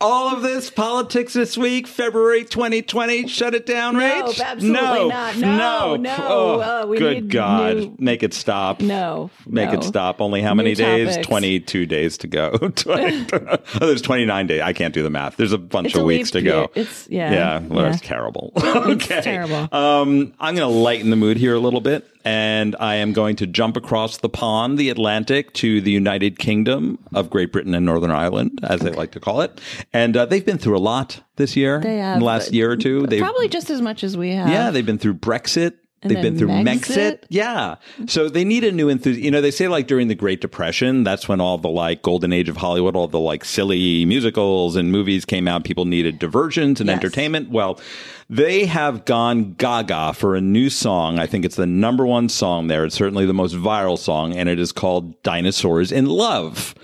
All 0.00 0.28
of 0.34 0.42
this 0.42 0.70
politics 0.70 1.32
this 1.32 1.56
week, 1.56 1.86
February 1.86 2.44
2020. 2.44 3.28
Shut 3.28 3.54
it 3.54 3.64
down, 3.66 3.94
No, 3.94 4.00
Rach. 4.00 4.40
absolutely 4.40 4.68
no, 4.70 5.08
not. 5.08 5.36
No, 5.38 5.96
no. 5.96 6.16
Oh, 6.18 6.60
Uh, 6.60 6.86
we 6.86 6.98
good 6.98 7.14
need 7.24 7.30
God, 7.30 7.76
new- 7.76 7.96
make 7.98 8.22
it 8.22 8.34
stop. 8.34 8.80
No. 8.80 9.30
Make 9.46 9.72
no. 9.72 9.78
it 9.78 9.84
stop. 9.84 10.20
Only 10.20 10.42
how 10.42 10.52
many 10.54 10.70
New 10.70 10.74
days? 10.76 11.08
topics. 11.14 11.26
22 11.26 11.86
days 11.86 12.18
to 12.18 12.26
go. 12.26 12.50
20 12.76 13.26
oh, 13.32 13.58
there's 13.80 14.02
29 14.02 14.46
days. 14.46 14.60
I 14.60 14.72
can't 14.74 14.92
do 14.92 15.02
the 15.02 15.10
math. 15.10 15.36
There's 15.36 15.52
a 15.52 15.58
bunch 15.58 15.86
It's 15.88 15.96
of 15.96 16.02
a 16.02 16.04
weeks 16.04 16.30
to 16.32 16.42
go. 16.42 16.64
It's- 16.74 17.06
yeah. 17.10 17.32
Yeah. 17.32 17.58
Well, 17.60 17.86
Yeah. 17.86 17.96
terrible. 17.96 18.52
okay. 18.56 19.22
terrible. 19.22 19.68
Um, 19.74 20.34
I'm 20.38 20.54
going 20.54 20.68
to 20.70 20.78
lighten 20.78 21.08
the 21.10 21.16
mood 21.16 21.38
here 21.38 21.55
a 21.56 21.60
little 21.60 21.80
bit. 21.80 22.06
And 22.24 22.76
I 22.80 22.96
am 22.96 23.12
going 23.12 23.36
to 23.36 23.46
jump 23.46 23.76
across 23.76 24.18
the 24.18 24.28
pond, 24.28 24.78
the 24.78 24.90
Atlantic, 24.90 25.52
to 25.54 25.80
the 25.80 25.90
United 25.90 26.38
Kingdom 26.38 26.98
of 27.14 27.30
Great 27.30 27.52
Britain 27.52 27.74
and 27.74 27.86
Northern 27.86 28.10
Ireland, 28.10 28.60
as 28.62 28.80
they 28.80 28.90
like 28.90 29.12
to 29.12 29.20
call 29.20 29.40
it. 29.40 29.60
And 29.92 30.16
uh, 30.16 30.26
they've 30.26 30.44
been 30.44 30.58
through 30.58 30.76
a 30.76 30.78
lot 30.78 31.20
this 31.36 31.56
year. 31.56 31.80
They 31.80 31.98
have. 31.98 32.14
In 32.14 32.20
the 32.20 32.24
last 32.26 32.52
year 32.52 32.70
or 32.70 32.76
two. 32.76 33.06
They've, 33.06 33.20
Probably 33.20 33.48
just 33.48 33.70
as 33.70 33.80
much 33.80 34.02
as 34.04 34.16
we 34.16 34.30
have. 34.30 34.48
yeah, 34.48 34.70
they've 34.70 34.86
been 34.86 34.98
through 34.98 35.14
Brexit. 35.14 35.74
And 36.02 36.10
They've 36.14 36.22
been 36.22 36.36
through 36.38 36.48
Megxit. 36.48 36.64
Megxit. 36.64 37.18
Yeah. 37.30 37.76
So 38.06 38.28
they 38.28 38.44
need 38.44 38.64
a 38.64 38.70
new 38.70 38.88
enthusiasm. 38.90 39.24
You 39.24 39.30
know, 39.30 39.40
they 39.40 39.50
say 39.50 39.66
like 39.66 39.86
during 39.86 40.08
the 40.08 40.14
Great 40.14 40.40
Depression, 40.42 41.04
that's 41.04 41.26
when 41.26 41.40
all 41.40 41.56
the 41.58 41.70
like 41.70 42.02
golden 42.02 42.32
age 42.34 42.48
of 42.50 42.58
Hollywood, 42.58 42.94
all 42.94 43.08
the 43.08 43.18
like 43.18 43.44
silly 43.46 44.04
musicals 44.04 44.76
and 44.76 44.92
movies 44.92 45.24
came 45.24 45.48
out. 45.48 45.64
People 45.64 45.86
needed 45.86 46.18
diversions 46.18 46.80
and 46.80 46.88
Yes. 46.88 46.96
entertainment. 46.98 47.50
Well, 47.50 47.80
they 48.28 48.66
have 48.66 49.04
gone 49.04 49.54
gaga 49.54 50.12
for 50.12 50.34
a 50.36 50.40
new 50.40 50.68
song. 50.68 51.18
I 51.18 51.26
think 51.26 51.44
it's 51.44 51.54
the 51.56 51.66
number 51.66 52.04
one 52.04 52.28
song 52.28 52.66
there. 52.66 52.84
It's 52.84 52.94
certainly 52.96 53.24
the 53.24 53.32
most 53.32 53.54
viral 53.54 53.96
song, 53.96 54.34
and 54.36 54.48
it 54.48 54.58
is 54.58 54.72
called 54.72 55.20
Dinosaurs 55.22 55.92
in 55.92 56.06
Love. 56.06 56.74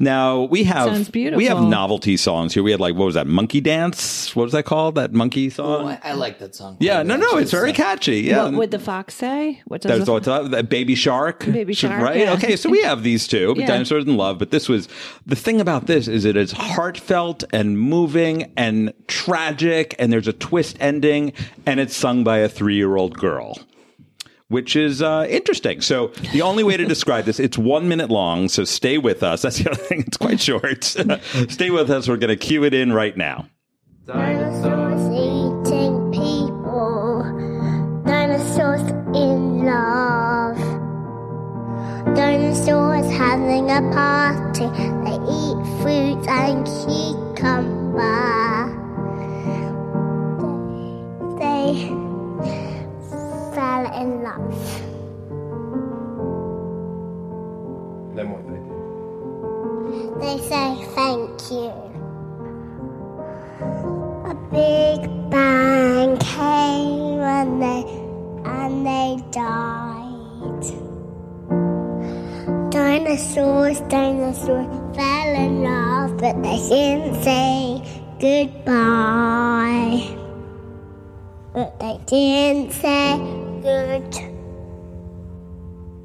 Now, 0.00 0.42
we 0.42 0.64
have 0.64 1.08
we 1.14 1.46
have 1.46 1.62
novelty 1.62 2.16
songs 2.16 2.52
here. 2.52 2.62
We 2.64 2.72
had 2.72 2.80
like 2.80 2.96
what 2.96 3.06
was 3.06 3.14
that? 3.14 3.26
Monkey 3.28 3.60
Dance? 3.60 4.34
What 4.36 4.44
was 4.44 4.52
that 4.52 4.64
called? 4.64 4.96
That 4.96 5.12
monkey 5.12 5.50
song? 5.50 5.82
Oh, 5.84 5.86
I, 5.88 6.00
I 6.02 6.12
like 6.14 6.38
that 6.40 6.54
song. 6.54 6.76
yeah, 6.80 7.02
no, 7.02 7.16
no, 7.16 7.26
Actually, 7.26 7.42
it's 7.42 7.50
very 7.52 7.72
catchy. 7.72 8.20
Yeah. 8.22 8.50
What, 8.50 8.67
would 8.68 8.78
the 8.78 8.84
fox 8.84 9.14
say? 9.14 9.62
What 9.66 9.80
does 9.80 9.90
That 9.90 9.98
was 9.98 10.06
the, 10.06 10.12
what 10.12 10.24
the, 10.50 10.56
the 10.58 10.62
baby 10.62 10.94
shark. 10.94 11.44
Baby 11.46 11.72
shark, 11.72 12.02
right? 12.02 12.18
yeah. 12.18 12.32
Okay, 12.34 12.54
so 12.56 12.68
we 12.68 12.82
have 12.82 13.02
these 13.02 13.26
two, 13.26 13.54
Yeah. 13.56 13.66
dinosaurs 13.66 14.04
in 14.04 14.16
love. 14.18 14.38
But 14.38 14.50
this 14.50 14.68
was 14.68 14.88
the 15.24 15.36
thing 15.36 15.60
about 15.60 15.86
this 15.86 16.06
is 16.06 16.24
it 16.26 16.36
is 16.36 16.52
heartfelt 16.52 17.44
and 17.52 17.78
moving 17.78 18.52
and 18.56 18.92
tragic, 19.06 19.94
and 19.98 20.12
there's 20.12 20.28
a 20.28 20.32
twist 20.34 20.76
ending, 20.80 21.32
and 21.64 21.80
it's 21.80 21.96
sung 21.96 22.24
by 22.24 22.38
a 22.38 22.48
three 22.48 22.74
year 22.76 22.96
old 22.96 23.16
girl. 23.16 23.58
Which 24.48 24.76
is 24.76 25.02
uh, 25.02 25.26
interesting. 25.28 25.80
So 25.82 26.08
the 26.32 26.40
only 26.42 26.64
way 26.64 26.76
to 26.78 26.84
describe 26.94 27.24
this, 27.26 27.38
it's 27.40 27.58
one 27.58 27.88
minute 27.88 28.10
long. 28.10 28.48
So 28.48 28.64
stay 28.64 28.96
with 28.98 29.22
us. 29.22 29.42
That's 29.42 29.58
the 29.58 29.70
other 29.70 29.82
thing. 29.82 30.04
It's 30.06 30.16
quite 30.16 30.40
short. 30.40 30.84
stay 31.48 31.70
with 31.70 31.90
us. 31.90 32.08
We're 32.08 32.16
going 32.16 32.28
to 32.30 32.36
cue 32.36 32.64
it 32.64 32.72
in 32.74 32.92
right 32.92 33.16
now. 33.16 33.46
Dinosaurs 34.06 34.64
Dinosaurs 42.18 43.08
having 43.12 43.70
a 43.70 43.80
party. 43.92 44.66
They 45.04 45.18
eat 45.38 45.58
fruit 45.80 46.26
and 46.26 46.66
cucumber. 46.66 47.94
They 51.38 51.86
fell 53.54 53.84
in 54.02 54.24
love. 54.24 54.58
Then 58.16 58.26
what 58.32 58.42
they 58.48 58.60
do? 58.66 58.78
They 60.18 60.38
say 60.38 60.68
thank 60.96 61.38
you. 61.52 61.70
A 64.26 64.34
big 64.50 65.30
bang 65.30 66.16
came 66.16 67.20
and 67.20 67.62
they 67.62 67.84
and 68.44 68.84
they 68.84 69.22
died. 69.30 69.87
Dinosaurs, 73.08 73.80
dinosaurs 73.88 74.66
fell 74.94 75.34
in 75.34 75.62
love, 75.62 76.18
but 76.18 76.42
they 76.42 76.58
didn't 76.68 77.22
say 77.22 77.80
goodbye. 78.20 80.04
But 81.54 81.80
they 81.80 81.98
didn't 82.04 82.72
say 82.72 83.16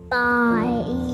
goodbye. 0.08 1.13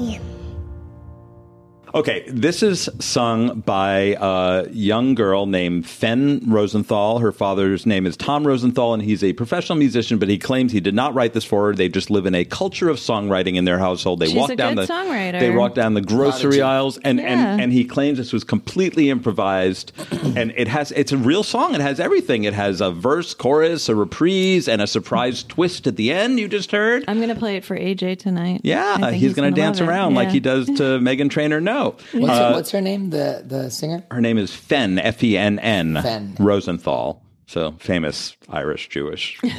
Okay, 1.96 2.24
this 2.28 2.62
is 2.62 2.88
sung 3.00 3.62
by 3.62 4.16
a 4.20 4.70
young 4.70 5.16
girl 5.16 5.48
named 5.48 5.88
Fen 5.88 6.40
Rosenthal. 6.46 7.18
Her 7.18 7.32
father's 7.32 7.86
name 7.88 8.06
is 8.06 8.16
Tom 8.16 8.46
Rosenthal, 8.46 8.94
and 8.94 9.02
he's 9.02 9.24
a 9.24 9.34
professional 9.34 9.76
musician, 9.78 10.20
but 10.20 10.30
he 10.30 10.38
claims 10.38 10.72
he 10.72 10.82
did 10.82 10.94
not 10.94 11.16
write 11.16 11.34
this 11.34 11.44
for 11.44 11.66
her. 11.68 11.74
They 11.76 11.90
just 11.90 12.12
live 12.12 12.28
in 12.28 12.36
a 12.36 12.46
culture 12.46 12.90
of 12.90 12.98
songwriting 12.98 13.56
in 13.56 13.66
their 13.66 13.80
household. 13.80 14.20
They 14.20 14.28
She's 14.28 14.36
walk 14.36 14.52
a 14.52 14.56
down 14.56 14.76
good 14.76 14.88
the 14.88 14.94
songwriter. 14.94 15.40
They 15.40 15.50
walk 15.50 15.74
down 15.74 15.96
the 15.96 16.02
grocery 16.02 16.42
Prodigy. 16.60 16.62
aisles, 16.62 17.00
and, 17.00 17.18
Yeah. 17.18 17.54
and 17.54 17.62
and 17.62 17.74
he 17.74 17.84
claims 17.86 18.20
this 18.20 18.34
was 18.34 18.44
completely 18.44 19.10
improvised. 19.10 19.92
and 20.36 20.54
it 20.56 20.68
has 20.68 20.92
it's 20.92 21.12
a 21.12 21.18
real 21.18 21.42
song. 21.42 21.74
It 21.74 21.82
has 21.82 22.00
everything. 22.00 22.44
It 22.44 22.54
has 22.54 22.82
a 22.82 22.92
verse, 22.92 23.34
chorus, 23.34 23.90
a 23.90 23.96
reprise, 23.96 24.68
and 24.68 24.80
a 24.82 24.86
surprise 24.88 25.42
twist 25.44 25.88
at 25.88 25.96
the 25.96 26.12
end. 26.12 26.40
You 26.40 26.48
just 26.48 26.72
heard. 26.72 27.04
I'm 27.08 27.18
going 27.18 27.30
to 27.30 27.36
play 27.36 27.56
it 27.56 27.66
for 27.66 27.76
AJ 27.76 28.20
tonight. 28.20 28.62
yeah, 28.64 28.98
I 29.02 29.10
think 29.12 29.14
he's, 29.24 29.34
going 29.34 29.52
to 29.52 29.56
gonna 29.60 29.68
dance 29.70 29.80
love 29.80 29.90
it. 29.90 29.92
around 29.92 30.14
like 30.14 30.28
Yeah. 30.28 30.34
he 30.34 30.40
does 30.40 30.66
to 30.68 30.74
Meghan 31.00 31.32
Trainor. 31.32 31.60
No, 31.60 31.89
What's, 32.14 32.30
Uh, 32.30 32.50
her, 32.50 32.54
what's 32.56 32.72
her 32.72 32.82
name? 32.82 33.10
The 33.12 33.44
the 33.46 33.70
singer? 33.70 34.04
her 34.12 34.22
name 34.22 34.38
is 34.38 34.54
Fenn, 34.54 35.00
F 35.00 35.24
E 35.24 35.38
N 35.38 35.60
N, 35.60 36.36
Rosenthal. 36.40 37.22
So 37.48 37.72
famous 37.80 38.38
Irish 38.50 38.90
Jewish 38.90 39.42
name, 39.44 39.50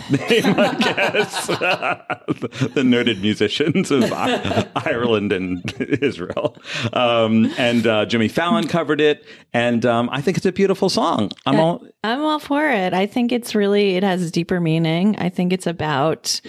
I 0.56 0.76
guess. 0.78 1.46
the, 1.48 2.70
the 2.74 2.84
noted 2.84 3.20
musicians 3.20 3.90
of 3.90 4.12
I- 4.12 4.68
Ireland 4.76 5.32
and 5.32 5.74
Israel. 6.00 6.56
Um, 6.92 7.52
and 7.58 7.84
uh, 7.88 8.06
Jimmy 8.06 8.28
Fallon 8.28 8.68
covered 8.68 9.00
it. 9.00 9.24
And 9.52 9.84
um, 9.84 10.08
I 10.12 10.20
think 10.20 10.36
it's 10.36 10.46
a 10.46 10.52
beautiful 10.52 10.88
song. 10.88 11.32
I'm 11.46 11.58
all. 11.58 11.84
I'm 12.04 12.20
all 12.20 12.38
for 12.38 12.64
it. 12.70 12.94
I 12.94 13.06
think 13.06 13.32
it's 13.32 13.56
really 13.56 13.96
it 13.96 14.04
has 14.04 14.30
deeper 14.30 14.60
meaning. 14.60 15.16
I 15.18 15.28
think 15.28 15.52
it's 15.52 15.66
about 15.66 16.40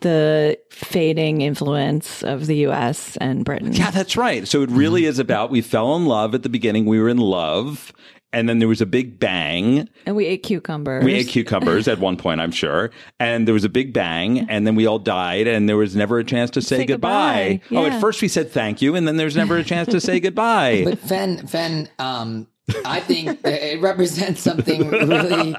the 0.00 0.58
fading 0.70 1.40
influence 1.42 2.22
of 2.22 2.46
the 2.46 2.56
US 2.66 3.16
and 3.18 3.44
Britain. 3.44 3.72
Yeah, 3.72 3.90
that's 3.90 4.16
right. 4.16 4.46
So 4.48 4.62
it 4.62 4.70
really 4.70 5.04
is 5.04 5.18
about 5.18 5.50
we 5.50 5.60
fell 5.62 5.96
in 5.96 6.06
love 6.06 6.34
at 6.34 6.42
the 6.42 6.48
beginning. 6.48 6.86
We 6.86 7.00
were 7.00 7.08
in 7.08 7.18
love. 7.18 7.92
And 8.32 8.48
then 8.48 8.60
there 8.60 8.68
was 8.68 8.80
a 8.80 8.86
big 8.86 9.18
bang. 9.18 9.88
And 10.06 10.14
we 10.14 10.24
ate 10.26 10.44
cucumbers. 10.44 11.04
We 11.04 11.14
ate 11.14 11.26
cucumbers 11.26 11.88
at 11.88 11.98
one 11.98 12.16
point, 12.16 12.40
I'm 12.40 12.52
sure. 12.52 12.92
And 13.18 13.44
there 13.44 13.52
was 13.54 13.64
a 13.64 13.68
big 13.68 13.92
bang, 13.92 14.48
and 14.48 14.64
then 14.64 14.76
we 14.76 14.86
all 14.86 15.00
died, 15.00 15.48
and 15.48 15.68
there 15.68 15.76
was 15.76 15.96
never 15.96 16.20
a 16.20 16.22
chance 16.24 16.48
to 16.52 16.62
say, 16.62 16.76
Say 16.76 16.84
goodbye. 16.86 17.60
goodbye. 17.68 17.90
Oh, 17.90 17.92
at 17.92 18.00
first 18.00 18.22
we 18.22 18.28
said 18.28 18.52
thank 18.52 18.80
you, 18.80 18.94
and 18.94 19.08
then 19.08 19.16
there's 19.16 19.34
never 19.34 19.56
a 19.56 19.64
chance 19.64 19.88
to 19.88 20.00
say 20.00 20.20
goodbye. 20.26 20.82
But 20.84 21.00
Fenn, 21.00 21.44
Fenn, 21.48 21.88
um, 21.98 22.46
I 22.84 23.00
think 23.00 23.40
it 23.44 23.80
represents 23.80 24.40
something 24.42 24.88
really 24.88 25.56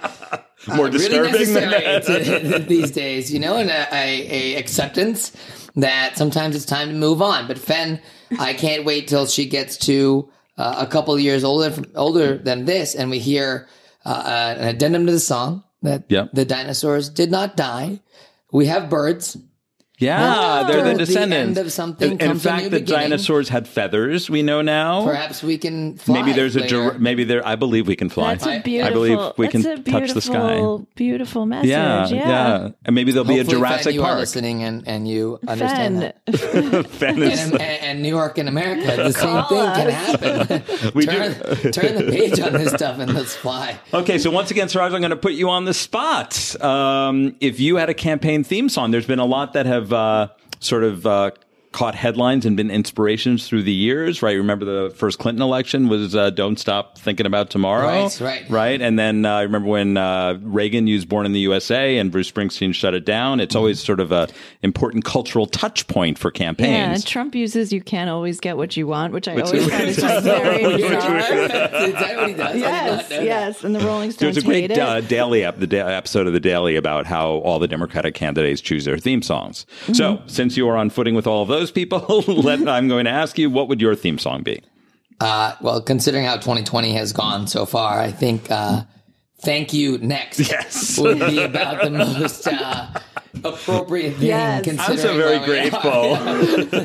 More 0.67 0.87
uh, 0.87 0.89
disturbing 0.89 1.33
really 1.33 1.45
than 1.45 2.51
to, 2.51 2.59
these 2.67 2.91
days. 2.91 3.31
You 3.33 3.39
know, 3.39 3.57
and 3.57 3.69
a, 3.69 3.87
a, 3.93 4.53
a 4.55 4.59
acceptance 4.59 5.31
that 5.75 6.17
sometimes 6.17 6.55
it's 6.55 6.65
time 6.65 6.89
to 6.89 6.93
move 6.95 7.21
on. 7.21 7.47
But 7.47 7.57
Fenn, 7.57 8.01
I 8.39 8.53
can't 8.53 8.85
wait 8.85 9.07
till 9.07 9.25
she 9.25 9.45
gets 9.47 9.77
to 9.87 10.29
uh, 10.57 10.75
a 10.79 10.87
couple 10.87 11.13
of 11.13 11.19
years 11.19 11.43
older 11.43 11.73
older 11.95 12.37
than 12.37 12.65
this, 12.65 12.93
and 12.95 13.09
we 13.09 13.19
hear 13.19 13.67
uh, 14.05 14.55
an 14.59 14.67
addendum 14.67 15.05
to 15.07 15.11
the 15.11 15.19
song 15.19 15.63
that 15.81 16.03
Yep. 16.09 16.29
the 16.33 16.45
dinosaurs 16.45 17.09
did 17.09 17.31
not 17.31 17.57
die. 17.57 17.99
We 18.51 18.67
have 18.67 18.89
birds. 18.89 19.37
Yeah, 20.01 20.63
they're 20.67 20.83
the 20.83 20.91
The 20.91 20.97
descendants. 21.05 21.57
end 21.57 21.65
of 21.65 21.71
something 21.71 22.11
And 22.13 22.21
in 22.21 22.27
comes 22.27 22.45
a 22.45 22.49
fact, 22.49 22.63
new 22.63 22.69
the 22.69 22.79
beginning. 22.79 23.01
dinosaurs 23.11 23.49
had 23.49 23.67
feathers. 23.67 24.29
We 24.29 24.41
know 24.41 24.61
now. 24.61 25.05
Perhaps 25.05 25.43
we 25.43 25.57
can 25.57 25.95
fly. 25.97 26.19
Maybe 26.21 26.33
there's 26.33 26.55
a 26.55 26.61
later. 26.61 26.91
dir- 26.93 26.99
maybe 26.99 27.23
there. 27.23 27.45
I 27.47 27.55
believe 27.55 27.87
we 27.87 27.95
can 27.95 28.09
fly. 28.09 28.33
That's 28.35 28.45
a 28.47 28.51
I 28.55 28.59
beautiful. 28.59 28.93
believe 28.93 29.19
we 29.37 29.45
that's 29.47 29.51
can 29.51 29.61
a 29.71 29.77
beautiful, 29.77 29.99
touch 30.01 30.13
the 30.13 30.21
sky. 30.21 30.77
Beautiful 30.95 31.45
message. 31.45 31.69
Yeah, 31.69 32.07
Yeah, 32.07 32.15
yeah, 32.27 32.69
and 32.85 32.95
maybe 32.95 33.11
there'll 33.11 33.27
be 33.27 33.39
a 33.39 33.43
Jurassic 33.43 33.83
Fenn, 33.85 33.93
you 33.93 34.01
are 34.01 34.07
Park. 34.07 34.19
listening 34.19 34.63
and, 34.63 34.87
and 34.87 35.07
you 35.07 35.39
understand 35.47 35.99
Fenn, 35.99 36.13
that. 36.25 36.87
Fenn 36.89 37.21
is- 37.21 37.39
And, 37.39 37.53
and, 37.53 37.61
and 37.83 38.01
New 38.01 38.09
York 38.09 38.37
and 38.37 38.49
America, 38.49 38.87
the 38.95 39.13
same 39.13 39.43
thing 39.45 39.73
can 39.75 39.89
happen. 39.89 40.91
We 40.95 41.05
turn, 41.05 41.33
turn 41.71 41.95
the 41.95 42.07
page 42.11 42.39
on 42.39 42.53
this 42.53 42.73
stuff 42.73 42.99
and 42.99 43.13
let's 43.13 43.35
fly. 43.35 43.79
Okay, 43.93 44.17
so 44.17 44.29
once 44.31 44.51
again, 44.51 44.67
Suraj, 44.67 44.93
I'm 44.93 44.99
going 45.01 45.11
to 45.11 45.15
put 45.15 45.33
you 45.33 45.49
on 45.49 45.65
the 45.65 45.73
spot. 45.73 46.59
Um, 46.61 47.35
if 47.39 47.59
you 47.59 47.75
had 47.77 47.89
a 47.89 47.93
campaign 47.93 48.43
theme 48.43 48.67
song, 48.67 48.91
there's 48.91 49.05
been 49.05 49.19
a 49.19 49.25
lot 49.25 49.53
that 49.53 49.65
have 49.65 49.90
uh, 49.93 50.27
sort 50.59 50.83
of 50.83 51.05
uh, 51.05 51.31
caught 51.71 51.95
headlines 51.95 52.45
and 52.45 52.57
been 52.57 52.69
inspirations 52.69 53.47
through 53.47 53.63
the 53.63 53.71
years, 53.71 54.21
right? 54.21 54.33
Remember 54.33 54.65
the 54.65 54.93
first 54.95 55.19
Clinton 55.19 55.41
election 55.41 55.87
was 55.87 56.15
uh, 56.15 56.29
"Don't 56.31 56.59
Stop 56.59 56.97
Thinking 56.97 57.25
About 57.25 57.49
Tomorrow," 57.49 58.03
Right, 58.03 58.19
right. 58.19 58.49
right. 58.49 58.81
And 58.81 58.99
then 58.99 59.25
uh, 59.25 59.35
I 59.35 59.41
remember 59.43 59.69
when 59.69 59.95
uh, 59.97 60.37
Reagan 60.41 60.87
used 60.87 61.07
"Born 61.07 61.25
in 61.25 61.31
the 61.31 61.39
USA" 61.41 61.97
and 61.97 62.11
Bruce 62.11 62.29
Springsteen 62.31 62.73
shut 62.73 62.93
it 62.93 63.05
down. 63.05 63.39
It's 63.39 63.55
always 63.55 63.79
sort 63.81 63.99
of 63.99 64.11
a 64.11 64.27
important 64.61 65.05
cultural 65.05 65.45
touch 65.45 65.87
point 65.87 66.17
for 66.17 66.31
yeah, 66.33 66.39
campaigns. 66.39 67.05
Trump 67.05 67.35
uses 67.35 67.71
"You 67.71 67.81
can't 67.81 68.09
always 68.09 68.39
get 68.39 68.57
what 68.57 68.75
you 68.75 68.87
want," 68.87 69.13
which 69.13 69.27
I 69.27 69.35
Which 69.35 69.45
always 69.45 69.69
find 69.69 69.83
is 69.87 70.01
like 70.01 70.23
very 70.23 70.63
Is 70.63 70.81
that 70.89 71.07
what 71.07 71.49
he 71.49 71.53
does? 71.53 72.01
I 72.01 72.27
did 72.27 72.37
not 72.37 72.55
Yes, 72.55 73.09
yes, 73.11 73.63
and 73.63 73.73
the 73.73 73.79
Rolling 73.79 74.11
Stones 74.11 74.35
There's 74.35 74.43
a 74.43 74.47
great 74.47 74.77
uh, 74.77 75.01
daily 75.01 75.43
ep- 75.43 75.59
the 75.59 75.67
da- 75.67 75.87
episode 75.87 76.27
of 76.27 76.33
the 76.33 76.39
Daily 76.39 76.75
about 76.75 77.05
how 77.05 77.35
all 77.39 77.59
the 77.59 77.67
Democratic 77.67 78.13
candidates 78.13 78.61
choose 78.61 78.85
their 78.85 78.97
theme 78.97 79.21
songs. 79.21 79.65
Mm-hmm. 79.83 79.93
So, 79.93 80.21
since 80.27 80.57
you 80.57 80.67
are 80.67 80.75
on 80.77 80.89
footing 80.89 81.15
with 81.15 81.27
all 81.27 81.41
of 81.43 81.47
those 81.47 81.60
people, 81.69 81.99
let, 82.27 82.59
I'm 82.67 82.87
going 82.87 83.05
to 83.05 83.11
ask 83.11 83.37
you, 83.37 83.49
what 83.49 83.67
would 83.67 83.81
your 83.81 83.95
theme 83.95 84.17
song 84.17 84.41
be? 84.41 84.63
Uh, 85.19 85.55
well, 85.61 85.81
considering 85.81 86.25
how 86.25 86.35
2020 86.35 86.93
has 86.93 87.13
gone 87.13 87.45
so 87.45 87.67
far, 87.67 87.99
I 87.99 88.11
think 88.11 88.49
uh, 88.49 88.83
"Thank 89.43 89.73
You" 89.73 89.97
next 89.99 90.39
Yes. 90.51 90.97
would 90.99 91.19
be 91.19 91.41
about 91.41 91.83
the 91.83 91.89
most 91.89 92.47
uh, 92.47 92.87
appropriate 93.43 94.15
thing. 94.17 94.27
Yes. 94.27 94.67
I'm 94.67 94.79
I'm 94.79 94.97
so 94.97 95.15
very 95.17 95.39
grateful. 95.45 95.81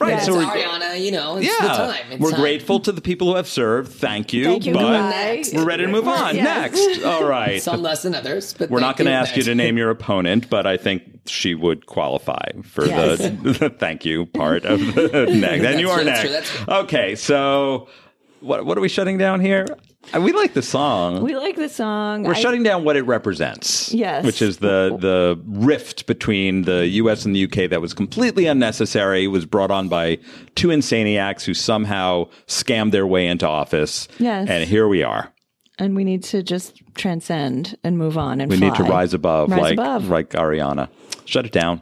right, 0.00 0.10
Yes. 0.10 0.26
so 0.26 0.34
we're, 0.34 0.44
Ariana, 0.44 1.00
you 1.00 1.10
know, 1.10 1.36
it's 1.36 1.46
yeah, 1.46 1.68
the 1.68 1.74
time. 1.74 2.12
It's 2.12 2.20
we're 2.20 2.30
time. 2.30 2.40
grateful 2.40 2.80
to 2.80 2.92
the 2.92 3.00
people 3.00 3.28
who 3.28 3.36
have 3.36 3.48
served. 3.48 3.92
Thank 3.92 4.32
you, 4.32 4.44
Thank 4.44 4.66
you. 4.66 4.72
but 4.74 4.80
Goodbye. 4.80 5.42
we're 5.52 5.64
ready 5.64 5.86
to 5.86 5.92
move 5.92 6.08
on. 6.08 6.36
Yes. 6.36 6.72
Next, 6.74 7.04
all 7.04 7.24
right. 7.24 7.60
Some 7.62 7.82
less 7.82 8.02
than 8.02 8.14
others, 8.14 8.54
but 8.54 8.70
We're 8.70 8.80
not 8.80 8.96
going 8.96 9.06
to 9.06 9.12
ask 9.12 9.36
you 9.36 9.42
to 9.44 9.54
name 9.54 9.76
your 9.76 9.90
opponent, 9.90 10.48
but 10.50 10.66
I 10.66 10.76
think 10.76 11.02
she 11.26 11.54
would 11.54 11.86
qualify 11.86 12.48
for 12.62 12.86
Yes. 12.86 13.18
the, 13.18 13.30
the 13.30 13.70
thank 13.70 14.04
you 14.04 14.26
part 14.26 14.64
of 14.64 14.78
the 14.94 15.26
next. 15.30 15.64
And 15.64 15.80
you 15.80 15.90
are 15.90 15.96
true, 15.96 16.04
that's 16.04 16.04
next. 16.04 16.20
true, 16.22 16.30
that's 16.30 16.50
true. 16.50 16.74
Okay, 16.74 17.14
so 17.16 17.88
what 18.40 18.64
what 18.66 18.76
are 18.78 18.82
we 18.82 18.88
shutting 18.88 19.18
down 19.18 19.40
here? 19.40 19.66
Uh, 20.14 20.20
We 20.20 20.32
like 20.32 20.54
the 20.54 20.62
song. 20.62 21.22
We 21.22 21.36
like 21.36 21.56
the 21.56 21.68
song. 21.68 22.24
We're 22.24 22.34
I- 22.34 22.40
shutting 22.40 22.62
down 22.62 22.84
what 22.84 22.96
it 22.96 23.02
represents. 23.02 23.92
Yes. 23.94 24.24
Which 24.24 24.42
is 24.42 24.58
the 24.58 24.96
the 25.00 25.40
rift 25.46 26.06
between 26.06 26.62
the 26.62 26.86
US 27.02 27.24
and 27.24 27.34
the 27.34 27.44
UK 27.44 27.70
that 27.70 27.80
was 27.80 27.94
completely 27.94 28.46
unnecessary, 28.46 29.26
was 29.28 29.46
brought 29.46 29.70
on 29.70 29.88
by 29.88 30.18
two 30.54 30.68
insaniacs 30.68 31.44
who 31.44 31.54
somehow 31.54 32.28
scammed 32.46 32.90
their 32.92 33.06
way 33.06 33.26
into 33.26 33.48
office. 33.48 34.08
Yes. 34.18 34.48
And 34.48 34.68
here 34.68 34.88
we 34.88 35.02
are. 35.02 35.30
and 35.78 35.96
we 35.96 36.04
need 36.04 36.22
to 36.22 36.40
just 36.42 36.80
transcend 36.94 37.76
and 37.82 37.98
move 37.98 38.16
on 38.16 38.40
and 38.40 38.48
We 38.50 38.58
fly. 38.58 38.68
need 38.68 38.76
to 38.76 38.84
rise 38.84 39.12
above, 39.12 39.50
Rise 39.50 39.60
like 39.60 39.72
above. 39.72 40.08
like 40.08 40.30
Ariana. 40.30 40.88
Shut 41.24 41.46
it 41.46 41.52
down. 41.52 41.80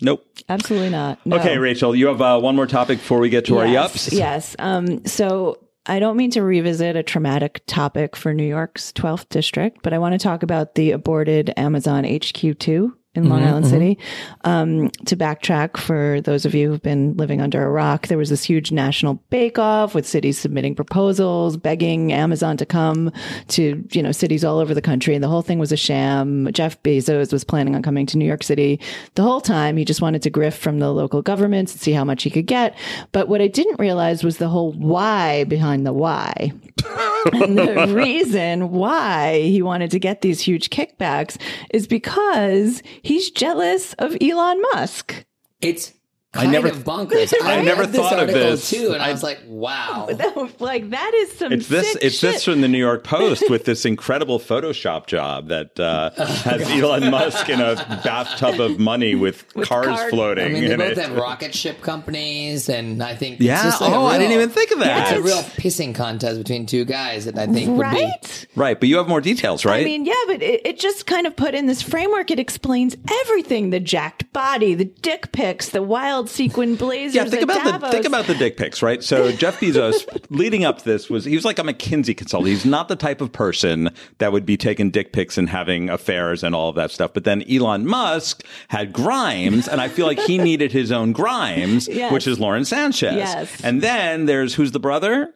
Nope. 0.00 0.24
Absolutely 0.48 0.90
not. 0.90 1.18
No. 1.26 1.36
Okay, 1.38 1.58
Rachel, 1.58 1.94
you 1.94 2.06
have 2.06 2.20
uh, 2.22 2.38
one 2.40 2.54
more 2.56 2.66
topic 2.68 2.98
before 2.98 3.18
we 3.18 3.28
get 3.28 3.44
to 3.46 3.58
our 3.58 3.66
yes, 3.66 4.08
yups. 4.08 4.12
Yes. 4.16 4.56
Um, 4.58 5.04
so 5.06 5.58
I 5.86 5.98
don't 5.98 6.16
mean 6.16 6.30
to 6.32 6.42
revisit 6.42 6.94
a 6.96 7.02
traumatic 7.02 7.62
topic 7.66 8.14
for 8.14 8.34
New 8.34 8.44
York's 8.44 8.92
12th 8.92 9.28
district, 9.30 9.78
but 9.82 9.92
I 9.92 9.98
want 9.98 10.12
to 10.12 10.18
talk 10.18 10.42
about 10.42 10.74
the 10.74 10.90
aborted 10.90 11.52
Amazon 11.56 12.04
HQ2 12.04 12.92
in 13.16 13.28
Long 13.28 13.42
Island 13.42 13.66
City. 13.66 13.98
Um, 14.44 14.88
to 15.06 15.16
backtrack 15.16 15.76
for 15.76 16.20
those 16.20 16.44
of 16.44 16.54
you 16.54 16.70
who've 16.70 16.82
been 16.82 17.16
living 17.16 17.40
under 17.40 17.64
a 17.64 17.68
rock, 17.68 18.06
there 18.06 18.16
was 18.16 18.30
this 18.30 18.44
huge 18.44 18.70
national 18.70 19.14
bake 19.30 19.58
off 19.58 19.96
with 19.96 20.06
cities 20.06 20.38
submitting 20.38 20.76
proposals, 20.76 21.56
begging 21.56 22.12
Amazon 22.12 22.56
to 22.58 22.64
come 22.64 23.10
to, 23.48 23.84
you 23.90 24.02
know, 24.02 24.12
cities 24.12 24.44
all 24.44 24.58
over 24.58 24.74
the 24.74 24.82
country. 24.82 25.16
And 25.16 25.24
the 25.24 25.28
whole 25.28 25.42
thing 25.42 25.58
was 25.58 25.72
a 25.72 25.76
sham. 25.76 26.48
Jeff 26.52 26.80
Bezos 26.84 27.32
was 27.32 27.42
planning 27.42 27.74
on 27.74 27.82
coming 27.82 28.06
to 28.06 28.16
New 28.16 28.26
York 28.26 28.44
City 28.44 28.78
the 29.16 29.24
whole 29.24 29.40
time. 29.40 29.76
He 29.76 29.84
just 29.84 30.00
wanted 30.00 30.22
to 30.22 30.30
grift 30.30 30.58
from 30.58 30.78
the 30.78 30.92
local 30.92 31.20
governments 31.20 31.72
and 31.72 31.80
see 31.80 31.92
how 31.92 32.04
much 32.04 32.22
he 32.22 32.30
could 32.30 32.46
get. 32.46 32.78
But 33.10 33.28
what 33.28 33.42
I 33.42 33.48
didn't 33.48 33.80
realize 33.80 34.22
was 34.22 34.38
the 34.38 34.48
whole 34.48 34.72
why 34.72 35.42
behind 35.44 35.84
the 35.84 35.92
why. 35.92 36.52
and 37.32 37.58
the 37.58 37.86
reason 37.94 38.70
why 38.70 39.40
he 39.40 39.62
wanted 39.62 39.90
to 39.92 39.98
get 39.98 40.22
these 40.22 40.40
huge 40.40 40.70
kickbacks 40.70 41.40
is 41.70 41.86
because 41.86 42.82
he's 43.02 43.30
jealous 43.30 43.94
of 43.94 44.16
Elon 44.20 44.60
Musk. 44.72 45.24
It's 45.60 45.92
I 46.32 46.46
never- 46.46 46.68
of 46.68 46.84
bonkers. 46.84 47.34
I 47.42 47.56
read 47.56 47.64
never 47.64 47.86
this 47.86 47.96
thought 48.00 48.12
of 48.14 48.20
article 48.20 48.40
this. 48.40 48.70
too, 48.70 48.92
and 48.92 49.02
I, 49.02 49.08
I- 49.08 49.12
was 49.12 49.22
like, 49.24 49.40
wow. 49.48 50.08
like 50.60 50.90
that 50.90 51.12
is 51.14 51.32
some 51.32 51.52
It's 51.52 51.66
this. 51.66 51.92
sick 51.92 52.02
It's 52.04 52.16
shit. 52.18 52.34
this 52.34 52.44
from 52.44 52.60
the 52.60 52.68
New 52.68 52.78
York 52.78 53.02
Post 53.10 53.50
with 53.50 53.64
this 53.64 53.84
incredible 53.84 54.38
Photoshop 54.38 55.06
job 55.06 55.48
that 55.48 55.78
uh, 55.80 56.10
has 56.10 56.62
Elon 56.70 57.10
Musk 57.10 57.48
in 57.48 57.60
a 57.60 57.74
bathtub 58.04 58.60
of 58.60 58.78
money 58.78 59.16
with, 59.16 59.44
cars 59.54 59.86
cars. 59.86 60.10
floating. 60.10 60.44
I 60.44 60.48
mean, 60.50 60.64
they 60.66 60.72
in 60.74 60.78
both 60.78 60.92
it. 60.92 60.98
have 60.98 61.16
rocket 61.16 61.52
ship 61.52 61.80
companies, 61.82 62.68
and 62.68 63.02
I 63.02 63.16
think 63.16 63.36
it's 63.36 63.42
Yeah. 63.44 63.64
just 63.64 63.80
like 63.80 63.90
a 63.92 63.96
oh, 63.96 64.04
I 64.06 64.16
didn't 64.18 64.32
even 64.34 64.50
think 64.50 64.70
of 64.70 64.78
that. 64.80 65.08
It's 65.10 65.18
a 65.18 65.22
real 65.22 65.42
pissing 65.42 65.94
contest 65.96 66.38
between 66.38 66.64
two 66.66 66.84
guys 66.84 67.24
that 67.24 67.36
I 67.36 67.46
think 67.48 67.70
would 67.70 67.90
be. 67.90 67.96
right? 68.04 68.46
Right, 68.54 68.78
but 68.78 68.88
you 68.88 68.98
have 68.98 69.08
more 69.08 69.20
details, 69.20 69.64
right? 69.64 69.80
I 69.80 69.84
mean, 69.84 70.04
yeah, 70.04 70.14
but 70.28 70.42
it, 70.42 70.64
it 70.64 70.78
just 70.78 71.06
kind 71.06 71.26
of 71.26 71.34
put 71.34 71.54
in 71.56 71.66
this 71.66 71.82
framework. 71.82 72.30
It 72.30 72.38
explains 72.38 72.96
everything: 73.22 73.70
the 73.70 73.80
jacked 73.80 74.32
body, 74.32 74.74
the 74.74 74.84
dick 74.84 75.32
pics, 75.32 75.70
the 75.70 75.82
wild 75.82 76.19
sequin 76.28 76.74
blazers. 76.76 77.14
yeah, 77.14 77.24
think 77.24 77.42
about 77.42 77.80
the 77.80 77.90
think 77.90 78.04
about 78.06 78.26
the 78.26 78.34
dick 78.34 78.56
pics, 78.56 78.82
right? 78.82 79.02
So 79.02 79.32
Jeff 79.36 79.60
Bezos, 79.60 80.06
leading 80.30 80.64
up 80.64 80.78
to 80.78 80.84
this, 80.84 81.08
was 81.08 81.24
he 81.24 81.34
was 81.34 81.44
like 81.44 81.58
a 81.58 81.62
McKinsey 81.62 82.16
consultant. 82.16 82.48
He's 82.50 82.64
not 82.64 82.88
the 82.88 82.96
type 82.96 83.20
of 83.20 83.32
person 83.32 83.90
that 84.18 84.32
would 84.32 84.44
be 84.44 84.56
taking 84.56 84.90
dick 84.90 85.12
pics 85.12 85.38
and 85.38 85.48
having 85.48 85.88
affairs 85.88 86.42
and 86.42 86.54
all 86.54 86.68
of 86.68 86.76
that 86.76 86.90
stuff. 86.90 87.12
But 87.14 87.24
then 87.24 87.42
Elon 87.50 87.86
Musk 87.86 88.44
had 88.68 88.92
Grimes, 88.92 89.68
and 89.68 89.80
I 89.80 89.88
feel 89.88 90.06
like 90.06 90.18
he 90.20 90.38
needed 90.50 90.72
his 90.72 90.92
own 90.92 91.12
Grimes, 91.12 91.88
Yes. 91.88 92.12
which 92.12 92.26
is 92.26 92.38
Lauren 92.38 92.64
Sanchez. 92.64 93.14
Yes. 93.16 93.60
And 93.64 93.80
then 93.82 94.26
there's 94.26 94.54
who's 94.54 94.72
the 94.72 94.80
brother? 94.80 95.32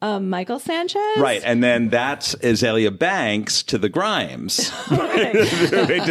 Um, 0.00 0.30
Michael 0.30 0.60
Sanchez, 0.60 1.00
Right, 1.18 1.42
and 1.44 1.60
then 1.62 1.88
that's 1.88 2.36
Azealia 2.36 2.96
Banks 2.96 3.64
to 3.64 3.78
the 3.78 3.88
Grimes. 3.88 4.70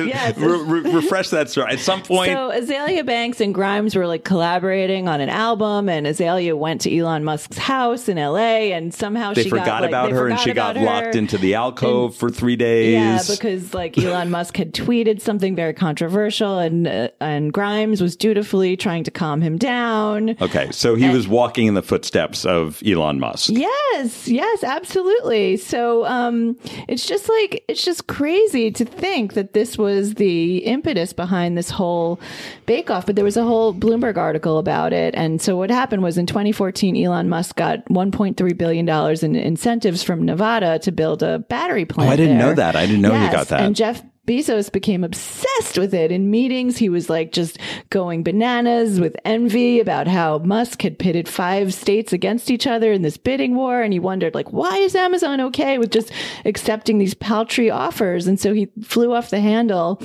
Yes. 0.07 0.37
Re- 0.37 0.57
re- 0.81 0.93
refresh 0.93 1.29
that 1.29 1.49
story. 1.49 1.71
At 1.71 1.79
some 1.79 2.01
point, 2.03 2.31
So 2.31 2.51
Azealia 2.51 3.05
Banks 3.05 3.39
and 3.41 3.53
Grimes 3.53 3.95
were 3.95 4.07
like 4.07 4.23
collaborating 4.23 5.07
on 5.07 5.21
an 5.21 5.29
album, 5.29 5.89
and 5.89 6.05
Azealia 6.05 6.57
went 6.57 6.81
to 6.81 6.95
Elon 6.95 7.23
Musk's 7.23 7.57
house 7.57 8.09
in 8.09 8.17
L.A. 8.17 8.73
and 8.73 8.93
somehow 8.93 9.33
they 9.33 9.43
she 9.43 9.49
forgot 9.49 9.65
got, 9.65 9.81
like, 9.83 9.89
about 9.89 10.11
her 10.11 10.27
and 10.27 10.39
she 10.39 10.53
got 10.53 10.75
her. 10.75 10.85
locked 10.85 11.15
into 11.15 11.37
the 11.37 11.55
alcove 11.55 12.15
for 12.15 12.29
three 12.29 12.55
days. 12.55 12.93
Yeah, 12.93 13.21
because 13.29 13.73
like 13.73 13.97
Elon 13.97 14.29
Musk 14.29 14.57
had 14.57 14.73
tweeted 14.73 15.21
something 15.21 15.55
very 15.55 15.73
controversial, 15.73 16.59
and 16.59 16.87
uh, 16.87 17.09
and 17.19 17.53
Grimes 17.53 18.01
was 18.01 18.15
dutifully 18.15 18.75
trying 18.77 19.03
to 19.05 19.11
calm 19.11 19.41
him 19.41 19.57
down. 19.57 20.31
okay, 20.41 20.71
so 20.71 20.95
he 20.95 21.09
was 21.09 21.27
walking 21.27 21.67
in 21.67 21.73
the 21.73 21.81
footsteps 21.83 22.45
of 22.45 22.81
Elon 22.85 23.19
Musk. 23.19 23.51
Yes, 23.93 24.27
yes, 24.27 24.63
absolutely. 24.63 25.57
So 25.57 26.05
um, 26.05 26.57
it's 26.87 27.05
just 27.05 27.29
like 27.29 27.63
it's 27.67 27.83
just 27.83 28.07
crazy 28.07 28.71
to 28.71 28.85
think 28.85 29.33
that 29.33 29.53
this 29.53 29.77
was 29.77 30.15
the 30.15 30.59
impetus 30.59 31.13
behind 31.13 31.57
this 31.57 31.69
whole 31.69 32.19
Bake 32.65 32.89
Off. 32.89 33.05
But 33.05 33.15
there 33.15 33.25
was 33.25 33.37
a 33.37 33.43
whole 33.43 33.73
Bloomberg 33.73 34.17
article 34.17 34.57
about 34.57 34.93
it, 34.93 35.15
and 35.15 35.41
so 35.41 35.57
what 35.57 35.69
happened 35.69 36.03
was 36.03 36.17
in 36.17 36.25
2014, 36.25 36.95
Elon 36.97 37.29
Musk 37.29 37.55
got 37.55 37.85
1.3 37.85 38.57
billion 38.57 38.85
dollars 38.85 39.23
in 39.23 39.35
incentives 39.35 40.03
from 40.03 40.23
Nevada 40.25 40.79
to 40.79 40.91
build 40.91 41.23
a 41.23 41.39
battery 41.39 41.85
plant. 41.85 42.09
Oh, 42.09 42.13
I 42.13 42.15
didn't 42.15 42.37
there. 42.37 42.47
know 42.47 42.53
that. 42.55 42.75
I 42.75 42.85
didn't 42.85 43.01
know 43.01 43.17
he 43.17 43.29
got 43.31 43.47
that. 43.47 43.61
And 43.61 43.75
Jeff 43.75 44.03
Bezos 44.27 44.69
became 44.69 45.05
obsessed 45.05 45.77
with 45.77 45.93
it. 45.93 46.11
In 46.11 46.29
meetings, 46.29 46.77
he 46.77 46.89
was 46.89 47.09
like 47.09 47.31
just 47.31 47.57
going 47.89 48.23
bananas 48.23 48.99
with 48.99 49.15
envy 49.23 49.79
about 49.79 50.07
how 50.07 50.39
Musk 50.39 50.81
had 50.81 50.99
pitted 50.99 51.29
five 51.29 51.73
states 51.73 52.11
against 52.11 52.51
each 52.51 52.67
other 52.67 52.91
in 52.91 53.03
this 53.03 53.15
bidding 53.15 53.55
war. 53.55 53.81
And 53.81 53.93
he 53.93 53.99
wondered, 53.99 54.35
like, 54.35 54.51
why 54.51 54.75
is 54.77 54.95
Amazon 54.95 55.39
okay 55.41 55.77
with 55.77 55.91
just 55.91 56.11
accepting 56.43 56.97
these 56.97 57.13
paltry 57.13 57.71
offers? 57.71 58.27
And 58.27 58.37
so 58.37 58.53
he 58.53 58.67
flew 58.83 59.13
off 59.13 59.29
the 59.29 59.39
handle 59.39 60.01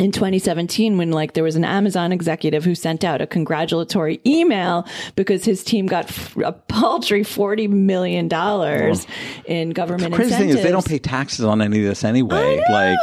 in 0.00 0.10
2017 0.10 0.96
when 0.96 1.10
like 1.10 1.34
there 1.34 1.44
was 1.44 1.54
an 1.54 1.64
Amazon 1.64 2.12
executive 2.12 2.64
who 2.64 2.74
sent 2.74 3.04
out 3.04 3.20
a 3.20 3.26
congratulatory 3.26 4.20
email 4.26 4.86
because 5.16 5.44
his 5.44 5.62
team 5.62 5.86
got 5.86 6.06
f- 6.06 6.36
a 6.38 6.52
paltry 6.52 7.22
40 7.22 7.68
million 7.68 8.26
dollars 8.26 9.06
in 9.44 9.70
government 9.70 10.14
Crazy 10.14 10.34
thing 10.34 10.48
is 10.48 10.62
they 10.62 10.70
don't 10.70 10.86
pay 10.86 10.98
taxes 10.98 11.44
on 11.44 11.60
any 11.60 11.80
of 11.80 11.84
this 11.84 12.04
anyway. 12.04 12.62
Like 12.70 12.98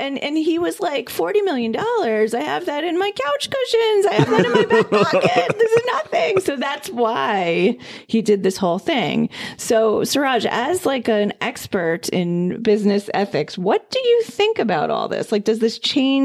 and 0.00 0.18
and 0.18 0.36
he 0.36 0.58
was 0.58 0.80
like 0.80 1.08
forty 1.10 1.42
million 1.42 1.72
dollars. 1.72 2.34
I 2.34 2.40
have 2.40 2.66
that 2.66 2.82
in 2.82 2.98
my 2.98 3.10
couch 3.10 3.50
cushions. 3.50 4.06
I 4.06 4.14
have 4.14 4.30
that 4.30 4.44
in 4.46 4.52
my 4.52 4.64
back 4.64 4.90
pocket. 4.90 5.56
This 5.62 5.72
is 5.72 5.82
nothing. 5.86 6.40
So 6.40 6.56
that's 6.56 6.90
why 6.90 7.76
he 8.06 8.22
did 8.22 8.42
this 8.42 8.56
whole 8.56 8.78
thing. 8.78 9.28
So 9.56 10.02
Suraj, 10.04 10.46
as 10.46 10.86
like 10.86 11.08
an 11.08 11.32
expert 11.40 12.08
in 12.08 12.62
business 12.62 13.10
ethics, 13.14 13.56
what 13.58 13.90
do 13.90 13.98
you 13.98 14.22
think 14.24 14.58
about 14.58 14.90
all 14.90 15.08
this? 15.08 15.30
Like, 15.30 15.44
does 15.44 15.58
this 15.58 15.78
change 15.78 16.21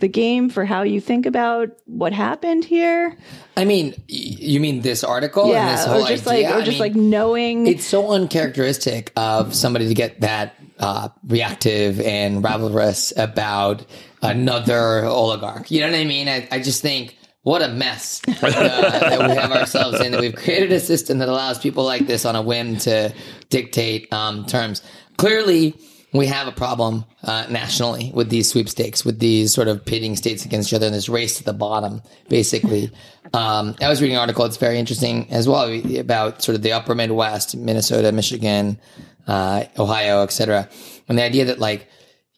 the 0.00 0.08
game 0.08 0.48
for 0.48 0.64
how 0.64 0.82
you 0.82 1.00
think 1.00 1.26
about 1.26 1.70
what 1.86 2.12
happened 2.12 2.64
here? 2.64 3.16
I 3.56 3.64
mean, 3.64 3.94
you 4.08 4.60
mean 4.60 4.80
this 4.80 5.04
article 5.04 5.44
and 5.44 5.68
this 5.68 5.86
yeah, 5.86 5.92
whole 5.92 6.04
or 6.04 6.08
just 6.08 6.26
idea? 6.26 6.48
like, 6.48 6.54
or 6.54 6.58
I 6.58 6.64
just 6.64 6.70
mean, 6.72 6.78
like 6.80 6.94
knowing. 6.94 7.66
it's 7.66 7.84
so 7.84 8.12
uncharacteristic 8.12 9.12
of 9.16 9.54
somebody 9.54 9.88
to 9.88 9.94
get 9.94 10.20
that 10.20 10.54
uh, 10.78 11.08
reactive 11.26 12.00
and 12.00 12.42
rivalrous 12.42 13.12
about 13.16 13.84
another 14.22 15.04
oligarch. 15.04 15.70
You 15.70 15.80
know 15.80 15.90
what 15.90 15.96
I 15.96 16.04
mean? 16.04 16.28
I, 16.28 16.48
I 16.50 16.60
just 16.60 16.82
think 16.82 17.16
what 17.42 17.62
a 17.62 17.68
mess 17.68 18.22
uh, 18.26 18.32
that 18.40 19.28
we 19.28 19.36
have 19.36 19.52
ourselves 19.52 20.00
in. 20.00 20.12
That 20.12 20.20
we've 20.20 20.34
created 20.34 20.72
a 20.72 20.80
system 20.80 21.18
that 21.18 21.28
allows 21.28 21.58
people 21.58 21.84
like 21.84 22.06
this 22.06 22.24
on 22.24 22.34
a 22.34 22.42
whim 22.42 22.78
to 22.78 23.14
dictate 23.50 24.12
um, 24.12 24.46
terms. 24.46 24.82
Clearly, 25.16 25.78
we 26.14 26.26
have 26.26 26.46
a 26.46 26.52
problem 26.52 27.04
uh, 27.24 27.44
nationally 27.50 28.12
with 28.14 28.30
these 28.30 28.48
sweepstakes, 28.48 29.04
with 29.04 29.18
these 29.18 29.52
sort 29.52 29.68
of 29.68 29.84
pitting 29.84 30.14
states 30.16 30.44
against 30.44 30.70
each 30.70 30.74
other, 30.74 30.86
and 30.86 30.94
this 30.94 31.08
race 31.08 31.36
to 31.38 31.44
the 31.44 31.52
bottom, 31.52 32.02
basically. 32.28 32.90
Um, 33.32 33.74
I 33.80 33.88
was 33.88 34.00
reading 34.00 34.14
an 34.16 34.20
article 34.20 34.44
that's 34.44 34.58
very 34.58 34.78
interesting 34.78 35.26
as 35.32 35.48
well 35.48 35.68
about 35.98 36.42
sort 36.42 36.54
of 36.54 36.62
the 36.62 36.72
upper 36.72 36.94
Midwest, 36.94 37.56
Minnesota, 37.56 38.12
Michigan, 38.12 38.78
uh, 39.26 39.64
Ohio, 39.76 40.22
etc. 40.22 40.68
And 41.08 41.18
the 41.18 41.22
idea 41.24 41.46
that 41.46 41.58
like 41.58 41.88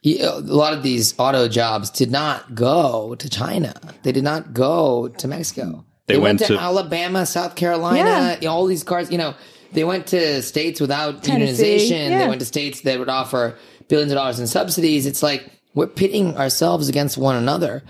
a 0.06 0.38
lot 0.40 0.72
of 0.72 0.82
these 0.82 1.12
auto 1.18 1.48
jobs 1.48 1.90
did 1.90 2.10
not 2.10 2.54
go 2.54 3.14
to 3.16 3.28
China, 3.28 3.74
they 4.04 4.12
did 4.12 4.24
not 4.24 4.54
go 4.54 5.08
to 5.08 5.28
Mexico. 5.28 5.84
They 6.06 6.16
went, 6.16 6.38
went 6.40 6.50
to, 6.50 6.54
to- 6.54 6.58
Alabama, 6.60 7.26
South 7.26 7.56
Carolina, 7.56 7.98
Yeah. 7.98 8.34
you 8.36 8.46
know, 8.46 8.52
all 8.52 8.66
these 8.66 8.84
cars. 8.84 9.10
You 9.10 9.18
know, 9.18 9.34
they 9.72 9.84
went 9.84 10.06
to 10.08 10.42
states 10.42 10.80
without 10.80 11.22
Tennessee, 11.22 11.78
unionization. 11.78 12.10
yeah. 12.10 12.18
They 12.20 12.28
went 12.28 12.40
to 12.40 12.46
states 12.46 12.82
that 12.82 12.98
would 12.98 13.08
offer 13.08 13.56
billions 13.88 14.12
of 14.12 14.16
dollars 14.16 14.40
in 14.40 14.46
subsidies. 14.46 15.06
It's 15.06 15.22
like 15.22 15.50
we're 15.74 15.86
pitting 15.86 16.36
ourselves 16.36 16.88
against 16.88 17.18
one 17.18 17.36
another, 17.36 17.82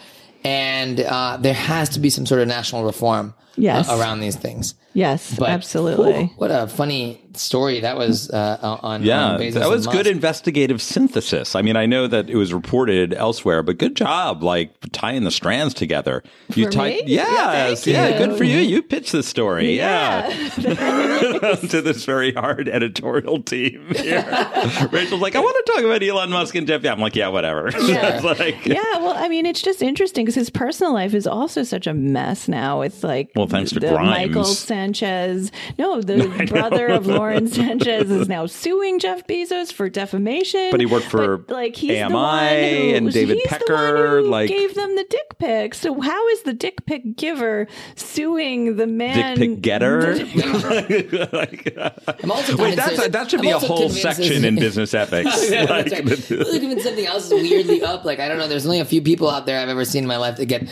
and 0.45 1.01
uh, 1.01 1.39
there 1.41 1.55
has 1.55 1.89
to 1.91 2.01
be 2.01 2.11
some 2.11 2.27
sort 2.27 2.41
of 2.41 2.49
national 2.49 2.85
reform 2.85 3.35
Yes. 3.57 3.89
uh, 3.89 3.97
around 3.99 4.21
these 4.21 4.37
things. 4.37 4.75
yes, 4.93 5.35
But 5.39 5.49
absolutely. 5.51 6.27
whew, 6.27 6.31
what 6.37 6.51
a 6.51 6.67
funny 6.67 7.21
story 7.35 7.81
that 7.81 7.97
was 7.99 8.31
uh, 8.31 8.79
on. 8.83 9.03
Yeah, 9.03 9.25
on 9.33 9.41
Bezos 9.41 9.53
that 9.55 9.63
and 9.65 9.71
was 9.71 9.87
good 9.87 10.07
investigative 10.07 10.81
synthesis. 10.81 11.55
I 11.55 11.61
mean, 11.63 11.77
I 11.77 11.85
know 11.87 12.07
that 12.07 12.31
it 12.31 12.37
was 12.37 12.53
reported 12.55 13.13
elsewhere, 13.15 13.63
but 13.63 13.77
good 13.79 13.95
job, 13.97 14.43
like 14.43 14.71
tying 14.93 15.25
the 15.25 15.31
strands 15.31 15.75
together. 15.75 16.23
You 16.55 16.65
For 16.67 16.71
tied, 16.71 17.05
me? 17.05 17.15
yes, 17.15 17.87
Yeah, 17.87 17.93
yeah, 17.95 18.09
thank 18.09 18.21
you. 18.21 18.27
good 18.27 18.39
for 18.39 18.45
you. 18.45 18.59
You 18.59 18.83
pitched 18.83 19.13
the 19.13 19.23
story, 19.23 19.77
yeah, 19.77 20.29
to 20.57 21.83
this 21.83 22.05
very 22.05 22.33
hard 22.33 22.69
editorial 22.69 23.43
team. 23.43 23.87
Here. 23.95 24.23
Rachel's 24.93 25.21
like, 25.21 25.35
I 25.37 25.41
want 25.41 25.67
to 25.67 25.73
talk 25.73 25.85
about 25.85 26.03
Elon 26.03 26.31
Musk 26.31 26.55
and 26.55 26.67
Jeff. 26.67 26.83
Yeah, 26.83 26.93
I'm 26.93 27.01
like, 27.01 27.17
yeah, 27.17 27.29
whatever. 27.29 27.71
Yeah. 27.87 28.17
It's 28.17 28.25
like, 28.25 28.67
yeah, 28.67 28.83
well, 28.99 29.15
I 29.17 29.29
mean, 29.29 29.47
it's 29.47 29.63
just 29.63 29.81
interesting 29.81 30.25
because 30.25 30.35
his 30.35 30.51
personal 30.51 30.93
life 30.93 31.15
is 31.15 31.27
also 31.27 31.63
such 31.63 31.87
a 31.87 31.95
mess 31.95 32.49
now. 32.49 32.81
It's 32.81 33.05
like, 33.05 33.31
Well, 33.37 33.46
Well, 33.47 33.59
thanks 33.59 33.71
to 33.73 33.81
the 33.81 33.89
Grimes. 33.89 34.11
Michael 34.11 34.45
Sanchez. 34.45 35.53
No, 35.79 36.01
the 36.03 36.47
brother 36.49 36.89
of 36.89 37.07
Lauren 37.07 37.47
Sanchez 37.47 38.11
is 38.11 38.29
now 38.29 38.47
suing 38.47 38.99
Jeff 38.99 39.27
Bezos 39.27 39.73
for 39.73 39.89
defamation. 39.89 40.69
But 40.73 40.81
he 40.81 40.87
worked 40.87 41.07
for 41.07 41.39
But, 41.39 41.55
like 41.55 41.77
he's 41.77 41.91
the 41.91 42.03
AMI 42.03 42.15
one 42.15 42.49
who, 42.49 42.95
and 42.97 43.13
David 43.13 43.37
he's 43.37 43.47
Pecker, 43.47 43.67
The 43.67 44.15
one 44.17 44.25
who 44.25 44.31
like- 44.31 44.49
gave 44.49 44.75
them 44.75 44.97
the 44.97 45.05
dick 45.09 45.39
pic. 45.39 45.75
So 45.75 46.01
how 46.01 46.29
is 46.31 46.43
the 46.43 46.53
dick 46.53 46.85
pic 46.87 47.17
giver 47.17 47.67
suing 47.95 48.77
the 48.77 48.87
man? 48.87 49.37
Dick 49.37 49.51
pic 49.51 49.61
getter. 49.63 50.13
I'm 52.23 52.31
also 52.31 52.57
Wait, 52.57 52.77
that's 52.77 52.97
there's- 52.97 53.11
that 53.13 53.31
should 53.31 53.41
I'm 53.41 53.47
be 53.47 53.51
a 53.51 53.59
whole 53.59 53.89
section 53.89 54.45
in 54.45 54.57
business 54.57 54.95
ethics. 54.95 55.51
Yeah, 55.51 55.65
Like, 55.65 55.87
that's 55.91 56.31
right. 56.31 56.41
Look, 56.41 56.63
even 56.63 56.81
something 56.81 57.07
else 57.07 57.31
is 57.31 57.49
weirdly 57.49 57.83
up. 57.83 58.05
Like 58.05 58.21
I 58.21 58.29
don't 58.29 58.39
know. 58.39 58.49
There's 58.49 58.67
only 58.67 58.81
a 58.81 58.85
few 58.85 59.03
people 59.03 59.31
out 59.31 59.47
there 59.47 59.61
I've 59.61 59.69
ever 59.69 59.85
seen 59.85 60.05
in 60.05 60.09
my 60.09 60.17
life 60.17 60.37
that 60.37 60.47
get 60.47 60.63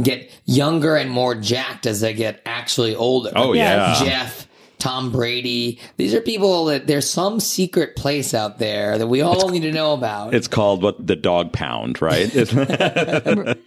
get 0.00 0.30
younger 0.44 0.96
and 0.96 1.10
more 1.10 1.34
jacked 1.34 1.86
as 1.86 2.00
they 2.00 2.14
get 2.14 2.40
actually 2.46 2.94
older. 2.94 3.30
Oh, 3.34 3.52
Yes. 3.52 4.00
yeah. 4.00 4.06
Jeff, 4.08 4.48
Tom 4.78 5.12
Brady. 5.12 5.78
These 5.96 6.14
are 6.14 6.20
people 6.20 6.64
that 6.66 6.86
there's 6.86 7.08
some 7.08 7.40
secret 7.40 7.94
place 7.96 8.34
out 8.34 8.58
there 8.58 8.98
that 8.98 9.06
we 9.06 9.20
all 9.20 9.48
need 9.48 9.60
to 9.62 9.72
know 9.72 9.92
about. 9.92 10.34
It's 10.34 10.48
called 10.48 10.82
what 10.82 11.06
the 11.06 11.16
dog 11.16 11.52
pound, 11.52 12.00
right? 12.02 12.30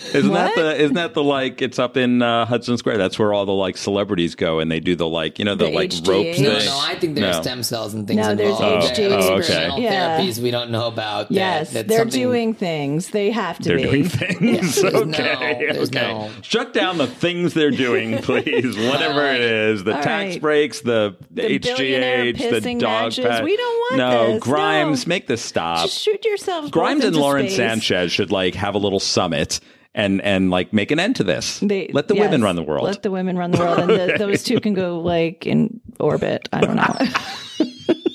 Isn't, 0.00 0.16
isn't 0.16 0.32
that 0.32 0.54
the 0.54 0.80
isn't 0.80 0.94
that 0.94 1.14
the 1.14 1.22
like 1.22 1.60
it's 1.60 1.78
up 1.78 1.96
in 1.96 2.22
uh, 2.22 2.46
Hudson 2.46 2.78
Square? 2.78 2.96
That's 2.98 3.18
where 3.18 3.32
all 3.34 3.44
the 3.44 3.52
like 3.52 3.76
celebrities 3.76 4.34
go 4.34 4.58
and 4.58 4.70
they 4.72 4.80
do 4.80 4.96
the 4.96 5.06
like 5.06 5.38
you 5.38 5.44
know 5.44 5.54
the, 5.54 5.66
The 5.66 5.70
like 5.72 5.90
HGH. 5.90 6.08
rope 6.08 6.26
no, 6.26 6.32
thing. 6.32 6.66
no, 6.66 6.78
I 6.82 6.94
think 6.94 7.14
there 7.16 7.28
are 7.28 7.32
No. 7.34 7.42
stem 7.42 7.62
cells 7.62 7.92
and 7.92 8.08
things 8.08 8.16
No, 8.16 8.34
there's 8.34 8.50
involved. 8.52 8.96
There 8.96 9.10
are 9.12 9.18
HGH. 9.18 9.22
Oh, 9.22 9.28
okay. 9.34 9.38
experimental 9.38 9.78
Yeah. 9.80 10.20
therapies 10.20 10.38
we 10.38 10.50
don't 10.50 10.70
know 10.70 10.86
about. 10.86 11.28
that- 11.28 11.34
Yes, 11.34 11.72
that 11.72 11.86
they're 11.88 11.98
something- 11.98 12.20
doing 12.22 12.54
things. 12.54 13.10
They 13.10 13.30
have 13.30 13.58
to 13.58 13.62
They're 13.68 13.76
be. 13.76 13.82
doing 13.82 14.08
things. 14.08 14.74
there's 14.80 14.94
okay, 14.94 15.68
no- 15.74 15.80
okay. 15.82 15.90
no- 15.92 16.30
Shut 16.42 16.72
down 16.72 16.96
the 16.98 17.06
things 17.06 17.52
they're 17.54 17.70
doing, 17.70 18.18
please. 18.22 18.76
Whatever 18.78 19.26
it 19.26 19.42
is, 19.42 19.84
the 19.84 19.96
All 19.96 20.02
tax 20.02 20.32
right. 20.34 20.40
breaks, 20.40 20.80
the, 20.80 21.14
The 21.30 21.42
HGH, 21.42 22.38
the 22.38 22.44
pissing 22.44 22.78
dog 22.80 23.02
matches. 23.04 23.42
We 23.42 23.56
don't 23.56 23.78
want 23.80 23.96
no 23.96 24.32
this. 24.34 24.42
Grimes. 24.42 24.42
No. 24.42 24.60
Grimes, 24.80 25.06
make 25.06 25.26
this 25.26 25.42
stop. 25.42 25.82
Just 25.84 26.00
shoot 26.00 26.24
yourselves. 26.24 26.70
Grimes 26.70 27.04
and 27.04 27.08
into 27.14 27.20
Lauren. 27.20 27.48
Sanchez 27.50 28.10
should 28.12 28.30
like 28.32 28.54
have 28.54 28.74
a 28.74 28.78
little 28.78 29.00
summit 29.00 29.60
and 29.94 30.20
and 30.22 30.50
like 30.50 30.72
make 30.72 30.90
an 30.90 31.00
end 31.00 31.16
to 31.16 31.24
this. 31.24 31.60
They, 31.60 31.90
Let 31.92 32.08
the 32.08 32.14
yes, 32.14 32.24
women 32.24 32.42
run 32.42 32.56
the 32.56 32.62
world. 32.62 32.84
Let 32.84 33.02
the 33.02 33.10
women 33.10 33.36
run 33.36 33.50
the 33.50 33.58
world, 33.58 33.78
and 33.78 33.90
the, 33.90 34.16
those 34.18 34.42
two 34.42 34.60
can 34.60 34.74
go 34.74 35.00
like 35.00 35.46
in 35.46 35.80
orbit. 35.98 36.48
I 36.52 36.60
don't 36.60 36.76
know. 36.76 37.94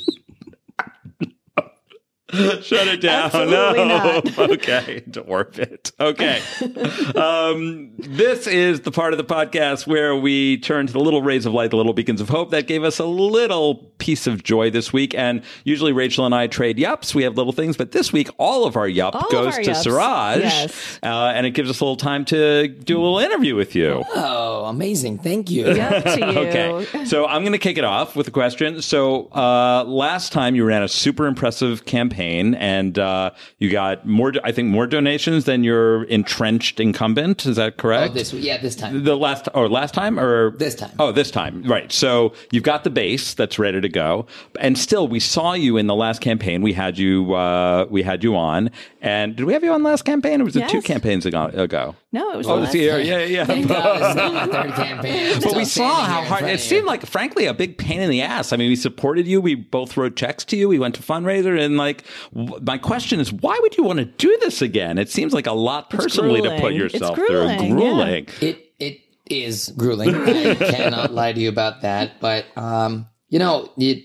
Shut 2.63 2.87
it 2.87 3.01
down. 3.01 3.25
Absolutely 3.25 3.85
no. 3.85 3.97
not. 3.97 4.39
okay. 4.51 5.01
To 5.13 5.21
orbit. 5.21 5.91
Okay. 5.99 6.41
um, 7.15 7.91
this 7.97 8.47
is 8.47 8.81
the 8.81 8.91
part 8.91 9.13
of 9.13 9.17
the 9.17 9.23
podcast 9.23 9.87
where 9.87 10.15
we 10.15 10.57
turn 10.57 10.87
to 10.87 10.93
the 10.93 10.99
little 10.99 11.21
rays 11.21 11.45
of 11.45 11.53
light, 11.53 11.71
the 11.71 11.77
little 11.77 11.93
beacons 11.93 12.19
of 12.21 12.29
hope 12.29 12.51
that 12.51 12.67
gave 12.67 12.83
us 12.83 12.99
a 12.99 13.05
little 13.05 13.75
piece 13.97 14.27
of 14.27 14.43
joy 14.43 14.69
this 14.69 14.91
week. 14.91 15.15
And 15.15 15.43
usually 15.63 15.93
Rachel 15.93 16.25
and 16.25 16.35
I 16.35 16.47
trade 16.47 16.77
yups. 16.77 17.15
We 17.15 17.23
have 17.23 17.37
little 17.37 17.53
things, 17.53 17.77
but 17.77 17.91
this 17.91 18.11
week 18.11 18.29
all 18.37 18.65
of 18.65 18.75
our 18.75 18.87
yup 18.87 19.15
All 19.15 19.29
goes 19.31 19.55
our 19.55 19.63
to 19.63 19.71
yups. 19.71 19.83
Suraj. 19.83 20.39
Yes. 20.39 20.99
Uh, 21.01 21.31
and 21.35 21.45
it 21.45 21.51
gives 21.51 21.69
us 21.69 21.79
a 21.79 21.83
little 21.83 21.95
time 21.95 22.25
to 22.25 22.67
do 22.67 22.99
a 22.99 23.01
little 23.01 23.19
interview 23.19 23.55
with 23.55 23.75
you. 23.75 24.03
Oh, 24.13 24.65
amazing! 24.65 25.19
Thank 25.19 25.49
you. 25.49 25.67
Up 25.67 26.03
to 26.03 26.19
you. 26.19 26.25
Okay. 26.25 27.05
So 27.05 27.25
I'm 27.25 27.43
going 27.43 27.53
to 27.53 27.59
kick 27.59 27.77
it 27.77 27.83
off 27.83 28.15
with 28.15 28.27
a 28.27 28.31
question. 28.31 28.81
So 28.81 29.27
uh, 29.27 29.83
last 29.85 30.33
time 30.33 30.55
you 30.55 30.65
ran 30.65 30.83
a 30.83 30.87
super 30.87 31.27
impressive 31.27 31.85
campaign 31.85 32.24
and 32.29 32.97
uh, 32.97 33.31
you 33.59 33.69
got 33.69 34.05
more, 34.05 34.33
I 34.43 34.51
think, 34.51 34.69
more 34.69 34.87
donations 34.87 35.45
than 35.45 35.63
your 35.63 36.03
entrenched 36.05 36.79
incumbent. 36.79 37.45
Is 37.45 37.55
that 37.57 37.73
Oh, 37.73 37.77
correct? 37.77 38.13
this 38.13 38.33
yeah, 38.33 38.57
this 38.57 38.75
time. 38.75 39.03
the 39.03 39.15
last 39.15 39.47
or 39.53 39.69
last 39.69 39.93
time 39.93 40.19
or 40.19 40.51
This 40.57 40.75
time. 40.75 40.91
Oh, 40.99 41.11
this 41.11 41.29
time. 41.31 41.63
Right. 41.63 41.91
So 41.91 42.33
you've 42.51 42.63
got 42.63 42.83
the 42.83 42.89
base 42.89 43.33
that's 43.33 43.59
ready 43.59 43.81
to 43.81 43.89
go. 43.89 44.25
And 44.59 44.77
still 44.77 45.07
we 45.07 45.19
saw 45.19 45.53
you 45.53 45.77
in 45.77 45.87
the 45.87 45.95
last 45.95 46.21
campaign. 46.21 46.61
We 46.61 46.73
had 46.73 46.97
you 46.97 47.33
uh 47.33 47.85
we 47.89 48.03
had 48.03 48.23
you 48.23 48.35
on. 48.35 48.69
And 49.01 49.35
did 49.35 49.45
we 49.45 49.53
have 49.53 49.63
you 49.63 49.71
on 49.71 49.83
last 49.83 50.03
campaign 50.05 50.41
or 50.41 50.45
was 50.45 50.55
it 50.55 50.61
Yes. 50.61 50.71
two 50.71 50.81
campaigns 50.81 51.25
ago? 51.25 51.45
ago? 51.53 51.95
No, 52.11 52.31
it 52.31 52.37
was. 52.37 52.47
Oh, 52.47 52.57
the 52.57 52.63
it's 52.63 52.71
the 52.73 52.89
last- 52.89 53.05
yeah, 53.05 53.23
yeah, 53.23 53.45
Thank. 53.45 53.67
God 53.67 54.15
not 54.15 54.49
third 54.51 54.73
campaign. 54.75 55.39
But 55.43 55.55
we 55.55 55.65
saw 55.65 56.05
how 56.05 56.23
hard 56.23 56.45
it 56.45 56.59
seemed 56.61 56.85
like, 56.85 57.05
frankly, 57.05 57.45
a 57.45 57.53
big 57.53 57.77
pain 57.77 57.99
in 58.01 58.09
the 58.09 58.21
ass. 58.21 58.53
I 58.53 58.57
mean, 58.57 58.69
we 58.69 58.75
supported 58.77 59.27
you. 59.27 59.41
We 59.41 59.55
both 59.55 59.97
wrote 59.97 60.15
checks 60.15 60.45
to 60.45 60.55
you. 60.57 60.69
We 60.69 60.79
went 60.79 60.95
to 60.95 61.01
fundraiser, 61.03 61.59
and 61.59 61.75
like, 61.77 61.97
w- 61.97 62.14
my 62.33 62.77
question 62.77 63.19
is, 63.19 63.31
why 63.31 63.57
would 63.61 63.77
you 63.77 63.83
want 63.83 63.99
to 63.99 64.05
do 64.05 64.37
this 64.41 64.61
again? 64.61 64.97
It 64.97 65.09
seems 65.09 65.33
like 65.33 65.47
a 65.47 65.53
lot 65.53 65.89
personally 65.89 66.41
to 66.41 66.59
put 66.59 66.73
yourself 66.73 67.17
It's 67.17 67.27
grueling, 67.27 67.57
through. 67.59 67.67
yeah. 67.67 67.73
Grueling. 67.73 68.27
It 68.41 68.71
it 68.79 68.99
is 69.29 69.73
grueling. 69.77 70.13
I 70.15 70.55
cannot 70.55 71.13
lie 71.13 71.33
to 71.33 71.39
you 71.39 71.49
about 71.49 71.81
that. 71.81 72.19
But 72.19 72.45
um, 72.57 73.07
you 73.29 73.39
know, 73.39 73.71
you 73.77 74.01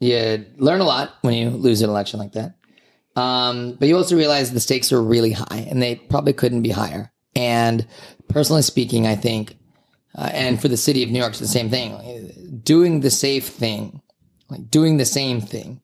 you 0.00 0.44
learn 0.56 0.80
a 0.80 0.84
lot 0.84 1.14
when 1.22 1.34
you 1.34 1.50
lose 1.50 1.82
an 1.82 1.90
election 1.90 2.18
like 2.20 2.32
that. 2.32 2.54
Um, 3.14 3.76
but 3.78 3.88
you 3.88 3.96
also 3.96 4.16
realize 4.16 4.52
the 4.52 4.60
stakes 4.60 4.90
are 4.92 5.02
really 5.02 5.32
high, 5.32 5.66
and 5.70 5.82
they 5.82 5.96
probably 5.96 6.32
couldn't 6.32 6.62
be 6.62 6.70
higher. 6.70 7.12
And 7.36 7.86
personally 8.28 8.62
speaking, 8.62 9.06
I 9.06 9.16
think, 9.16 9.56
uh, 10.16 10.30
and 10.32 10.60
for 10.60 10.68
the 10.68 10.76
city 10.78 11.02
of 11.02 11.10
New 11.10 11.18
York, 11.18 11.32
it's 11.32 11.38
the 11.40 11.46
same 11.46 11.68
thing. 11.70 12.60
Doing 12.64 13.00
the 13.00 13.10
safe 13.10 13.48
thing, 13.48 14.00
like 14.48 14.70
doing 14.70 14.96
the 14.96 15.04
same 15.04 15.40
thing, 15.42 15.82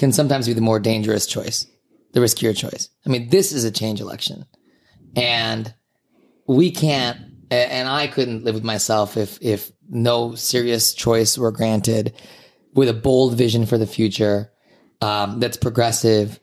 can 0.00 0.12
sometimes 0.12 0.46
be 0.46 0.54
the 0.54 0.60
more 0.62 0.80
dangerous 0.80 1.26
choice, 1.26 1.66
the 2.14 2.20
riskier 2.20 2.56
choice. 2.56 2.88
I 3.06 3.10
mean, 3.10 3.28
this 3.28 3.52
is 3.52 3.64
a 3.64 3.70
change 3.70 4.00
election, 4.00 4.46
and 5.14 5.72
we 6.48 6.70
can't 6.72 7.18
and 7.50 7.88
I 7.88 8.06
couldn't 8.06 8.44
live 8.44 8.54
with 8.54 8.64
myself 8.64 9.16
if 9.16 9.38
if 9.42 9.70
no 9.88 10.34
serious 10.34 10.94
choice 10.94 11.36
were 11.36 11.50
granted 11.52 12.14
with 12.74 12.88
a 12.88 12.94
bold 12.94 13.34
vision 13.34 13.66
for 13.66 13.76
the 13.76 13.86
future 13.86 14.52
um, 15.00 15.40
that's 15.40 15.56
progressive 15.56 16.38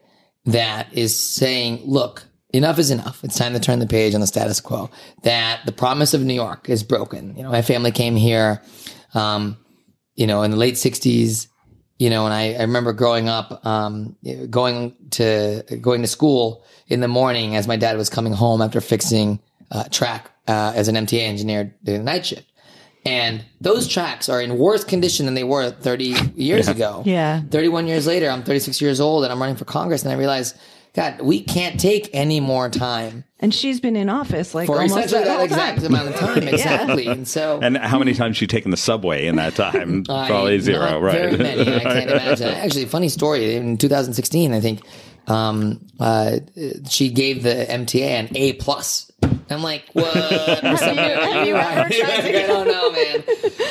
that 0.46 0.94
is 0.94 1.18
saying 1.18 1.82
look 1.86 2.26
enough 2.54 2.80
is 2.80 2.92
enough. 2.92 3.24
It's 3.24 3.38
time 3.38 3.54
to 3.54 3.60
turn 3.60 3.80
the 3.80 3.88
page 3.88 4.16
on 4.16 4.22
the 4.22 4.28
status 4.28 4.62
quo. 4.62 4.90
That 5.24 5.66
the 5.66 5.72
promise 5.72 6.14
of 6.14 6.22
New 6.24 6.34
York 6.34 6.70
is 6.70 6.84
broken. 6.84 7.36
You 7.36 7.44
know 7.44 7.52
my 7.52 7.62
family 7.62 7.92
came 7.92 8.16
here 8.16 8.62
um, 9.14 9.58
you 10.16 10.28
know 10.28 10.44
in 10.44 10.52
the 10.52 10.58
late 10.58 10.76
60s 10.76 11.48
you 11.98 12.10
know, 12.10 12.26
and 12.26 12.34
I, 12.34 12.54
I 12.54 12.62
remember 12.62 12.94
growing 12.94 13.28
up, 13.28 13.66
um, 13.66 14.16
going 14.50 14.96
to 15.12 15.64
going 15.82 16.02
to 16.02 16.08
school 16.08 16.64
in 16.88 17.00
the 17.00 17.08
morning 17.08 17.56
as 17.56 17.68
my 17.68 17.76
dad 17.76 17.98
was 17.98 18.10
coming 18.10 18.34
home 18.34 18.62
after 18.62 18.82
fixing 18.82 19.40
uh, 19.72 19.86
track 19.86 20.32
uh, 20.48 20.74
as 20.76 20.88
an 20.88 20.96
MTA 20.96 21.22
engineer 21.22 21.76
doing 21.84 22.00
the 22.00 22.04
night 22.04 22.26
shift, 22.26 22.46
and 23.06 23.44
those 23.62 23.88
tracks 23.88 24.30
are 24.30 24.42
in 24.42 24.58
worse 24.58 24.84
condition 24.84 25.26
than 25.26 25.34
they 25.34 25.44
were 25.44 25.72
30 25.72 26.16
years 26.36 26.68
ago. 26.68 27.04
Yeah. 27.06 27.42
31 27.50 27.88
years 27.88 28.06
later, 28.06 28.30
I'm 28.30 28.44
36 28.44 28.82
years 28.82 29.00
old 29.00 29.24
and 29.24 29.32
I'm 29.32 29.40
running 29.40 29.56
for 29.56 29.66
Congress, 29.66 30.04
and 30.04 30.12
I 30.12 30.16
realize, 30.16 30.54
God, 30.98 31.22
we 31.22 31.42
can't 31.42 31.80
take 31.80 32.10
any 32.12 32.40
more 32.40 32.70
time 32.70 33.24
And 33.40 33.54
she's 33.54 33.80
been 33.80 33.96
in 33.96 34.10
office 34.10 34.56
like 34.56 34.66
for 34.66 34.82
almost 34.82 34.98
exactly 34.98 35.24
that 35.26 35.36
whole 35.36 35.46
exact 35.46 35.78
time. 35.82 35.86
amount 35.94 36.08
of 36.10 36.16
time. 36.16 36.48
Exactly, 36.48 37.06
and 37.06 37.28
so. 37.28 37.60
And 37.62 37.78
how 37.78 38.00
many 38.00 38.16
times 38.16 38.42
you 38.42 38.48
taken 38.48 38.72
the 38.72 38.78
subway 38.78 39.28
in 39.28 39.36
that 39.36 39.54
time? 39.56 40.04
I- 40.10 40.28
Probably 40.28 40.60
zero, 40.60 40.80
not 40.90 41.02
right? 41.04 41.14
Very 41.32 41.38
many. 41.38 41.76
I 41.76 41.80
can't 41.82 42.10
imagine. 42.18 42.48
Actually, 42.50 42.86
funny 42.86 43.10
story. 43.10 43.56
In 43.56 43.78
2016, 43.78 44.54
I 44.54 44.60
think 44.60 44.82
um, 45.28 45.86
uh, 46.00 46.40
she 46.90 47.10
gave 47.10 47.44
the 47.44 47.66
MTA 47.70 48.02
an 48.02 48.30
A 48.36 48.54
plus. 48.54 49.12
I'm 49.52 49.62
like, 49.62 49.84
what? 49.94 50.12
have 50.14 50.64
you- 50.64 51.04
have 51.06 51.48
you 51.48 51.56
ever 51.56 51.90
tried 51.90 52.22
to- 52.22 52.44
I 52.44 52.48
don't 52.48 52.68
know, 52.68 52.92
man. 52.92 53.24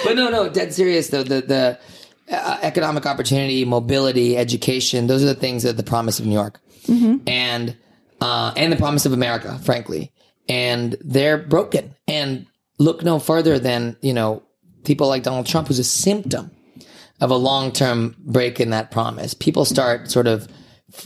But 0.05 0.15
no, 0.17 0.29
no, 0.31 0.49
dead 0.49 0.73
serious 0.73 1.09
though. 1.09 1.25
The 1.25 1.41
the 1.41 1.79
uh, 2.31 2.59
economic 2.63 3.07
opportunity, 3.07 3.65
mobility, 3.65 4.37
education. 4.37 5.07
Those 5.07 5.23
are 5.23 5.27
the 5.27 5.35
things 5.35 5.63
that 5.63 5.77
the 5.77 5.83
promise 5.83 6.19
of 6.19 6.27
New 6.27 6.35
York, 6.35 6.61
and 7.27 7.77
uh, 8.21 8.53
and 8.57 8.73
the 8.73 8.77
promise 8.77 9.07
of 9.07 9.13
America, 9.13 9.59
frankly. 9.59 10.13
And 10.49 10.97
they're 11.01 11.39
broken. 11.39 11.95
And 12.07 12.47
look 12.79 13.03
no 13.03 13.19
further 13.19 13.59
than 13.59 13.97
you 14.01 14.13
know 14.13 14.43
people 14.85 15.09
like 15.09 15.23
Donald 15.23 15.47
Trump, 15.47 15.69
who's 15.69 15.79
a 15.79 15.85
symptom 15.85 16.51
of 17.21 17.31
a 17.31 17.37
long 17.37 17.73
term 17.73 18.15
break 18.19 18.61
in 18.61 18.71
that 18.71 18.91
promise. 18.91 19.35
People 19.35 19.65
start 19.65 20.11
sort 20.11 20.27
of, 20.27 20.49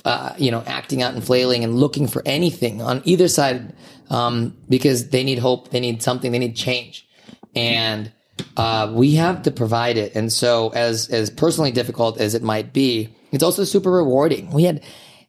uh, 0.04 0.34
you 0.38 0.50
know, 0.50 0.62
acting 0.66 1.02
out 1.02 1.14
and 1.14 1.24
flailing 1.24 1.64
and 1.64 1.76
looking 1.76 2.06
for 2.06 2.22
anything 2.26 2.82
on 2.82 3.02
either 3.04 3.28
side 3.28 3.74
um, 4.10 4.56
because 4.68 5.10
they 5.10 5.24
need 5.24 5.38
hope, 5.38 5.70
they 5.70 5.80
need 5.80 6.02
something, 6.02 6.32
they 6.32 6.38
need 6.38 6.56
change, 6.56 7.08
and 7.54 8.12
uh, 8.56 8.92
we 8.94 9.14
have 9.14 9.42
to 9.42 9.50
provide 9.50 9.96
it. 9.96 10.14
And 10.14 10.32
so, 10.32 10.70
as 10.70 11.08
as 11.08 11.30
personally 11.30 11.70
difficult 11.72 12.20
as 12.20 12.34
it 12.34 12.42
might 12.42 12.72
be, 12.72 13.08
it's 13.32 13.42
also 13.44 13.64
super 13.64 13.90
rewarding. 13.90 14.50
We 14.50 14.64
had 14.64 14.82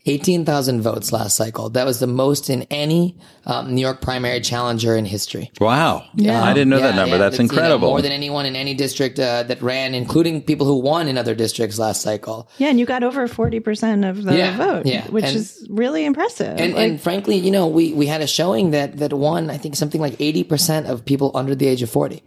18,000 0.08 0.82
votes 0.82 1.12
last 1.14 1.38
cycle. 1.38 1.70
That 1.70 1.86
was 1.86 2.00
the 2.00 2.08
most 2.08 2.50
in 2.50 2.64
any 2.72 3.16
um, 3.46 3.76
New 3.76 3.82
York 3.82 4.02
primary 4.02 4.42
challenger 4.42 4.96
in 4.96 5.06
history. 5.06 5.52
Wow. 5.62 6.06
Yeah, 6.16 6.42
I 6.44 6.54
didn't 6.56 6.70
know 6.70 6.80
that 6.80 6.96
number. 6.96 7.18
yeah, 7.18 7.22
That's 7.22 7.38
you 7.38 7.44
know, 7.46 7.52
incredible. 7.54 7.90
more 7.90 8.02
than 8.02 8.12
anyone 8.12 8.48
in 8.48 8.56
any 8.56 8.74
district 8.74 9.20
uh, 9.20 9.44
that 9.44 9.62
ran, 9.62 9.94
including 9.94 10.42
people 10.42 10.66
who 10.66 10.80
won 10.80 11.08
in 11.08 11.20
other 11.20 11.36
districts 11.36 11.78
last 11.78 12.02
cycle. 12.02 12.50
Yeah, 12.58 12.70
and 12.70 12.80
you 12.80 12.88
got 12.88 13.04
over 13.04 13.28
40% 13.28 14.10
of 14.10 14.24
the 14.24 14.36
Yeah, 14.36 14.58
vote, 14.58 14.88
yeah. 14.88 15.06
which 15.12 15.24
And- 15.26 15.36
is 15.36 15.68
really 15.70 16.04
impressive. 16.04 16.60
And, 16.60 16.74
Like, 16.74 16.90
and 16.90 17.00
frankly, 17.00 17.36
you 17.38 17.52
know, 17.52 17.68
we, 17.68 17.94
we 17.94 18.08
had 18.08 18.22
a 18.22 18.28
showing 18.28 18.72
that, 18.72 18.98
that 18.98 19.14
won, 19.14 19.52
I 19.52 19.58
think, 19.58 19.76
something 19.76 20.02
like 20.02 20.14
80% 20.18 20.90
of 20.90 21.06
people 21.06 21.30
under 21.36 21.54
the 21.54 21.68
age 21.68 21.84
of 21.84 21.92
40. 21.92 22.24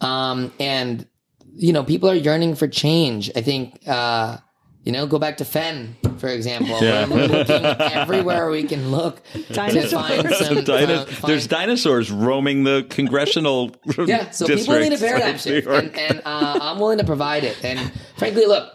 Um, 0.00 0.52
and, 0.60 1.06
you 1.54 1.72
know, 1.72 1.84
people 1.84 2.10
are 2.10 2.14
yearning 2.14 2.54
for 2.54 2.68
change. 2.68 3.30
I 3.34 3.42
think, 3.42 3.86
uh, 3.88 4.38
you 4.84 4.92
know, 4.92 5.06
go 5.08 5.18
back 5.18 5.38
to 5.38 5.44
Fenn, 5.44 5.96
for 6.18 6.28
example. 6.28 6.78
Yeah. 6.80 7.08
We're 7.08 7.26
looking 7.26 7.64
everywhere 7.64 8.48
we 8.50 8.62
can 8.62 8.92
look 8.92 9.20
to 9.32 9.52
Dinosaurs. 9.52 9.92
find 9.92 10.30
some. 10.30 10.64
Dino- 10.64 10.94
uh, 10.94 11.06
find- 11.06 11.32
there's 11.32 11.48
dinosaurs 11.48 12.10
roaming 12.12 12.62
the 12.62 12.86
congressional 12.88 13.74
yeah, 14.06 14.30
so 14.30 14.46
people 14.46 14.78
need 14.78 14.86
a 14.86 14.90
districts 14.90 15.02
paradigm 15.02 15.34
of 15.34 15.40
shift, 15.40 15.66
and, 15.66 15.96
and 15.96 16.22
uh, 16.24 16.58
I'm 16.62 16.78
willing 16.78 16.98
to 16.98 17.04
provide 17.04 17.42
it. 17.42 17.64
And 17.64 17.92
frankly, 18.16 18.46
look, 18.46 18.72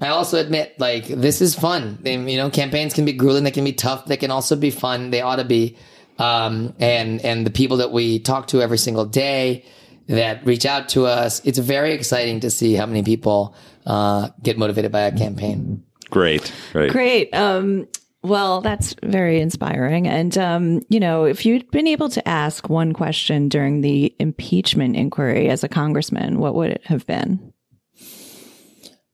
I 0.00 0.08
also 0.08 0.40
admit 0.40 0.74
like 0.80 1.06
this 1.06 1.40
is 1.40 1.54
fun. 1.54 1.98
They, 2.02 2.16
you 2.18 2.36
know, 2.36 2.50
campaigns 2.50 2.92
can 2.92 3.04
be 3.04 3.12
grueling, 3.12 3.44
they 3.44 3.52
can 3.52 3.64
be 3.64 3.74
tough, 3.74 4.06
they 4.06 4.16
can 4.16 4.32
also 4.32 4.56
be 4.56 4.70
fun. 4.70 5.10
They 5.10 5.20
ought 5.20 5.36
to 5.36 5.44
be. 5.44 5.76
Um, 6.18 6.74
and 6.80 7.20
and 7.24 7.46
the 7.46 7.50
people 7.50 7.76
that 7.76 7.92
we 7.92 8.18
talk 8.18 8.48
to 8.48 8.60
every 8.60 8.78
single 8.78 9.04
day 9.04 9.64
that 10.06 10.44
reach 10.44 10.66
out 10.66 10.88
to 10.90 11.06
us, 11.06 11.40
it's 11.44 11.58
very 11.58 11.92
exciting 11.92 12.40
to 12.40 12.50
see 12.50 12.74
how 12.74 12.86
many 12.86 13.02
people 13.02 13.54
uh, 13.86 14.28
get 14.42 14.58
motivated 14.58 14.92
by 14.92 15.02
a 15.02 15.16
campaign. 15.16 15.82
Great, 16.10 16.52
great. 16.72 16.92
Great. 16.92 17.34
Um, 17.34 17.88
well, 18.22 18.62
that's 18.62 18.94
very 19.02 19.40
inspiring. 19.40 20.08
And, 20.08 20.36
um, 20.38 20.80
you 20.88 20.98
know, 20.98 21.24
if 21.24 21.44
you'd 21.44 21.70
been 21.70 21.86
able 21.86 22.08
to 22.08 22.26
ask 22.26 22.70
one 22.70 22.94
question 22.94 23.50
during 23.50 23.82
the 23.82 24.14
impeachment 24.18 24.96
inquiry 24.96 25.50
as 25.50 25.62
a 25.62 25.68
congressman, 25.68 26.38
what 26.38 26.54
would 26.54 26.70
it 26.70 26.86
have 26.86 27.06
been? 27.06 27.52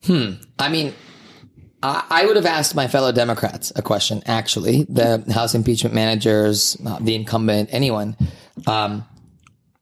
Hmm. 0.04 0.34
I 0.60 0.68
mean, 0.68 0.94
I, 1.82 2.04
I 2.08 2.26
would 2.26 2.36
have 2.36 2.46
asked 2.46 2.76
my 2.76 2.86
fellow 2.86 3.10
Democrats 3.10 3.72
a 3.74 3.82
question, 3.82 4.22
actually, 4.26 4.84
the 4.84 5.24
House 5.32 5.56
impeachment 5.56 5.92
managers, 5.94 6.76
uh, 6.86 6.98
the 7.00 7.16
incumbent, 7.16 7.70
anyone. 7.72 8.16
Um, 8.68 9.04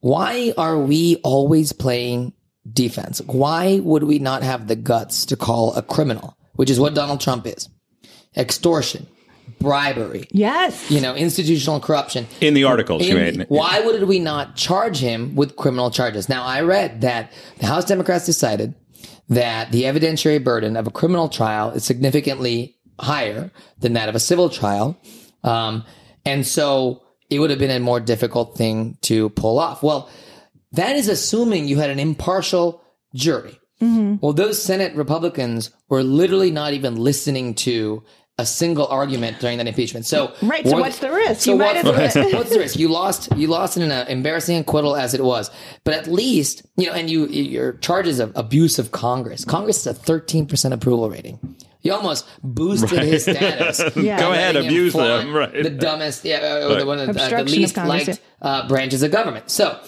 why 0.01 0.53
are 0.57 0.79
we 0.79 1.17
always 1.25 1.73
playing 1.73 2.33
defense? 2.71 3.21
Why 3.27 3.81
would 3.81 4.05
we 4.05 4.19
not 4.19 4.43
have 4.43 4.69
the 4.69 4.77
guts 4.77 5.27
to 5.27 5.37
call 5.37 5.75
a 5.75 5.83
criminal, 5.83 6.37
which 6.55 6.71
is 6.71 6.79
what 6.79 6.95
Donald 6.95 7.21
Trump 7.21 7.47
is? 7.47 7.69
Extortion, 8.37 9.07
bribery, 9.59 10.29
Yes. 10.31 10.91
you 10.91 11.01
know, 11.01 11.15
institutional 11.15 11.81
corruption. 11.81 12.27
In 12.41 12.55
the 12.55 12.65
articles, 12.65 13.05
you 13.07 13.17
In- 13.17 13.39
made. 13.39 13.47
why 13.49 13.81
would 13.81 14.05
we 14.05 14.19
not 14.19 14.55
charge 14.57 14.99
him 14.99 15.35
with 15.35 15.57
criminal 15.57 15.91
charges? 15.91 16.29
Now, 16.29 16.45
I 16.45 16.61
read 16.61 17.01
that 17.01 17.33
the 17.59 17.67
House 17.67 17.85
Democrats 17.85 18.27
decided 18.27 18.75
that 19.29 19.73
the 19.73 19.83
evidentiary 19.85 20.43
burden 20.43 20.77
of 20.77 20.87
a 20.87 20.91
criminal 20.91 21.29
trial 21.29 21.71
is 21.71 21.85
significantly 21.85 22.77
higher 23.01 23.51
than 23.81 23.95
that 23.95 24.09
of 24.09 24.15
a 24.15 24.21
civil 24.21 24.49
trial. 24.49 24.97
Um, 25.45 25.85
and 26.25 26.47
so 26.47 27.03
it 27.31 27.39
would 27.39 27.51
have 27.51 27.59
been 27.59 27.71
a 27.71 27.81
more 27.81 28.01
difficult 28.01 28.57
thing 28.57 28.97
to 29.03 29.29
pull 29.31 29.59
off. 29.59 29.83
Well, 29.83 30.09
that 30.73 30.97
is 30.97 31.09
assuming 31.09 31.69
you 31.69 31.79
had 31.79 31.91
an 31.91 31.99
impartial 31.99 32.83
jury. 33.15 33.59
Mm-hmm. 33.81 34.17
Well, 34.21 34.33
those 34.33 34.61
Senate 34.63 34.95
Republicans 34.97 35.71
were 35.89 36.03
literally 36.03 36.51
not 36.51 36.73
even 36.73 36.97
listening 36.97 37.55
to 37.57 38.03
a 38.41 38.47
single 38.47 38.87
argument 38.87 39.41
during 39.41 39.59
that 39.59 39.67
impeachment. 39.67 40.07
So, 40.07 40.33
Right, 40.43 40.65
so 40.65 40.73
what- 40.75 40.83
what's 40.83 40.99
the 41.01 41.11
risk? 41.11 41.41
So 41.43 41.53
You 41.53 41.59
might 41.59 41.85
what- 41.85 41.99
as 41.99 42.15
what's 42.33 42.51
the 42.51 42.59
risk? 42.61 42.79
You 42.79 42.89
lost. 42.89 43.29
You 43.37 43.49
lost 43.49 43.77
in 43.77 43.83
an 43.91 44.07
embarrassing 44.09 44.57
acquittal 44.59 44.95
as 44.95 45.13
it 45.15 45.25
was. 45.25 45.51
But 45.85 45.95
at 45.95 46.07
least 46.07 46.63
you 46.77 46.87
know, 46.87 46.93
and 46.93 47.11
you 47.11 47.27
your 47.27 47.73
charges 47.75 48.21
of 48.21 48.33
abuse 48.37 48.79
of 48.79 48.93
Congress. 48.93 49.45
Congress 49.45 49.79
is 49.81 49.87
a 49.89 49.95
thirteen 49.95 50.47
percent 50.47 50.73
approval 50.75 51.11
rating. 51.11 51.39
You 51.83 51.95
almost 51.95 52.27
boosted 52.43 53.03
his 53.03 53.23
status. 53.23 53.81
Yeah. 53.97 54.19
Go 54.19 54.33
ahead, 54.33 54.57
abuse 54.57 54.93
them, 54.93 55.33
right. 55.35 55.53
The 55.53 55.71
dumbest, 55.71 56.25
yeah, 56.25 56.39
uh, 56.39 56.79
the 56.79 56.87
one 56.87 56.99
of 56.99 57.07
the, 57.07 57.11
uh, 57.11 57.15
the 57.15 57.21
Obstruction 57.21 57.41
of 57.41 57.49
least 57.49 57.75
Congress, 57.75 58.09
liked 58.09 58.21
uh, 58.43 58.69
branches 58.69 59.03
of 59.03 59.11
government. 59.11 59.51
So, 59.51 59.81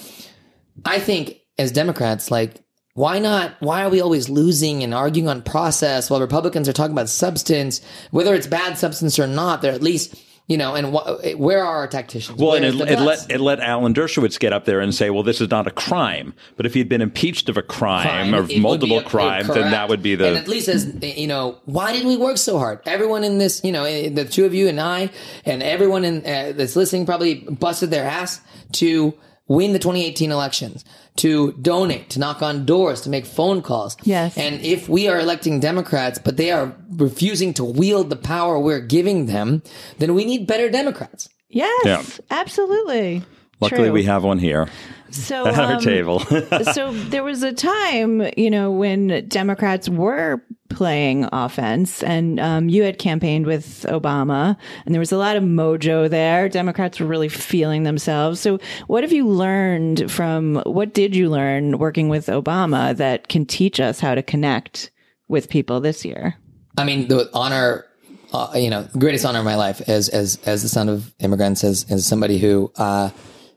I 0.85 0.99
think 0.99 1.41
as 1.59 1.73
Democrats, 1.73 2.31
like, 2.31 2.63
why 2.95 3.19
not? 3.19 3.55
Why 3.61 3.85
are 3.85 3.89
we 3.89 4.01
always 4.01 4.29
losing 4.29 4.83
and 4.83 4.93
arguing 4.93 5.29
on 5.29 5.43
process 5.43 6.11
while 6.11 6.21
Republicans 6.21 6.69
are 6.69 6.73
talking 6.73 6.93
about 6.93 7.09
substance, 7.09 7.81
whether 8.11 8.35
it's 8.35 8.47
bad 8.47 8.79
substance 8.79 9.19
or 9.19 9.27
not? 9.27 9.63
They're 9.63 9.73
at 9.73 9.83
least, 9.83 10.15
you 10.51 10.57
know, 10.57 10.75
and 10.75 10.89
wh- 10.89 11.39
where 11.39 11.65
are 11.65 11.77
our 11.77 11.87
tacticians? 11.87 12.37
Well, 12.37 12.55
and 12.55 12.65
it, 12.65 12.75
it 12.75 12.99
let 12.99 13.31
it 13.31 13.41
let 13.41 13.61
Alan 13.61 13.95
Dershowitz 13.95 14.37
get 14.37 14.53
up 14.53 14.65
there 14.65 14.81
and 14.81 14.93
say, 14.93 15.09
"Well, 15.09 15.23
this 15.23 15.41
is 15.41 15.49
not 15.49 15.69
a 15.69 15.71
crime." 15.71 16.35
But 16.57 16.67
if 16.67 16.75
he'd 16.75 16.89
been 16.89 17.01
impeached 17.01 17.49
of 17.49 17.57
a 17.57 17.63
crime, 17.63 18.03
crime, 18.03 18.35
or 18.35 18.39
it 18.39 18.41
would 18.41 18.49
be 18.49 18.59
multiple 18.59 18.99
a- 18.99 19.05
crimes, 19.05 19.47
then 19.47 19.71
that 19.71 19.89
would 19.89 20.03
be 20.03 20.15
And 20.15 20.21
the 20.23 20.37
at 20.37 20.49
least 20.49 20.67
as 20.67 20.93
you 21.03 21.29
know, 21.29 21.59
why 21.67 21.93
did 21.93 22.05
we 22.05 22.17
work 22.17 22.37
so 22.37 22.59
hard? 22.59 22.81
Everyone 22.85 23.23
in 23.23 23.39
this, 23.39 23.61
you 23.63 23.71
know, 23.71 23.85
eh, 23.85 24.09
the 24.09 24.25
two 24.25 24.45
of 24.45 24.53
you 24.53 24.67
and 24.67 24.81
I, 24.81 25.11
and 25.45 25.63
everyone 25.63 26.05
in 26.05 26.27
uh, 26.27 26.53
that's 26.57 26.75
listening 26.75 27.07
probably 27.07 27.35
busted 27.35 27.93
their 27.93 28.05
ass 28.05 28.41
to 28.73 29.15
win 29.51 29.73
the 29.73 29.79
2018 29.81 30.31
elections, 30.31 30.85
to 31.17 31.53
donate, 31.61 32.09
to 32.11 32.21
knock 32.21 32.41
on 32.41 32.65
doors, 32.65 33.01
to 33.01 33.11
make 33.11 33.27
phone 33.27 33.61
calls. 33.63 33.97
Yes. 34.05 34.39
And 34.39 34.61
if 34.63 34.89
we 34.89 35.09
are 35.09 35.19
electing 35.19 35.59
Democrats, 35.59 36.21
but 36.21 36.37
they 36.37 36.53
are 36.53 36.73
refusing 36.93 37.53
to 37.55 37.65
wield 37.65 38.11
the 38.11 38.17
power 38.17 38.59
we're 38.61 38.81
giving 38.81 39.27
them, 39.27 39.63
then 39.99 40.15
we 40.15 40.25
need 40.25 40.47
better 40.47 40.71
Democrats. 40.71 41.29
Yes, 41.49 41.85
Yeah. 41.85 42.03
absolutely. 42.31 43.23
Luckily, 43.61 43.89
True. 43.89 43.93
we 43.93 44.05
have 44.05 44.23
one 44.23 44.39
here 44.39 44.69
so, 45.11 45.47
at 45.47 45.59
our 45.59 45.75
um, 45.75 45.81
table. 45.81 46.21
so 46.73 46.93
there 46.93 47.25
was 47.25 47.43
a 47.43 47.53
time, 47.53 48.23
you 48.37 48.51
know, 48.51 48.71
when 48.71 49.27
Democrats 49.29 49.89
were 49.89 50.43
playing 50.69 51.29
offense, 51.33 52.03
and 52.03 52.41
um, 52.41 52.69
you 52.69 52.83
had 52.83 52.99
campaigned 52.99 53.47
with 53.47 53.85
Obama, 53.89 54.57
and 54.87 54.95
there 54.95 55.01
was 55.01 55.13
a 55.13 55.19
lot 55.19 55.37
of 55.37 55.43
mojo 55.43 56.09
there. 56.09 56.49
Democrats 56.49 57.01
were 57.01 57.07
really 57.07 57.29
feeling 57.29 57.83
themselves. 57.83 58.41
So, 58.41 58.59
what 58.87 59.05
have 59.05 59.13
you 59.13 59.29
learned 59.29 60.11
from? 60.11 60.63
What 60.65 60.95
did 60.95 61.15
you 61.15 61.29
learn 61.29 61.79
working 61.79 62.09
with 62.09 62.27
Obama 62.27 62.97
that 62.97 63.29
can 63.29 63.45
teach 63.45 63.81
us 63.81 64.01
how 64.01 64.15
to 64.15 64.23
connect 64.23 64.91
with 65.29 65.49
people 65.49 65.81
this 65.81 66.05
year? 66.05 66.37
I 66.79 66.85
mean, 66.85 67.09
the 67.09 67.29
honor, 67.35 67.85
uh, 68.33 68.53
you 68.55 68.71
know, 68.71 68.89
greatest 68.97 69.25
honor 69.25 69.41
of 69.41 69.45
my 69.45 69.57
life 69.57 69.83
as 69.89 70.09
as 70.09 70.39
as 70.47 70.63
the 70.63 70.69
son 70.69 70.89
of 70.89 71.13
immigrants, 71.19 71.65
as 71.65 71.85
as 71.91 72.07
somebody 72.07 72.39
who 72.39 72.73
uh, 72.77 73.11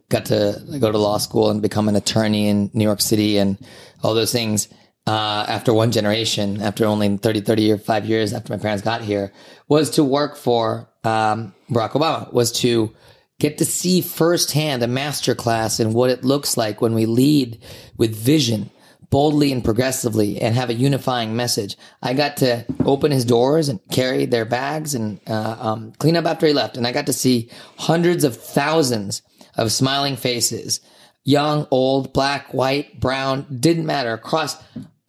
got 0.09 0.25
to 0.25 0.61
go 0.79 0.91
to 0.91 0.97
law 0.97 1.17
school 1.17 1.49
and 1.49 1.61
become 1.61 1.89
an 1.89 1.95
attorney 1.95 2.47
in 2.47 2.69
New 2.73 2.83
York 2.83 3.01
City 3.01 3.37
and 3.37 3.57
all 4.03 4.13
those 4.13 4.31
things. 4.31 4.67
Uh, 5.05 5.45
after 5.49 5.73
one 5.73 5.91
generation, 5.91 6.61
after 6.61 6.85
only 6.85 7.17
30, 7.17 7.41
30 7.41 7.73
or 7.73 7.77
five 7.77 8.05
years 8.05 8.33
after 8.33 8.53
my 8.53 8.59
parents 8.59 8.81
got 8.81 9.01
here, 9.01 9.33
was 9.67 9.89
to 9.89 10.03
work 10.03 10.37
for 10.37 10.89
um, 11.03 11.53
Barack 11.69 11.91
Obama, 11.91 12.31
was 12.31 12.53
to 12.61 12.93
get 13.39 13.57
to 13.57 13.65
see 13.65 13.99
firsthand 13.99 14.81
a 14.81 14.87
masterclass 14.87 15.81
in 15.81 15.91
what 15.91 16.09
it 16.09 16.23
looks 16.23 16.55
like 16.55 16.79
when 16.79 16.93
we 16.93 17.05
lead 17.05 17.61
with 17.97 18.15
vision, 18.15 18.69
boldly 19.09 19.51
and 19.51 19.63
progressively 19.63 20.41
and 20.41 20.55
have 20.55 20.69
a 20.69 20.73
unifying 20.73 21.35
message. 21.35 21.75
I 22.01 22.13
got 22.13 22.37
to 22.37 22.65
open 22.85 23.11
his 23.11 23.25
doors 23.25 23.69
and 23.69 23.79
carry 23.91 24.25
their 24.25 24.45
bags 24.45 24.95
and 24.95 25.19
uh, 25.27 25.57
um, 25.59 25.91
clean 25.99 26.15
up 26.15 26.25
after 26.25 26.47
he 26.47 26.53
left. 26.53 26.77
And 26.77 26.87
I 26.87 26.93
got 26.93 27.07
to 27.07 27.13
see 27.13 27.51
hundreds 27.77 28.23
of 28.23 28.37
thousands 28.37 29.21
of 29.55 29.71
smiling 29.71 30.15
faces, 30.15 30.81
young, 31.23 31.67
old, 31.71 32.13
black, 32.13 32.53
white, 32.53 32.99
brown, 32.99 33.45
didn't 33.59 33.85
matter, 33.85 34.13
across 34.13 34.57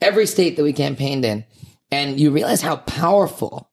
every 0.00 0.26
state 0.26 0.56
that 0.56 0.62
we 0.62 0.72
campaigned 0.72 1.24
in. 1.24 1.44
And 1.90 2.18
you 2.18 2.30
realize 2.30 2.62
how 2.62 2.76
powerful 2.76 3.70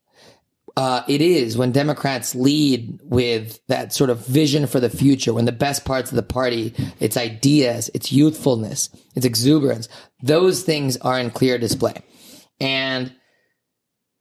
uh, 0.78 1.04
it 1.08 1.22
is 1.22 1.58
when 1.58 1.72
Democrats 1.72 2.34
lead 2.34 3.00
with 3.04 3.60
that 3.68 3.94
sort 3.94 4.10
of 4.10 4.26
vision 4.26 4.68
for 4.68 4.80
the 4.80 4.90
future, 4.90 5.34
when 5.34 5.46
the 5.46 5.52
best 5.52 5.86
parts 5.86 6.12
of 6.12 6.16
the 6.16 6.24
party, 6.24 6.74
its 7.00 7.18
ideas, 7.18 7.90
its 7.94 8.12
youthfulness, 8.12 8.90
its 9.16 9.26
exuberance, 9.26 9.90
those 10.22 10.64
things 10.64 10.98
are 10.98 11.20
in 11.20 11.30
clear 11.30 11.58
display. 11.58 11.96
And 12.60 13.14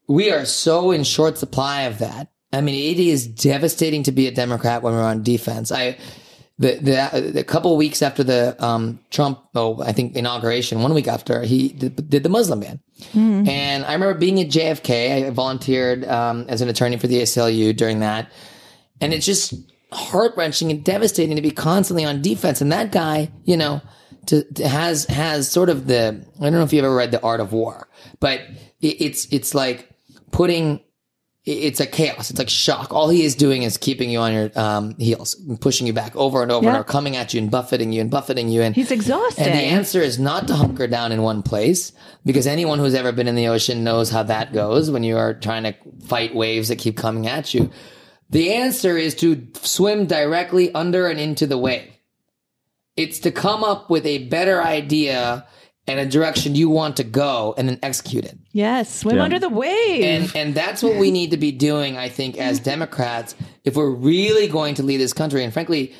we 0.08 0.32
are 0.32 0.44
so 0.44 0.90
in 0.90 1.04
short 1.04 1.38
supply 1.38 1.82
of 1.82 1.98
that. 1.98 2.32
I 2.52 2.62
mean, 2.62 2.74
it 2.74 2.98
is 2.98 3.28
devastating 3.28 4.02
to 4.04 4.12
be 4.12 4.26
a 4.26 4.32
Democrat 4.32 4.82
when 4.82 4.94
we're 4.94 5.02
on 5.02 5.22
defense. 5.22 5.70
I, 5.70 5.98
the, 6.60 6.74
the, 6.74 7.30
the 7.32 7.42
couple 7.42 7.74
weeks 7.78 8.02
after 8.02 8.22
the 8.22 8.54
um, 8.62 9.00
Trump, 9.10 9.40
oh, 9.54 9.82
I 9.82 9.92
think 9.92 10.14
inauguration, 10.14 10.82
one 10.82 10.92
week 10.92 11.08
after 11.08 11.42
he 11.42 11.70
did, 11.70 12.10
did 12.10 12.22
the 12.22 12.28
Muslim 12.28 12.60
ban, 12.60 12.80
and 13.48 13.82
I 13.82 13.94
remember 13.94 14.18
being 14.18 14.38
at 14.40 14.48
JFK. 14.48 15.26
I 15.26 15.30
volunteered 15.30 16.04
um, 16.04 16.44
as 16.50 16.60
an 16.60 16.68
attorney 16.68 16.98
for 16.98 17.06
the 17.06 17.22
ACLU 17.22 17.74
during 17.74 18.00
that, 18.00 18.30
and 19.00 19.14
it's 19.14 19.24
just 19.24 19.54
heart 19.90 20.34
wrenching 20.36 20.70
and 20.70 20.84
devastating 20.84 21.36
to 21.36 21.42
be 21.42 21.50
constantly 21.50 22.04
on 22.04 22.20
defense. 22.20 22.60
And 22.60 22.70
that 22.72 22.92
guy, 22.92 23.30
you 23.44 23.56
know, 23.56 23.80
to, 24.26 24.44
to 24.52 24.68
has 24.68 25.06
has 25.06 25.50
sort 25.50 25.70
of 25.70 25.86
the 25.86 26.22
I 26.38 26.42
don't 26.42 26.52
know 26.52 26.62
if 26.62 26.74
you've 26.74 26.84
ever 26.84 26.94
read 26.94 27.10
The 27.10 27.22
Art 27.22 27.40
of 27.40 27.54
War, 27.54 27.88
but 28.20 28.42
it, 28.82 29.00
it's 29.00 29.32
it's 29.32 29.54
like 29.54 29.88
putting 30.30 30.80
it's 31.50 31.80
like 31.80 31.92
chaos. 31.92 32.30
It's 32.30 32.38
like 32.38 32.48
shock. 32.48 32.92
All 32.92 33.08
he 33.08 33.24
is 33.24 33.34
doing 33.34 33.62
is 33.62 33.76
keeping 33.76 34.10
you 34.10 34.18
on 34.18 34.32
your 34.32 34.50
um, 34.58 34.96
heels, 34.98 35.34
and 35.34 35.60
pushing 35.60 35.86
you 35.86 35.92
back 35.92 36.14
over 36.16 36.42
and 36.42 36.50
over, 36.50 36.68
and 36.68 36.86
coming 36.86 37.16
at 37.16 37.34
you 37.34 37.40
and 37.40 37.50
buffeting 37.50 37.92
you 37.92 38.00
and 38.00 38.10
buffeting 38.10 38.48
you. 38.48 38.62
And 38.62 38.74
He's 38.74 38.90
exhausted. 38.90 39.46
And 39.46 39.54
the 39.54 39.64
answer 39.64 40.00
is 40.00 40.18
not 40.18 40.48
to 40.48 40.54
hunker 40.54 40.86
down 40.86 41.12
in 41.12 41.22
one 41.22 41.42
place 41.42 41.92
because 42.24 42.46
anyone 42.46 42.78
who's 42.78 42.94
ever 42.94 43.12
been 43.12 43.28
in 43.28 43.34
the 43.34 43.48
ocean 43.48 43.84
knows 43.84 44.10
how 44.10 44.22
that 44.24 44.52
goes 44.52 44.90
when 44.90 45.02
you 45.02 45.16
are 45.16 45.34
trying 45.34 45.64
to 45.64 45.74
fight 46.06 46.34
waves 46.34 46.68
that 46.68 46.78
keep 46.78 46.96
coming 46.96 47.26
at 47.26 47.54
you. 47.54 47.70
The 48.30 48.52
answer 48.52 48.96
is 48.96 49.14
to 49.16 49.46
swim 49.62 50.06
directly 50.06 50.72
under 50.72 51.08
and 51.08 51.18
into 51.18 51.46
the 51.46 51.58
wave. 51.58 51.90
It's 52.96 53.18
to 53.20 53.30
come 53.30 53.64
up 53.64 53.90
with 53.90 54.06
a 54.06 54.28
better 54.28 54.62
idea 54.62 55.46
and 55.90 56.00
a 56.00 56.06
direction 56.06 56.54
you 56.54 56.70
want 56.70 56.96
to 56.96 57.04
go 57.04 57.54
and 57.58 57.68
then 57.68 57.78
execute 57.82 58.24
it. 58.24 58.38
yes, 58.52 59.00
swim 59.00 59.16
Yeah. 59.16 59.22
under 59.24 59.38
the 59.38 59.48
wave. 59.48 60.02
And 60.04 60.32
and 60.34 60.54
that's 60.54 60.82
what 60.82 60.96
we 60.96 61.10
need 61.10 61.30
to 61.32 61.36
be 61.36 61.52
doing, 61.52 61.96
I 61.98 62.08
think, 62.08 62.38
as 62.38 62.58
Democrats, 62.60 63.34
if 63.64 63.76
we're 63.76 63.90
really 63.90 64.48
going 64.48 64.74
to 64.76 64.82
lead 64.82 64.98
this 64.98 65.12
country 65.12 65.44
and 65.44 65.52
frankly 65.52 65.92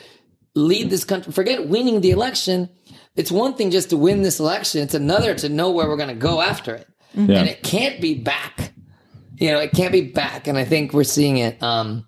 lead 0.54 0.90
this 0.90 1.04
country 1.04 1.32
forget 1.32 1.68
winning 1.68 2.00
the 2.00 2.10
election. 2.10 2.68
It's 3.16 3.30
one 3.30 3.54
thing 3.54 3.70
just 3.70 3.90
to 3.90 3.96
win 3.96 4.22
this 4.22 4.40
election, 4.40 4.82
it's 4.82 4.94
another 4.94 5.34
to 5.34 5.48
know 5.48 5.70
where 5.70 5.86
we're 5.88 5.96
gonna 5.96 6.14
go 6.14 6.40
after 6.40 6.74
it. 6.76 6.86
Yeah. 7.14 7.38
And 7.40 7.48
it 7.48 7.62
can't 7.62 8.00
be 8.00 8.14
back. 8.14 8.72
You 9.36 9.50
know, 9.52 9.58
it 9.60 9.72
can't 9.72 9.92
be 9.92 10.02
back. 10.02 10.46
And 10.46 10.56
I 10.58 10.64
think 10.64 10.92
we're 10.92 11.04
seeing 11.04 11.38
it 11.38 11.60
um 11.62 12.06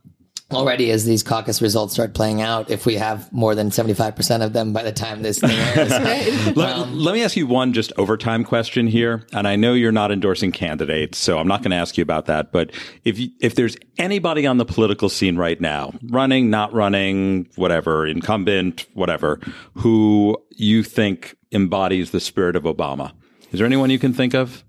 already 0.55 0.90
as 0.90 1.05
these 1.05 1.22
caucus 1.22 1.62
results 1.62 1.94
start 1.94 2.14
playing 2.14 2.40
out 2.40 2.70
if 2.70 2.86
we 2.86 2.96
have 2.96 3.32
more 3.32 3.55
than 3.55 3.70
75% 3.70 4.44
of 4.44 4.53
them 4.53 4.72
by 4.72 4.82
the 4.82 4.92
time 4.92 5.22
this 5.22 5.38
thing 5.38 5.50
airs. 5.50 5.90
Let, 6.57 6.76
um, 6.76 6.98
let 6.98 7.14
me 7.14 7.22
ask 7.22 7.36
you 7.36 7.46
one 7.46 7.72
just 7.72 7.92
overtime 7.96 8.44
question 8.44 8.86
here, 8.86 9.26
and 9.32 9.46
I 9.48 9.57
know 9.57 9.74
you're 9.74 9.92
not 9.92 10.11
endorsing 10.11 10.53
candidates, 10.53 11.18
so 11.18 11.38
I'm 11.38 11.48
not 11.48 11.62
going 11.62 11.70
to 11.70 11.76
ask 11.76 11.96
you 11.96 12.03
about 12.03 12.26
that. 12.26 12.53
But 12.53 12.72
if 13.05 13.18
you, 13.18 13.30
if 13.40 13.55
there's 13.55 13.76
anybody 13.98 14.46
on 14.46 14.59
the 14.59 14.64
political 14.64 15.09
scene 15.09 15.36
right 15.36 15.61
now, 15.61 15.92
running, 16.05 16.50
not 16.50 16.72
running, 16.72 17.48
whatever, 17.57 18.07
incumbent, 18.07 18.86
whatever, 18.94 19.40
who 19.74 20.36
you 20.50 20.82
think 20.82 21.36
embodies 21.53 22.11
the 22.11 22.20
spirit 22.20 22.57
of 22.57 22.64
Obama, 22.64 23.12
is 23.50 23.59
there 23.59 23.66
anyone 23.66 23.90
you 23.90 23.98
can 23.98 24.12
think 24.12 24.34
of? 24.34 24.64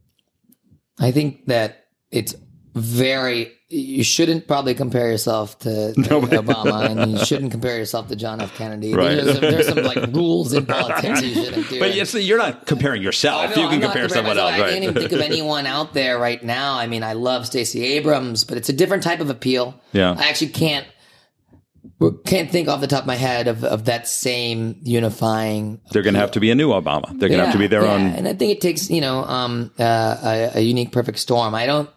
I 1.00 1.12
think 1.12 1.46
that 1.48 1.86
it's 2.12 2.36
very. 2.74 3.52
You 3.70 4.04
shouldn't 4.04 4.48
probably 4.48 4.76
compare 4.76 5.10
yourself 5.10 5.58
to, 5.60 5.94
to 5.96 6.02
Obama, 6.02 6.90
and 6.90 7.12
you 7.12 7.26
shouldn't 7.26 7.52
compare 7.52 7.76
yourself 7.76 8.08
to 8.10 8.16
John 8.16 8.40
F. 8.40 8.56
Kennedy. 8.56 8.94
Right. 8.94 9.16
There's, 9.16 9.32
some, 9.32 9.42
there's 9.42 9.68
some 9.68 9.84
like 9.84 9.98
rules 10.14 10.54
in 10.54 10.68
politics 10.68 11.24
you 11.24 11.34
shouldn't 11.34 11.70
do. 11.70 11.80
But 11.80 11.96
yes, 11.96 12.14
you're 12.14 12.38
not 12.38 12.68
comparing 12.68 13.02
yourself. 13.02 13.56
No, 13.56 13.64
you 13.64 13.70
can 13.70 13.82
compare 13.82 14.08
someone 14.10 14.38
else, 14.38 14.52
myself. 14.52 14.54
I 14.54 14.62
right? 14.62 14.72
can't 14.74 14.84
even 14.84 14.96
think 14.96 15.12
of 15.12 15.22
anyone 15.32 15.66
out 15.66 15.94
there 15.96 16.20
right 16.20 16.44
now. 16.44 16.78
I 16.78 16.86
mean, 16.86 17.02
I 17.02 17.14
love 17.14 17.48
Stacey 17.48 17.84
Abrams, 17.84 18.44
but 18.44 18.58
it's 18.58 18.70
a 18.70 18.74
different 18.74 19.02
type 19.02 19.22
of 19.22 19.32
appeal. 19.32 19.74
Yeah. 19.92 20.16
I 20.16 20.30
actually 20.30 20.50
can't 20.50 20.86
can't 22.26 22.50
think 22.50 22.68
off 22.68 22.82
the 22.82 22.88
top 22.88 23.02
of 23.02 23.08
my 23.08 23.16
head 23.16 23.48
of, 23.48 23.64
of 23.64 23.86
that 23.86 24.08
same 24.08 24.78
unifying 24.84 25.80
They're 25.92 26.02
going 26.02 26.14
to 26.16 26.20
have 26.20 26.32
to 26.32 26.40
be 26.40 26.52
a 26.52 26.56
new 26.56 26.70
Obama. 26.70 27.08
They're 27.20 27.30
going 27.30 27.40
to 27.40 27.46
have 27.46 27.54
to 27.54 27.60
be 27.60 27.68
their 27.68 27.84
yeah. 27.84 27.94
own. 27.94 28.02
And 28.08 28.28
I 28.28 28.34
think 28.34 28.52
it 28.52 28.62
takes, 28.62 28.90
you 28.90 29.02
know, 29.02 29.24
um, 29.24 29.72
uh, 29.80 30.18
a, 30.24 30.60
a 30.60 30.62
unique 30.62 30.92
perfect 30.92 31.20
storm. 31.20 31.56
I 31.56 31.66
don't, 31.66 31.90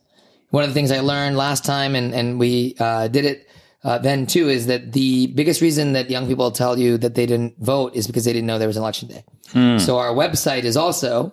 one 0.50 0.64
of 0.64 0.70
the 0.70 0.74
things 0.74 0.90
I 0.90 0.98
learned 1.00 1.36
last 1.36 1.64
time, 1.64 1.94
and 1.94 2.12
and 2.12 2.40
we 2.40 2.74
uh, 2.80 3.06
did 3.08 3.24
it 3.24 3.48
uh, 3.84 3.98
then 3.98 4.26
too, 4.26 4.48
is 4.48 4.66
that 4.66 4.92
the 4.92 5.28
biggest 5.28 5.60
reason 5.60 5.92
that 5.92 6.10
young 6.10 6.26
people 6.26 6.50
tell 6.50 6.76
you 6.78 6.98
that 6.98 7.14
they 7.14 7.26
didn't 7.26 7.54
vote 7.58 7.94
is 7.94 8.08
because 8.08 8.24
they 8.24 8.32
didn't 8.32 8.46
know 8.46 8.58
there 8.58 8.66
was 8.66 8.76
an 8.76 8.82
election 8.82 9.08
day. 9.08 9.22
So 9.78 9.98
our 9.98 10.12
website 10.12 10.64
is 10.64 10.76
also 10.76 11.32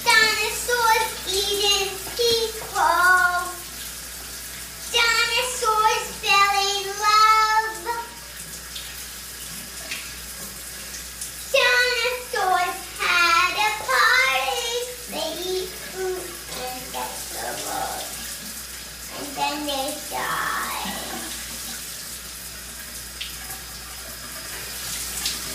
Dinosaurs 0.03 1.27
eating 1.29 1.89
people. 2.17 2.81
Dinosaurs 4.91 6.05
fell 6.19 6.55
in 6.67 6.87
love. 6.99 7.97
Dinosaurs 11.51 12.79
had 12.99 13.53
a 13.59 13.71
party. 13.83 14.71
They 15.11 15.29
eat 15.43 15.69
fruit 15.69 16.25
and 16.61 16.79
vegetables. 16.95 18.07
And 19.17 19.27
then 19.35 19.57
they 19.67 19.87
died. 20.09 20.95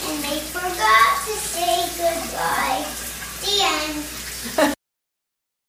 And 0.09 0.23
they 0.23 0.39
forgot 0.53 1.15
to 1.27 1.35
say 1.41 1.86
goodbye. 1.97 2.85
The 3.41 3.63
end. 3.63 4.16